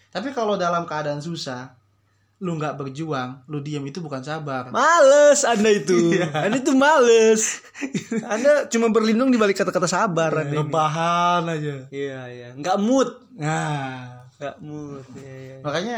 Tapi 0.10 0.34
kalau 0.34 0.58
dalam 0.58 0.90
keadaan 0.90 1.22
susah, 1.22 1.78
lu 2.42 2.58
nggak 2.58 2.82
berjuang, 2.82 3.46
lu 3.46 3.62
diam 3.62 3.86
itu 3.86 4.02
bukan 4.02 4.26
sabar. 4.26 4.74
Males 4.74 5.46
Anda 5.46 5.70
itu. 5.70 6.18
Anda 6.34 6.58
itu 6.58 6.74
males. 6.74 7.62
Anda 8.34 8.66
cuma 8.74 8.90
berlindung 8.90 9.30
di 9.30 9.38
balik 9.38 9.62
kata-kata 9.62 9.86
sabar 9.86 10.50
ini. 10.50 10.58
Rebahan 10.58 11.46
aja. 11.46 11.76
Iya, 11.94 12.20
iya. 12.34 12.50
Nggak 12.58 12.78
mood. 12.82 13.10
Nah, 13.38 14.26
Nggak 14.40 14.56
mood. 14.64 15.06
Iya, 15.20 15.36
iya. 15.36 15.56
makanya 15.62 15.98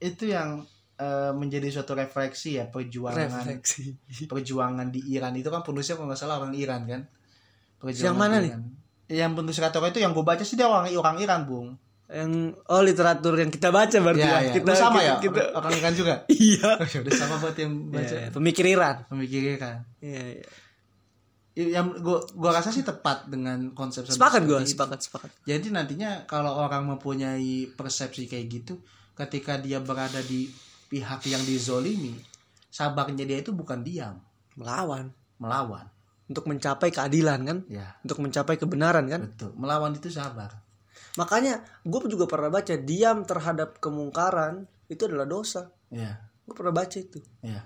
itu 0.00 0.24
yang 0.32 0.64
eh, 0.94 1.32
menjadi 1.34 1.68
suatu 1.70 1.92
refleksi 1.92 2.58
ya 2.58 2.70
perjuangan 2.70 3.26
Refleksi. 3.30 3.94
perjuangan 4.26 4.88
di 4.88 5.00
Iran 5.10 5.34
itu 5.34 5.50
kan 5.50 5.62
penulisnya 5.62 5.98
kalau 5.98 6.08
nggak 6.10 6.20
salah 6.20 6.38
orang 6.38 6.54
Iran 6.54 6.82
kan. 6.86 7.02
Perjuangan 7.78 8.06
Yang 8.06 8.16
mana 8.16 8.34
di 8.34 8.40
nih? 8.40 8.50
Iran. 8.52 8.62
Yang 9.04 9.30
penulis 9.36 9.58
kata 9.60 9.78
itu 9.92 10.00
yang 10.00 10.12
gue 10.16 10.24
baca 10.24 10.40
sih 10.40 10.56
dia 10.56 10.64
orang 10.64 10.88
orang 10.96 11.16
Iran, 11.20 11.44
Bung. 11.44 11.68
Yang 12.04 12.32
oh 12.68 12.82
literatur 12.84 13.34
yang 13.36 13.48
kita 13.48 13.68
baca 13.68 13.96
berarti 13.96 14.22
ya. 14.24 14.38
iya. 14.40 14.52
Kita 14.52 14.72
Lu 14.72 14.76
sama 14.76 14.98
kita, 15.00 15.08
ya? 15.08 15.14
Kita, 15.20 15.42
Orang 15.56 15.72
Iran 15.72 15.92
juga. 15.92 16.14
iya. 16.32 16.68
Oh, 16.80 16.86
ya 16.88 16.98
udah 17.00 17.14
sama 17.16 17.34
buat 17.40 17.56
yang 17.56 17.72
baca. 17.92 18.14
Iya, 18.16 18.28
Pemikir 18.32 18.64
Iran. 18.68 18.96
Pemikir 19.08 19.40
Iran. 19.56 19.78
Iya, 20.00 20.22
iya. 20.36 20.46
Yang 21.54 22.02
gua 22.02 22.18
gua 22.34 22.50
rasa 22.58 22.74
sih 22.74 22.82
tepat 22.82 23.30
dengan 23.30 23.70
konsep 23.78 24.02
Sepakat 24.10 24.42
gue, 24.42 24.58
itu. 24.58 24.74
sepakat, 24.74 24.98
sepakat. 25.06 25.30
Jadi 25.46 25.70
nantinya 25.70 26.26
kalau 26.26 26.50
orang 26.50 26.82
mempunyai 26.82 27.70
persepsi 27.70 28.26
kayak 28.26 28.46
gitu, 28.50 28.74
ketika 29.14 29.62
dia 29.62 29.78
berada 29.78 30.18
di 30.18 30.50
pihak 30.86 31.24
yang 31.26 31.42
dizolimi, 31.42 32.18
sabarnya 32.68 33.24
dia 33.24 33.38
itu 33.40 33.50
bukan 33.50 33.80
diam, 33.80 34.18
Melawan 34.54 35.10
melawan. 35.36 35.86
untuk 36.24 36.46
mencapai 36.46 36.88
keadilan 36.88 37.40
kan? 37.44 37.58
Ya, 37.68 37.98
Untuk 38.00 38.22
mencapai 38.22 38.56
kebenaran 38.56 39.04
kan? 39.06 39.28
betul. 39.28 39.50
Melawan 39.54 39.92
itu 39.92 40.08
sabar. 40.08 40.62
Makanya 41.14 41.62
gue 41.82 42.00
juga 42.08 42.24
pernah 42.26 42.50
baca 42.50 42.74
diam 42.74 43.22
terhadap 43.22 43.78
kemungkaran 43.78 44.64
itu 44.88 45.04
adalah 45.04 45.26
dosa. 45.26 45.70
Ya, 45.90 46.18
Gue 46.44 46.54
pernah 46.54 46.74
baca 46.74 46.96
itu. 46.96 47.20
ya. 47.40 47.64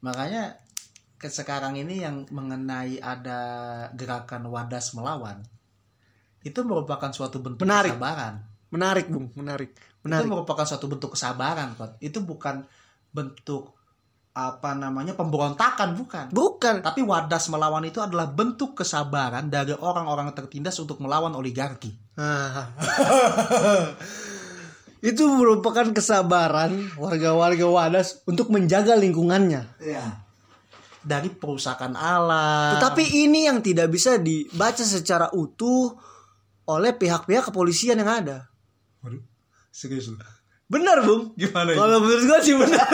Makanya 0.00 0.56
ke 1.20 1.28
sekarang 1.28 1.76
ini 1.76 2.00
yang 2.00 2.24
mengenai 2.32 2.96
ada 2.96 3.40
gerakan 3.92 4.48
wadas 4.48 4.96
melawan 4.96 5.44
itu 6.40 6.56
merupakan 6.64 7.12
suatu 7.12 7.44
bentuk 7.44 7.68
Menarik. 7.68 7.92
kesabaran. 7.92 8.34
Menarik, 8.72 9.06
Bung, 9.12 9.28
menarik. 9.36 9.76
Itu 10.00 10.08
Menarik. 10.08 10.32
merupakan 10.32 10.64
suatu 10.64 10.88
bentuk 10.88 11.12
kesabaran, 11.12 11.76
Kot. 11.76 12.00
Itu 12.00 12.24
bukan 12.24 12.64
bentuk 13.12 13.76
apa 14.30 14.72
namanya 14.78 15.12
pemberontakan 15.18 15.98
bukan. 15.98 16.26
Bukan. 16.32 16.74
Tapi 16.80 17.04
wadas 17.04 17.50
melawan 17.52 17.84
itu 17.84 18.00
adalah 18.00 18.30
bentuk 18.30 18.78
kesabaran 18.78 19.52
dari 19.52 19.76
orang-orang 19.76 20.32
tertindas 20.32 20.78
untuk 20.80 21.02
melawan 21.04 21.34
oligarki. 21.36 21.92
Ah. 22.16 22.70
itu 25.00 25.24
merupakan 25.24 25.88
kesabaran 25.96 26.92
warga-warga 27.00 27.64
Wadas 27.64 28.20
untuk 28.28 28.52
menjaga 28.52 28.92
lingkungannya. 28.96 29.80
Iya. 29.80 30.04
Dari 31.00 31.32
perusakan 31.32 31.96
alam. 31.96 32.76
Tetapi 32.76 33.04
ini 33.24 33.48
yang 33.48 33.64
tidak 33.64 33.88
bisa 33.88 34.20
dibaca 34.20 34.84
secara 34.84 35.32
utuh 35.32 35.96
oleh 36.68 36.92
pihak-pihak 36.92 37.48
kepolisian 37.48 37.96
yang 37.96 38.12
ada. 38.12 38.52
Waduh, 39.00 39.24
serius 39.70 40.10
lu. 40.10 40.18
Benar, 40.66 41.02
Bung. 41.02 41.34
Gimana? 41.34 41.72
Kalau 41.72 41.98
menurut 41.98 42.22
gua 42.24 42.38
sih 42.38 42.54
benar. 42.54 42.86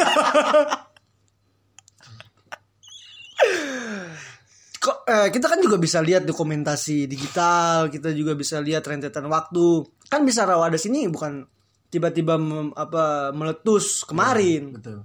Kok 4.77 4.97
eh, 5.05 5.29
kita 5.29 5.47
kan 5.47 5.59
juga 5.59 5.77
bisa 5.77 5.99
lihat 5.99 6.23
dokumentasi 6.23 7.05
digital, 7.05 7.91
kita 7.91 8.13
juga 8.13 8.33
bisa 8.33 8.61
lihat 8.61 8.87
rentetan 8.87 9.27
waktu. 9.27 9.83
Kan 10.07 10.23
bisa 10.23 10.47
Rawadas 10.47 10.87
ini 10.87 11.11
bukan 11.11 11.43
tiba-tiba 11.89 12.39
mem- 12.39 12.73
apa 12.73 13.33
meletus 13.33 14.07
kemarin. 14.07 14.73
Betul. 14.73 15.03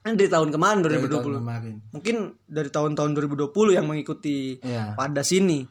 Kan 0.00 0.14
dari 0.14 0.30
tahun 0.30 0.54
kemarin 0.54 0.78
Dari 0.86 1.02
tahun 1.02 1.10
2020. 1.34 1.42
kemarin. 1.42 1.74
Mungkin 1.90 2.16
dari 2.46 2.70
tahun-tahun 2.70 3.10
2020 3.12 3.74
yang 3.74 3.86
mengikuti 3.90 4.62
Iya. 4.62 4.94
Wadas 4.94 5.34
ini. 5.34 5.66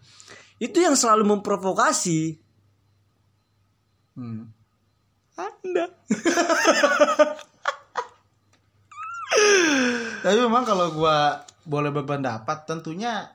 Itu 0.59 0.83
yang 0.83 0.93
selalu 0.93 1.23
memprovokasi 1.35 2.43
Hmm. 4.15 4.47
Anda. 5.35 5.85
Tapi 10.23 10.37
memang 10.41 10.63
kalau 10.63 10.95
gua 10.95 11.43
boleh 11.65 11.91
berpendapat 11.91 12.65
tentunya 12.69 13.25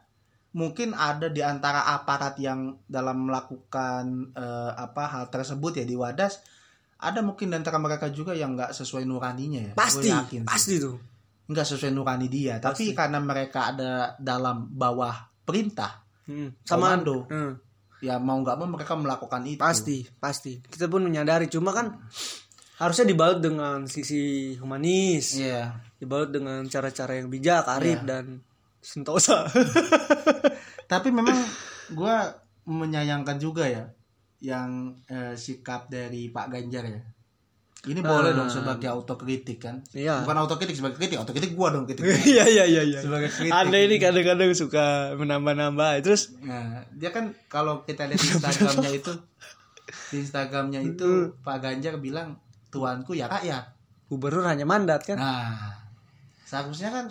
mungkin 0.51 0.95
ada 0.95 1.31
di 1.31 1.43
antara 1.43 1.87
aparat 1.95 2.35
yang 2.43 2.75
dalam 2.87 3.31
melakukan 3.31 4.35
eh, 4.35 4.73
apa 4.75 5.07
hal 5.07 5.25
tersebut 5.31 5.79
ya 5.79 5.85
di 5.87 5.95
Wadas 5.95 6.43
ada 7.01 7.23
mungkin 7.23 7.51
di 7.51 7.57
antara 7.59 7.79
mereka 7.79 8.11
juga 8.11 8.35
yang 8.35 8.55
nggak 8.59 8.75
sesuai 8.75 9.07
nuraninya 9.07 9.71
ya. 9.71 9.73
Pasti, 9.79 10.11
yakin 10.11 10.43
pasti 10.47 10.83
tuh. 10.83 10.99
nggak 11.51 11.67
sesuai 11.67 11.91
nurani 11.91 12.31
dia 12.31 12.63
tapi 12.63 12.95
karena 12.95 13.19
mereka 13.19 13.75
ada 13.75 14.15
dalam 14.19 14.71
bawah 14.71 15.15
perintah 15.43 16.01
Hmm, 16.31 16.55
sama 16.63 16.95
Komando. 16.95 17.27
Hmm, 17.27 17.53
ya 18.01 18.17
mau 18.17 18.41
nggak 18.41 18.57
mau 18.61 18.69
mereka 18.77 18.97
melakukan 18.97 19.43
itu. 19.47 19.61
Pasti 19.61 20.05
pasti. 20.19 20.61
Kita 20.61 20.89
pun 20.89 21.05
menyadari. 21.05 21.47
Cuma 21.47 21.73
kan 21.73 21.97
harusnya 22.81 23.07
dibalut 23.09 23.41
dengan 23.41 23.85
sisi 23.85 24.57
humanis. 24.57 25.37
Iya. 25.37 25.77
Dibalut 26.01 26.33
dengan 26.33 26.65
cara-cara 26.67 27.21
yang 27.21 27.29
bijak 27.29 27.69
arif 27.69 28.01
dan 28.09 28.41
sentosa. 28.81 29.45
Tapi 30.91 31.09
memang 31.13 31.37
gue 31.93 32.17
menyayangkan 32.67 33.37
juga 33.37 33.69
ya 33.69 33.85
yang 34.41 34.97
eh, 35.07 35.37
sikap 35.37 35.93
dari 35.93 36.33
Pak 36.33 36.47
Ganjar 36.49 36.85
ya 36.89 37.01
ini 37.83 37.97
boleh 37.99 38.33
dong 38.33 38.47
sebagai 38.47 38.87
autokritik 38.87 39.57
kan 39.59 39.81
Iya. 39.91 40.21
bukan 40.21 40.37
autokritik 40.39 40.77
sebagai 40.77 40.97
kritik 40.97 41.17
autokritik 41.17 41.53
gua 41.53 41.71
dong 41.71 41.85
kritik 41.85 42.05
iya 42.29 42.45
iya 42.45 42.65
iya 42.65 42.83
iya 42.83 43.01
sebagai 43.01 43.31
kritik 43.31 43.49
anda 43.51 43.79
ini 43.79 43.97
kadang-kadang 43.97 44.53
suka 44.53 44.85
menambah-nambah 45.17 46.01
terus 46.01 46.37
Nah, 46.41 46.85
dia 46.93 47.09
kan 47.09 47.33
kalau 47.47 47.81
kita 47.83 48.05
lihat 48.05 48.21
Instagramnya 48.27 48.93
itu, 48.93 49.13
di 50.11 50.17
Instagramnya 50.19 50.81
itu 50.83 51.09
Pak 51.41 51.57
Ganjar 51.59 51.97
bilang 51.97 52.37
tuanku 52.69 53.13
ya 53.13 53.27
rakyat. 53.27 53.73
gubernur 54.07 54.45
hanya 54.45 54.65
mandat 54.65 55.01
kan 55.03 55.17
Nah, 55.17 55.73
seharusnya 56.43 56.91
kan 56.91 57.09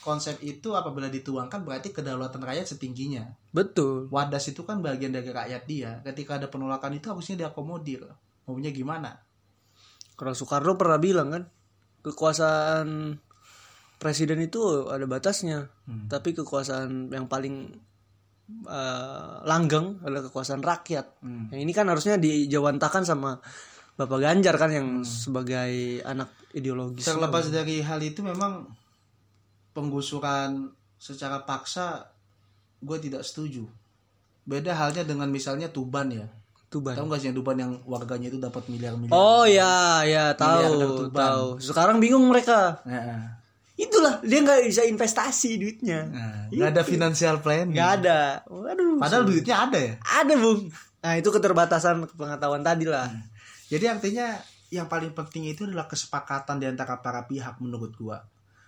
konsep 0.00 0.38
itu 0.40 0.70
apabila 0.70 1.06
dituangkan 1.06 1.60
berarti 1.60 1.90
kedaulatan 1.90 2.38
rakyat 2.38 2.64
setingginya. 2.64 3.26
betul 3.50 4.06
Wadas 4.08 4.46
itu 4.46 4.62
kan 4.62 4.78
bagian 4.78 5.10
dari 5.10 5.26
rakyat 5.26 5.62
dia. 5.66 5.98
Ketika 6.00 6.38
ada 6.38 6.46
penolakan 6.46 6.94
itu 6.94 7.10
harusnya 7.10 7.34
diakomodir. 7.36 8.06
Maunya 8.46 8.70
gimana? 8.70 9.18
Kalau 10.16 10.32
Soekarno 10.32 10.74
pernah 10.74 10.96
bilang 10.96 11.28
kan 11.30 11.44
kekuasaan 12.02 13.16
presiden 13.96 14.40
itu 14.40 14.60
ada 14.88 15.04
batasnya 15.04 15.68
Hmm. 15.86 16.08
tapi 16.08 16.34
kekuasaan 16.34 17.08
yang 17.08 17.28
paling 17.28 17.72
eh, 18.46 19.34
langgeng 19.42 20.02
adalah 20.02 20.26
kekuasaan 20.26 20.60
rakyat 20.60 21.22
Hmm. 21.22 21.50
yang 21.50 21.60
ini 21.62 21.72
kan 21.72 21.86
harusnya 21.86 22.16
dijawantakan 22.16 23.02
sama 23.02 23.38
Bapak 23.96 24.20
Ganjar 24.20 24.54
kan 24.54 24.68
yang 24.68 24.88
sebagai 25.02 26.04
anak 26.04 26.28
ideologis 26.52 27.08
Terlepas 27.08 27.48
dari 27.48 27.80
hal 27.80 27.96
itu 27.98 28.20
memang 28.20 28.68
penggusuran 29.72 30.68
secara 30.96 31.44
paksa 31.44 32.12
gue 32.76 32.98
tidak 33.00 33.24
setuju. 33.24 33.64
Beda 34.44 34.76
halnya 34.76 35.02
dengan 35.02 35.26
misalnya 35.28 35.72
Tuban 35.72 36.12
ya. 36.12 36.28
Tuban 36.76 36.92
Tahu 36.92 37.06
nggak 37.08 37.20
sih 37.24 37.26
yang 37.32 37.36
Tuban 37.40 37.56
yang 37.56 37.72
warganya 37.88 38.28
itu 38.28 38.36
dapat 38.36 38.68
miliar-miliar? 38.68 39.16
oh 39.16 39.48
ya 39.48 40.04
ya 40.04 40.36
tahu 40.36 41.08
tahu. 41.08 41.56
Sekarang 41.56 41.96
bingung 41.96 42.28
mereka. 42.28 42.84
Nah, 42.84 43.40
itulah 43.80 44.20
dia 44.20 44.44
nggak 44.44 44.68
bisa 44.68 44.84
investasi 44.84 45.56
duitnya. 45.56 46.04
Nah, 46.12 46.52
nggak 46.52 46.68
ada 46.76 46.82
financial 46.84 47.40
plan. 47.40 47.72
nggak 47.72 47.90
ada. 48.04 48.44
Waduh. 48.44 49.00
Padahal 49.00 49.24
duitnya 49.24 49.56
ada 49.56 49.78
ya. 49.80 49.94
ada 50.04 50.34
bung. 50.36 50.68
Nah 51.00 51.14
itu 51.16 51.28
keterbatasan 51.32 52.04
pengetahuan 52.12 52.60
tadi 52.60 52.84
lah. 52.84 53.08
Jadi 53.72 53.84
artinya 53.88 54.36
yang 54.74 54.90
paling 54.90 55.14
penting 55.14 55.46
itu 55.46 55.64
adalah 55.64 55.86
kesepakatan 55.86 56.58
di 56.58 56.66
antara 56.66 56.98
para 56.98 57.24
pihak 57.24 57.62
menurut 57.62 57.94
gua. 57.94 58.20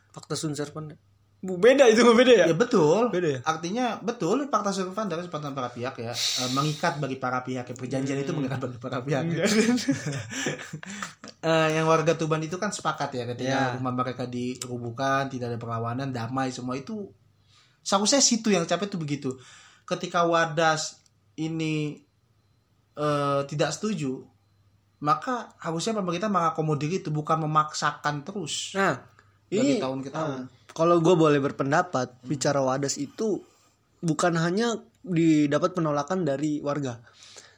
fakta 0.09 0.35
sun 0.35 0.57
Bu, 0.57 0.99
beda 1.39 1.87
itu 1.87 2.03
beda 2.03 2.33
ya 2.35 2.47
Ya 2.51 2.57
betul. 2.59 3.15
Beda 3.15 3.39
ya? 3.39 3.41
Artinya 3.47 4.03
betul 4.03 4.51
fakta 4.51 4.75
survei 4.75 5.07
dari 5.07 5.23
kesepakatan 5.23 5.55
para 5.55 5.71
pihak 5.71 5.95
ya 5.97 6.11
eh, 6.11 6.51
mengikat 6.51 6.99
bagi 6.99 7.15
para 7.17 7.47
pihak. 7.47 7.63
Ya, 7.71 7.75
perjanjian 7.79 8.19
itu 8.19 8.35
mengikat 8.35 8.59
bagi 8.59 8.79
para 8.83 8.99
pihak. 9.03 9.23
Eh, 11.39 11.69
yang 11.79 11.87
warga 11.87 12.19
Tuban 12.19 12.43
itu 12.43 12.59
kan 12.59 12.75
sepakat 12.75 13.15
ya 13.15 13.23
ketika 13.31 13.47
Ya. 13.71 13.75
rumah 13.79 13.95
mereka 13.95 14.27
dirubuhkan, 14.27 15.31
tidak 15.31 15.55
ada 15.55 15.59
perlawanan, 15.63 16.11
damai 16.11 16.51
semua 16.51 16.75
itu. 16.75 17.15
Seharusnya 17.87 18.19
situ 18.19 18.51
yang 18.51 18.67
capek 18.67 18.91
itu 18.91 18.99
begitu. 18.99 19.31
Ketika 19.87 20.27
Wadas 20.27 20.99
ini 21.39 22.03
eh, 22.99 23.41
tidak 23.47 23.71
setuju, 23.71 24.27
maka 24.99 25.55
harusnya 25.63 25.95
pemerintah 25.95 26.27
mengakomodir 26.27 26.91
itu 26.91 27.15
bukan 27.15 27.47
memaksakan 27.47 28.27
terus 28.27 28.75
nah 28.75 28.99
dari 29.51 29.59
ini 29.59 29.73
tahun 29.79 29.99
ke 30.01 30.09
tahun. 30.11 30.29
ah, 30.31 30.41
kalau 30.71 31.01
gue 31.01 31.15
boleh 31.15 31.41
berpendapat 31.41 32.21
bicara 32.23 32.61
wadas 32.61 32.97
itu 32.97 33.41
bukan 33.99 34.37
hanya 34.37 34.79
didapat 35.01 35.73
penolakan 35.73 36.23
dari 36.23 36.61
warga. 36.61 37.01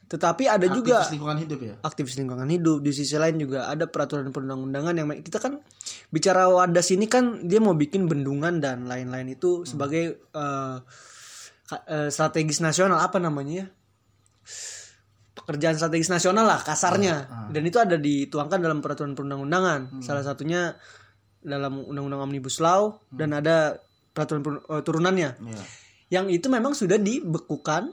Tetapi 0.07 0.43
ada 0.43 0.67
juga 0.67 0.99
Aktivis 0.99 1.13
lingkungan 1.15 1.37
hidup 1.39 1.59
ya. 1.61 1.73
aktivis 1.79 2.15
lingkungan 2.19 2.49
hidup. 2.49 2.77
Di 2.79 2.91
sisi 2.91 3.15
lain 3.15 3.39
juga 3.39 3.71
ada 3.71 3.87
peraturan 3.87 4.27
perundang-undangan 4.29 4.91
yang 4.91 5.07
kita 5.23 5.39
kan 5.39 5.63
bicara 6.11 6.51
wadas 6.51 6.91
ini 6.91 7.07
kan 7.07 7.47
dia 7.47 7.63
mau 7.63 7.71
bikin 7.71 8.11
bendungan 8.11 8.59
dan 8.59 8.91
lain-lain 8.91 9.31
itu 9.31 9.63
sebagai 9.63 10.19
eh, 10.27 10.77
ka- 11.63 11.85
eh, 11.87 12.09
strategis 12.11 12.59
nasional. 12.59 12.99
Apa 12.99 13.23
namanya 13.23 13.63
ya? 13.63 13.67
Pekerjaan 15.31 15.79
strategis 15.79 16.11
nasional 16.11 16.43
lah 16.43 16.59
kasarnya. 16.59 17.15
Dan 17.47 17.63
itu 17.63 17.79
ada 17.79 17.95
dituangkan 17.95 18.59
dalam 18.59 18.83
peraturan 18.83 19.15
perundang-undangan. 19.15 20.03
Salah 20.03 20.27
satunya 20.27 20.75
dalam 21.41 21.81
undang-undang 21.81 22.21
omnibus 22.23 22.57
law 22.57 22.95
dan 23.07 23.33
ada 23.33 23.81
peraturan 24.09 24.41
per- 24.41 24.63
eh, 24.63 24.81
turunannya 24.81 25.29
Iya. 25.39 25.63
yang 26.11 26.25
itu 26.27 26.47
memang 26.47 26.71
sudah 26.71 26.95
dibekukan 26.95 27.89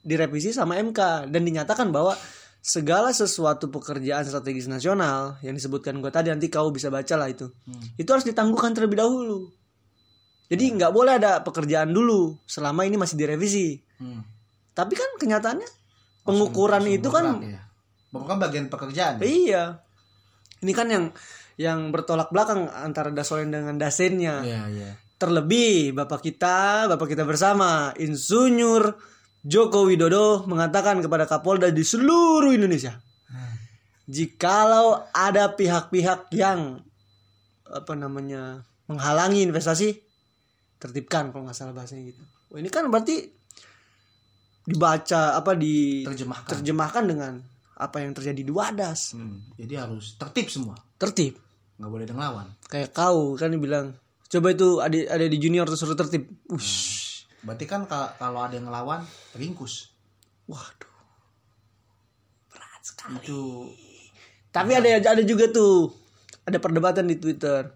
direvisi 0.00 0.50
sama 0.50 0.76
MK 0.76 0.98
dan 1.26 1.42
dinyatakan 1.42 1.88
bahwa 1.88 2.16
segala 2.58 3.10
sesuatu 3.10 3.68
pekerjaan 3.68 4.22
strategis 4.22 4.66
nasional 4.66 5.36
yang 5.40 5.52
disebutkan 5.52 5.98
gue 5.98 6.08
tadi 6.08 6.28
nanti 6.28 6.48
kau 6.48 6.68
bisa 6.68 6.88
baca 6.88 7.14
lah 7.14 7.26
itu 7.26 7.46
itu 7.94 8.06
harus 8.06 8.24
ditangguhkan 8.24 8.72
terlebih 8.72 8.98
dahulu 8.98 9.48
jadi 10.46 10.64
nggak 10.72 10.90
boleh 10.90 11.12
ada 11.14 11.40
pekerjaan 11.40 11.88
dulu 11.88 12.40
selama 12.44 12.82
ini 12.82 12.96
masih 12.96 13.16
direvisi 13.16 13.78
Hmm. 13.98 14.22
tapi 14.72 14.94
kan 14.94 15.10
kenyataannya 15.16 15.66
pengukuran 16.22 16.86
itu 16.86 17.08
kan 17.08 17.42
ya. 17.42 17.66
Bukan 18.08 18.38
bagian 18.38 18.66
pekerjaan. 18.66 19.18
ya? 19.18 19.22
iya 19.22 19.62
ini 20.58 20.70
kan 20.70 20.86
yang 20.86 21.04
yang 21.58 21.90
bertolak 21.90 22.30
belakang 22.30 22.70
antara 22.70 23.10
Dasolen 23.10 23.50
dengan 23.50 23.74
Dasennya 23.76 24.46
Iya, 24.46 24.62
iya. 24.70 24.90
Terlebih 25.18 25.98
Bapak 25.98 26.22
kita, 26.22 26.86
Bapak 26.86 27.10
kita 27.10 27.26
bersama 27.26 27.90
Insinyur 27.98 28.94
Joko 29.42 29.82
Widodo 29.82 30.46
mengatakan 30.46 31.02
kepada 31.02 31.26
Kapolda 31.26 31.74
di 31.74 31.82
seluruh 31.82 32.54
Indonesia. 32.54 32.94
Jikalau 34.08 35.04
ada 35.10 35.52
pihak-pihak 35.52 36.32
yang 36.32 36.80
apa 37.68 37.92
namanya 37.92 38.64
menghalangi 38.88 39.44
investasi, 39.44 40.00
tertibkan 40.80 41.28
kalau 41.28 41.44
nggak 41.44 41.58
salah 41.58 41.76
bahasanya 41.76 42.14
gitu. 42.14 42.22
Wah, 42.48 42.62
ini 42.62 42.72
kan 42.72 42.88
berarti 42.88 43.28
dibaca 44.64 45.36
apa 45.36 45.52
Terjemahkan. 45.52 46.48
diterjemahkan 46.48 47.04
dengan 47.04 47.32
apa 47.76 48.00
yang 48.00 48.16
terjadi 48.16 48.40
di 48.40 48.52
Wadas. 48.52 49.12
Hmm, 49.12 49.44
Jadi 49.60 49.74
harus 49.76 50.16
tertib 50.16 50.48
semua. 50.48 50.78
Tertib. 50.96 51.36
Nggak 51.78 51.90
boleh 51.90 52.04
ada 52.04 52.14
ngelawan. 52.14 52.46
Kayak 52.66 52.90
kau 52.90 53.38
kan 53.38 53.54
dibilang 53.54 53.86
coba 54.28 54.48
itu 54.52 54.68
ada 54.82 54.96
ada 55.14 55.24
di 55.24 55.38
junior 55.40 55.64
terus 55.64 55.86
tertib. 55.86 56.28
Ush. 56.50 57.24
Berarti 57.46 57.64
kan 57.64 57.86
ka- 57.86 58.18
kalau 58.18 58.42
ada 58.42 58.58
yang 58.58 58.66
ngelawan, 58.66 59.06
ringkus. 59.38 59.94
Waduh. 60.50 60.96
Berat 62.50 62.82
sekali. 62.82 63.22
Itu 63.22 63.70
Tapi 64.50 64.74
ada 64.74 64.90
ada 65.14 65.22
juga 65.22 65.46
tuh 65.48 65.94
ada 66.42 66.58
perdebatan 66.58 67.06
di 67.06 67.16
Twitter. 67.20 67.70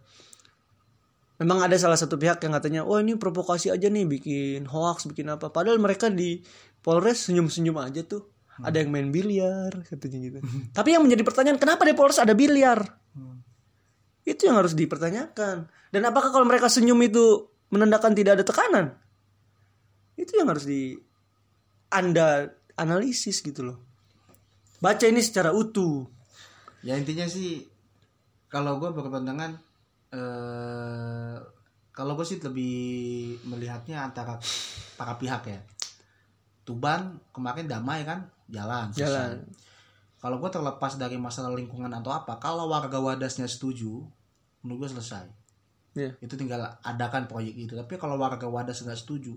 Memang 1.39 1.63
ada 1.67 1.75
salah 1.79 1.99
satu 1.99 2.19
pihak 2.19 2.39
yang 2.43 2.55
katanya, 2.55 2.81
"Oh, 2.87 2.99
ini 2.99 3.19
provokasi 3.19 3.71
aja 3.71 3.91
nih 3.91 4.07
bikin 4.07 4.67
hoax, 4.71 5.11
bikin 5.11 5.31
apa." 5.31 5.51
Padahal 5.51 5.79
mereka 5.79 6.07
di 6.11 6.43
Polres 6.83 7.31
senyum-senyum 7.31 7.79
aja 7.79 8.03
tuh. 8.03 8.31
Ada 8.63 8.85
yang 8.85 8.91
main 8.95 9.09
biliar 9.11 9.73
katanya 9.87 10.19
gitu. 10.23 10.39
Tapi 10.77 10.95
yang 10.95 11.03
menjadi 11.03 11.23
pertanyaan, 11.25 11.59
kenapa 11.59 11.83
di 11.87 11.95
Polres 11.95 12.19
ada 12.23 12.35
biliar? 12.35 13.02
Itu 14.23 14.47
yang 14.47 14.59
harus 14.59 14.73
dipertanyakan. 14.79 15.67
Dan 15.91 16.03
apakah 16.07 16.31
kalau 16.31 16.47
mereka 16.47 16.71
senyum 16.71 16.99
itu 17.03 17.51
menandakan 17.75 18.15
tidak 18.15 18.41
ada 18.41 18.45
tekanan? 18.47 18.87
Itu 20.15 20.39
yang 20.39 20.49
harus 20.49 20.65
di 20.65 20.95
Anda 21.93 22.49
analisis 22.79 23.43
gitu 23.43 23.67
loh. 23.67 23.79
Baca 24.83 25.05
ini 25.07 25.23
secara 25.23 25.55
utuh. 25.55 26.09
ya 26.83 26.99
intinya 26.99 27.31
sih 27.31 27.63
kalau 28.51 28.83
gue 28.83 28.91
berpandangan 28.91 29.55
eh 30.11 31.39
kalau 31.93 32.17
gue 32.19 32.27
sih 32.27 32.43
lebih 32.43 32.75
melihatnya 33.47 34.03
antara 34.03 34.41
para 34.97 35.15
pihak 35.21 35.43
ya. 35.47 35.61
Tuban 36.65 37.21
kemarin 37.31 37.69
damai 37.69 38.03
kan 38.03 38.27
jalan. 38.49 38.91
Jalan. 38.97 39.45
Kalau 40.23 40.39
gue 40.39 40.51
terlepas 40.55 40.95
dari 40.95 41.19
masalah 41.19 41.51
lingkungan 41.51 41.91
atau 41.91 42.15
apa, 42.15 42.39
kalau 42.39 42.71
warga 42.71 43.03
wadasnya 43.03 43.51
setuju, 43.51 44.07
menurut 44.63 44.87
gue 44.87 44.91
selesai. 44.95 45.27
Iya. 45.99 46.15
Itu 46.23 46.39
tinggal 46.39 46.79
adakan 46.81 47.27
proyek 47.27 47.59
itu. 47.59 47.75
Tapi 47.75 47.99
kalau 47.99 48.15
warga 48.17 48.47
wadas 48.47 48.81
nggak 48.81 48.97
setuju, 48.97 49.35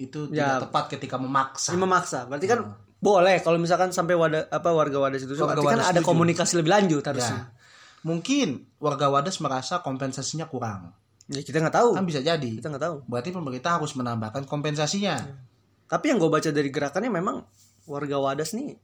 itu 0.00 0.20
Ya. 0.32 0.56
tidak 0.58 0.72
tepat 0.72 0.84
ketika 0.96 1.16
memaksa. 1.20 1.70
Ini 1.76 1.78
memaksa. 1.78 2.18
Berarti 2.26 2.46
kan 2.48 2.60
boleh 3.02 3.42
kalau 3.42 3.58
misalkan 3.58 3.90
sampai 3.90 4.14
wadah 4.14 4.46
apa 4.46 4.70
warga 4.70 4.98
wadah 5.02 5.18
itu 5.18 5.34
Warga 5.34 5.58
berarti 5.58 5.66
kan 5.68 5.82
ada 5.90 6.00
komunikasi 6.06 6.54
lebih 6.58 6.70
lanjut 6.70 7.02
harusnya. 7.02 7.50
Ya. 7.50 7.60
mungkin 8.02 8.66
warga 8.82 9.06
Wadas 9.14 9.38
merasa 9.38 9.78
kompensasinya 9.78 10.50
kurang. 10.50 10.90
Ya 11.30 11.38
kita 11.38 11.62
nggak 11.62 11.76
tahu. 11.78 11.94
Kan 11.94 12.02
bisa 12.02 12.18
jadi. 12.18 12.58
Kita 12.58 12.66
nggak 12.66 12.82
tahu. 12.82 12.96
Berarti 13.06 13.30
pemerintah 13.30 13.78
harus 13.78 13.94
menambahkan 13.94 14.42
kompensasinya. 14.42 15.22
Tapi 15.86 16.10
yang 16.10 16.18
gue 16.18 16.26
baca 16.26 16.50
dari 16.50 16.66
gerakannya 16.66 17.14
memang 17.14 17.46
warga 17.86 18.18
Wadas 18.18 18.58
nih 18.58 18.74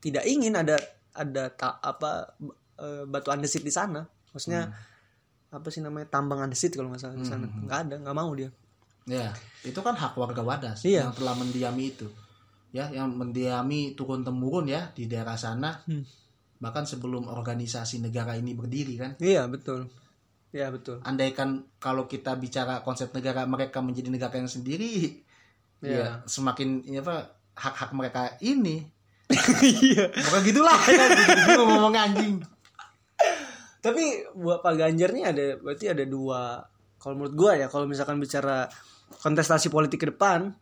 tidak 0.00 0.24
ingin 0.26 0.56
ada 0.56 0.76
ada 1.12 1.52
ta, 1.52 1.78
apa 1.80 2.34
eh, 2.80 3.04
batu 3.04 3.28
andesit 3.30 3.60
di 3.60 3.72
sana. 3.72 4.02
Maksudnya 4.32 4.72
apa 5.50 5.66
sih 5.68 5.82
namanya 5.82 6.06
tambang 6.08 6.40
andesit 6.40 6.72
kalau 6.74 6.90
nggak 6.90 7.02
salah 7.02 7.16
di 7.18 7.26
sana. 7.26 7.46
Nggak 7.46 7.78
ada, 7.88 7.94
nggak 8.00 8.16
mau 8.16 8.30
dia. 8.32 8.50
Ya, 9.08 9.34
itu 9.66 9.80
kan 9.82 9.96
hak 9.96 10.14
warga 10.14 10.44
Wadas 10.44 10.86
Iya. 10.86 11.08
yang 11.08 11.14
telah 11.16 11.34
mendiami 11.34 11.84
itu. 11.90 12.06
Ya, 12.70 12.86
yang 12.94 13.10
mendiami 13.10 13.98
turun 13.98 14.22
temurun 14.22 14.70
ya 14.70 14.94
di 14.94 15.10
daerah 15.10 15.34
sana. 15.34 15.82
Hmm. 15.90 16.06
Bahkan 16.62 16.84
sebelum 16.86 17.26
organisasi 17.26 17.98
negara 17.98 18.38
ini 18.38 18.54
berdiri 18.54 18.94
kan. 19.00 19.10
Iya 19.18 19.50
betul. 19.50 19.90
Iya 20.54 20.70
betul. 20.70 21.02
Andaikan 21.02 21.66
kalau 21.82 22.06
kita 22.06 22.38
bicara 22.38 22.84
konsep 22.86 23.10
negara 23.10 23.42
mereka 23.48 23.82
menjadi 23.82 24.10
negara 24.14 24.38
yang 24.38 24.46
sendiri, 24.50 25.18
Iya. 25.82 25.90
ya 25.90 26.06
semakin 26.30 26.86
ya 26.86 27.02
apa 27.02 27.34
hak-hak 27.58 27.90
mereka 27.96 28.22
ini. 28.46 28.86
Iya. 29.62 30.10
Pokoknya 30.10 30.42
gitulah 30.44 30.78
gitu 31.46 31.62
ngomong 31.62 31.94
anjing. 31.94 32.34
Tapi 33.80 34.02
buat 34.34 34.60
Pak 34.60 34.74
Ganjar 34.76 35.10
nih 35.10 35.24
ada 35.24 35.44
berarti 35.56 35.86
ada 35.86 36.04
dua. 36.04 36.60
Kalau 36.96 37.14
menurut 37.16 37.32
gua 37.32 37.52
ya 37.54 37.66
kalau 37.66 37.86
misalkan 37.86 38.18
bicara 38.18 38.68
kontestasi 39.18 39.66
politik 39.68 40.00
ke 40.00 40.08
depan 40.08 40.52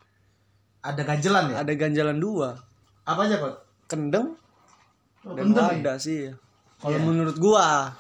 Ada 0.79 1.03
ganjelan 1.03 1.51
ya? 1.51 1.57
ada 1.61 1.73
ganjalan 1.75 2.17
dua. 2.17 2.55
Apa 3.03 3.27
aja 3.27 3.37
kok? 3.39 3.55
Kendeng 3.87 4.39
Oh, 5.27 5.35
dan 5.35 5.51
bener 5.51 5.83
ya? 5.83 5.95
Sih. 5.99 6.31
Kalau 6.79 6.95
Iya. 6.95 7.03
menurut 7.03 7.37
gua 7.37 7.91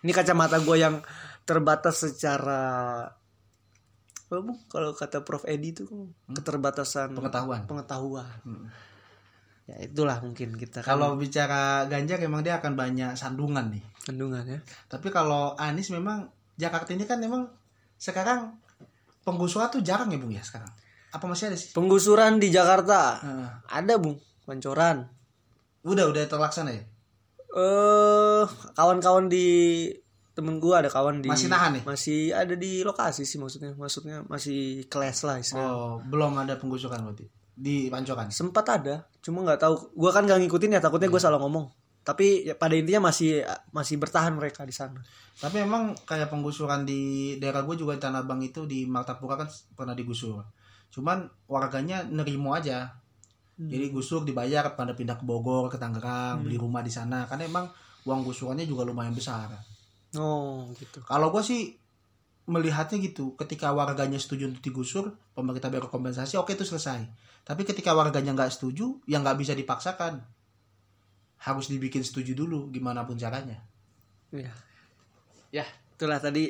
ini 0.00 0.10
kacamata 0.10 0.56
gua 0.58 0.80
yang 0.80 0.96
terbatas 1.42 2.00
secara 2.00 3.04
kalau 4.66 4.96
kata 4.96 5.20
Prof 5.20 5.44
Edi 5.44 5.76
itu 5.76 5.84
keterbatasan 6.26 7.12
Pengetahuan. 7.12 7.68
pengetahuan. 7.68 8.32
Hmm. 8.40 8.64
Ya 9.62 9.78
itulah 9.78 10.18
mungkin 10.18 10.58
kita 10.58 10.82
kan 10.82 10.98
Kalau 10.98 11.14
bicara 11.14 11.86
Ganjar 11.86 12.18
emang 12.18 12.42
dia 12.42 12.58
akan 12.58 12.74
banyak 12.74 13.14
sandungan 13.14 13.70
nih. 13.70 13.82
kandungan 14.02 14.42
ya. 14.42 14.58
Tapi 14.90 15.08
kalau 15.08 15.54
Anies 15.54 15.94
memang 15.94 16.26
Jakarta 16.58 16.90
ini 16.90 17.06
kan 17.06 17.22
memang 17.22 17.46
sekarang 17.94 18.58
penggusuran 19.22 19.70
tuh 19.70 19.78
jarang 19.80 20.10
ya 20.10 20.18
Bung 20.18 20.34
ya 20.34 20.42
sekarang. 20.42 20.66
Apa 21.14 21.30
masih 21.30 21.46
ada 21.46 21.56
sih? 21.56 21.70
Penggusuran 21.70 22.42
di 22.42 22.50
Jakarta 22.50 23.22
Heeh. 23.22 23.48
ada 23.70 23.94
Bung, 24.02 24.18
pancoran. 24.42 25.06
Udah 25.86 26.10
udah 26.10 26.26
terlaksana 26.26 26.74
ya? 26.74 26.82
eh 27.52 28.44
kawan-kawan 28.72 29.28
di 29.28 29.44
temen 30.32 30.56
gua 30.56 30.80
ada 30.80 30.88
kawan 30.88 31.20
di 31.20 31.28
Masih 31.28 31.52
nahan 31.52 31.76
nih? 31.76 31.82
masih 31.84 32.32
ada 32.32 32.56
di 32.56 32.80
lokasi 32.80 33.28
sih 33.28 33.36
maksudnya 33.36 33.76
maksudnya 33.76 34.24
masih 34.24 34.88
kelas 34.88 35.20
lah 35.22 35.36
istilahnya. 35.36 35.68
Oh, 35.68 36.00
belum 36.00 36.32
ada 36.40 36.56
penggusuran 36.56 37.04
berarti. 37.04 37.28
Di 37.52 37.92
Pancoran. 37.92 38.32
sempat 38.32 38.64
ada 38.68 39.04
cuma 39.20 39.44
nggak 39.44 39.60
tahu 39.60 39.74
gua 39.94 40.10
kan 40.10 40.24
gak 40.24 40.40
ngikutin 40.40 40.76
ya 40.76 40.80
takutnya 40.80 41.12
gua 41.12 41.20
salah 41.20 41.38
ngomong 41.38 41.68
tapi 42.02 42.50
ya, 42.50 42.58
pada 42.58 42.74
intinya 42.74 43.12
masih 43.12 43.46
masih 43.70 43.94
bertahan 44.02 44.34
mereka 44.34 44.66
di 44.66 44.74
sana 44.74 44.98
Tapi 45.38 45.62
emang 45.62 45.94
kayak 46.06 46.28
penggusuran 46.28 46.82
di 46.84 47.34
daerah 47.38 47.64
gue 47.64 47.78
juga 47.78 47.96
di 47.96 48.02
Tanah 48.02 48.26
Abang 48.26 48.42
itu 48.42 48.68
di 48.68 48.84
Martapura 48.84 49.34
kan 49.38 49.48
pernah 49.72 49.96
digusur. 49.96 50.44
Cuman 50.92 51.24
warganya 51.48 52.04
nerimo 52.04 52.52
aja. 52.52 52.94
Jadi 53.56 53.94
gusur 53.94 54.26
dibayar 54.26 54.74
pada 54.74 54.92
pindah 54.92 55.14
ke 55.16 55.24
Bogor, 55.24 55.70
ke 55.70 55.78
Tangerang, 55.78 56.42
beli 56.42 56.58
rumah 56.58 56.82
di 56.82 56.90
sana. 56.90 57.24
Karena 57.30 57.46
emang 57.46 57.66
uang 58.04 58.26
gusurannya 58.26 58.66
juga 58.66 58.82
lumayan 58.82 59.14
besar. 59.14 59.50
oh 60.18 60.68
gitu 60.76 61.00
Kalau 61.06 61.32
gue 61.32 61.40
sih 61.40 61.72
melihatnya 62.48 62.98
gitu, 62.98 63.38
ketika 63.38 63.70
warganya 63.70 64.18
setuju 64.18 64.50
untuk 64.50 64.62
digusur, 64.64 65.14
pemerintah 65.32 65.70
bayar 65.70 65.86
kompensasi, 65.86 66.34
oke 66.36 66.52
itu 66.52 66.66
selesai. 66.66 67.06
Tapi 67.42 67.62
ketika 67.62 67.94
warganya 67.94 68.34
nggak 68.34 68.50
setuju, 68.54 68.98
ya 69.06 69.22
nggak 69.22 69.38
bisa 69.38 69.52
dipaksakan. 69.54 70.22
Harus 71.42 71.66
dibikin 71.66 72.02
setuju 72.02 72.38
dulu, 72.38 72.70
gimana 72.70 73.02
pun 73.02 73.18
caranya. 73.18 73.62
ya 74.32 74.48
ya 75.52 75.68
itulah 75.92 76.16
tadi 76.16 76.48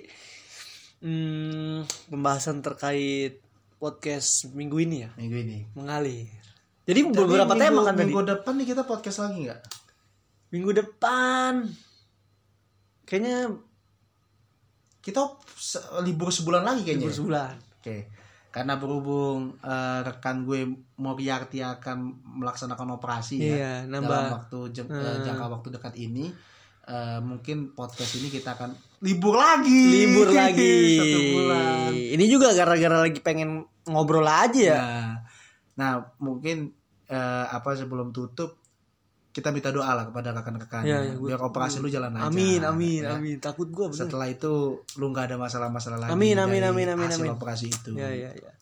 hmm, 1.02 1.82
pembahasan 2.06 2.62
terkait 2.62 3.42
podcast 3.82 4.46
minggu 4.54 4.78
ini 4.78 4.96
ya 5.02 5.10
Minggu 5.18 5.36
ini. 5.42 5.58
mengalir 5.74 6.30
jadi 6.86 7.02
Tapi 7.02 7.10
beberapa 7.10 7.50
minggu, 7.50 7.62
tema 7.66 7.80
kan 7.82 7.94
tadi 7.98 8.14
Minggu 8.14 8.22
depan 8.22 8.52
nih 8.54 8.66
kita 8.70 8.82
podcast 8.86 9.18
lagi 9.26 9.38
nggak? 9.50 9.60
minggu 10.54 10.70
depan 10.78 11.52
kayaknya 13.02 13.50
Kita 15.02 15.20
se- 15.52 15.82
libur 16.00 16.30
sebulan 16.30 16.62
lagi 16.62 16.86
kayaknya. 16.86 17.10
libur 17.10 17.12
sebulan. 17.12 17.54
Oke. 17.76 17.96
Karena 18.48 18.76
berhubung 18.76 19.58
eh, 19.58 20.00
rekan 20.00 20.44
gue 20.44 20.68
Moriarty 20.96 21.58
akan 21.60 21.98
melaksanakan 22.38 22.94
operasi 22.94 23.34
ya 23.36 23.48
iya 23.48 23.72
dalam 23.82 24.04
nambah 24.04 24.20
waktu 24.30 24.58
jem- 24.70 24.92
eh, 24.92 25.18
jangka 25.20 25.46
waktu 25.50 25.68
dekat 25.72 25.94
ini 25.96 26.28
eh, 26.82 27.18
mungkin 27.18 27.72
podcast 27.72 28.12
ini 28.16 28.28
kita 28.28 28.54
akan 28.54 28.76
libur 29.00 29.34
lagi. 29.34 29.82
Libur 30.04 30.28
lagi. 30.36 31.00
Satu 31.00 31.20
bulan. 31.32 31.90
Ini 31.90 32.24
juga 32.28 32.52
gara-gara 32.52 33.02
lagi 33.02 33.18
pengen 33.18 33.64
ngobrol 33.88 34.28
aja 34.28 34.60
ya. 34.60 34.78
Nah, 34.78 35.12
nah 35.74 35.92
mungkin 36.20 36.70
eh, 37.08 37.46
apa 37.48 37.72
sebelum 37.72 38.12
tutup 38.12 38.60
kita 39.32 39.48
minta 39.48 39.68
doa 39.68 39.88
lah 39.90 40.04
kepada 40.06 40.30
rekan-rekan 40.30 40.82
iya, 40.82 40.98
gua- 41.10 41.32
biar 41.32 41.40
operasi 41.42 41.80
lu 41.80 41.88
jalan 41.88 42.12
aja 42.12 42.28
amin 42.28 42.60
amin 42.62 43.00
ya. 43.00 43.16
amin 43.16 43.36
takut 43.38 43.66
gua 43.66 43.88
bener 43.88 43.98
setelah 43.98 44.26
itu 44.26 44.52
lu 44.94 45.06
nggak 45.08 45.24
ada 45.26 45.36
masalah-masalah 45.36 45.98
lagi 45.98 46.10
Amin, 46.10 46.36
amin, 46.36 46.60
dari 46.60 46.68
amin, 46.68 46.88
amin, 46.92 47.08
hasil 47.08 47.24
amin. 47.24 47.34
operasi 47.34 47.66
itu 47.66 47.90
ya 47.94 48.08
ya 48.08 48.30
ya 48.30 48.52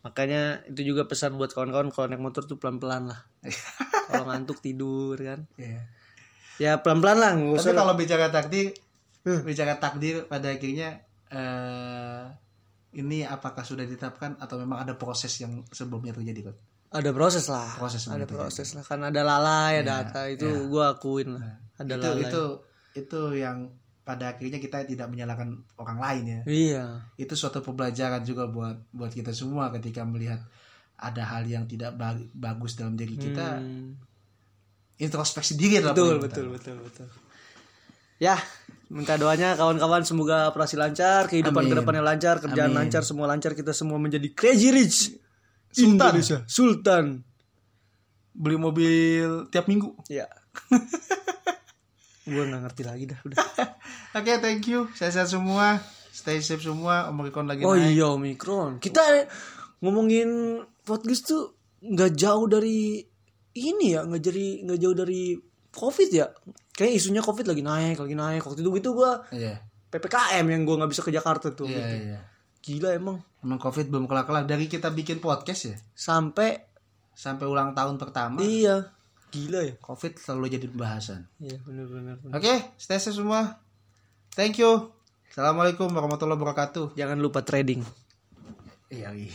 makanya 0.00 0.42
itu 0.64 0.86
juga 0.86 1.04
pesan 1.04 1.34
buat 1.34 1.50
kawan-kawan 1.50 1.90
kalau 1.90 2.06
naik 2.06 2.22
motor 2.22 2.42
tuh 2.42 2.54
pelan-pelan 2.54 3.10
lah 3.10 3.20
kalau 4.08 4.24
ngantuk 4.26 4.58
tidur 4.58 5.18
kan 5.18 5.42
Iya. 5.56 5.82
ya 6.56 6.72
pelan-pelan 6.78 7.18
lah 7.18 7.30
nggak 7.34 7.50
tapi 7.52 7.60
usah 7.60 7.74
kalau 7.74 7.94
bicara 7.94 8.26
takdir 8.28 8.70
Hmm. 9.18 9.42
bicara 9.42 9.76
takdir 9.76 10.24
pada 10.24 10.46
akhirnya 10.48 11.02
eh 11.28 12.22
ini 12.94 13.20
apakah 13.20 13.60
sudah 13.60 13.82
ditetapkan 13.82 14.38
atau 14.38 14.56
memang 14.56 14.80
ada 14.80 14.94
proses 14.94 15.34
yang 15.36 15.60
sebelumnya 15.68 16.10
terjadi 16.12 16.48
kok 16.48 16.56
ada 16.88 17.10
proses 17.12 17.44
lah. 17.46 17.68
Proses 17.74 18.04
ada 18.04 18.24
proses 18.24 18.68
lah. 18.72 18.82
Kan 18.82 19.00
ada 19.02 19.20
lalai 19.20 19.80
ada 19.80 19.92
Ya, 19.92 20.08
apa 20.08 20.20
itu 20.26 20.44
ya. 20.44 20.64
gua 20.64 20.84
akuin 20.92 21.36
lah. 21.36 21.60
Ada 21.76 21.94
itu 21.94 22.02
lalai. 22.02 22.22
itu 22.24 22.42
itu 22.96 23.20
yang 23.36 23.58
pada 24.02 24.32
akhirnya 24.32 24.56
kita 24.56 24.82
tidak 24.84 25.04
menyalahkan 25.06 25.52
orang 25.76 25.98
lain 25.98 26.22
ya. 26.24 26.40
Iya. 26.44 26.84
Itu 27.14 27.36
suatu 27.36 27.60
pembelajaran 27.60 28.22
juga 28.22 28.48
buat 28.48 28.88
buat 28.90 29.10
kita 29.10 29.30
semua 29.30 29.68
ketika 29.70 30.02
melihat 30.02 30.40
ada 30.96 31.22
hal 31.22 31.44
yang 31.44 31.64
tidak 31.64 31.92
ba- 31.94 32.16
bagus 32.32 32.74
dalam 32.74 32.94
diri 32.94 33.14
kita. 33.14 33.60
Hmm. 33.60 33.94
introspeksi 34.98 35.54
diri 35.54 35.78
adalah 35.78 35.94
betul 35.94 36.18
betul 36.18 36.44
utama. 36.44 36.54
betul 36.58 36.76
betul. 36.82 37.06
Ya 38.18 38.34
minta 38.88 39.14
doanya 39.14 39.54
kawan-kawan 39.54 40.02
semoga 40.02 40.50
operasi 40.50 40.74
lancar 40.74 41.30
kehidupan 41.30 41.62
Amin. 41.62 41.70
ke 41.70 41.76
depannya 41.78 42.02
lancar 42.02 42.40
kerjaan 42.40 42.72
Amin. 42.72 42.82
lancar 42.82 43.06
semua 43.06 43.30
lancar 43.30 43.54
kita 43.54 43.70
semua 43.70 43.94
menjadi 43.94 44.26
crazy 44.32 44.74
rich 44.74 45.14
Sultan. 45.72 46.12
Indonesia. 46.12 46.38
Sultan. 46.48 47.04
Beli 48.32 48.56
mobil 48.56 49.50
tiap 49.50 49.66
minggu. 49.66 49.94
Ya 50.08 50.28
gue 52.28 52.44
nggak 52.44 52.62
ngerti 52.68 52.82
lagi 52.84 53.04
dah 53.08 53.20
udah. 53.24 53.38
Oke 54.20 54.32
thank 54.38 54.68
you. 54.68 54.86
Saya 54.92 55.10
sehat 55.10 55.32
semua. 55.32 55.80
Stay 56.12 56.44
safe 56.44 56.60
semua. 56.60 57.08
Om 57.08 57.24
Rikon 57.24 57.48
lagi 57.48 57.64
oh 57.64 57.72
naik. 57.72 57.96
iya 57.96 58.06
omikron. 58.12 58.78
Kita 58.84 59.00
ngomongin 59.80 60.60
podcast 60.84 61.32
tuh 61.32 61.56
nggak 61.80 62.12
jauh 62.18 62.46
dari 62.50 63.00
ini 63.58 63.96
ya 63.96 64.04
nggak 64.04 64.22
jadi 64.22 64.46
nggak 64.68 64.78
jauh 64.78 64.96
dari 64.96 65.22
covid 65.72 66.08
ya. 66.12 66.28
Kayak 66.76 67.00
isunya 67.00 67.24
covid 67.24 67.48
lagi 67.48 67.64
naik 67.64 67.96
lagi 67.96 68.14
naik. 68.14 68.44
Waktu 68.44 68.60
itu 68.60 68.70
gitu 68.76 68.92
gua 68.92 69.24
iya. 69.32 69.64
Ppkm 69.88 70.44
yang 70.52 70.62
gua 70.68 70.84
nggak 70.84 70.92
bisa 70.92 71.02
ke 71.02 71.12
Jakarta 71.14 71.56
tuh. 71.56 71.64
Iya 71.70 71.86
iya 71.96 72.20
gila 72.68 72.92
emang. 72.92 73.16
Emang 73.40 73.56
covid 73.56 73.88
belum 73.88 74.04
kelar-kelar. 74.04 74.44
Dari 74.44 74.68
kita 74.68 74.92
bikin 74.92 75.24
podcast 75.24 75.72
ya? 75.72 75.76
Sampai 75.96 76.68
sampai 77.16 77.48
ulang 77.48 77.72
tahun 77.72 77.96
pertama. 77.96 78.44
Iya. 78.44 78.92
Gila 79.32 79.60
ya. 79.64 79.74
Covid 79.80 80.20
selalu 80.20 80.60
jadi 80.60 80.66
pembahasan. 80.68 81.24
Iya 81.40 81.56
bener-bener 81.64 82.20
oke 82.28 82.54
stay 82.76 83.00
safe 83.00 83.16
semua. 83.16 83.56
Thank 84.36 84.60
you. 84.60 84.92
Assalamualaikum 85.32 85.88
warahmatullahi 85.88 86.36
wabarakatuh. 86.36 86.92
Jangan 86.96 87.16
lupa 87.16 87.40
trading. 87.40 87.80
Iya 88.92 89.12
iya 89.16 89.32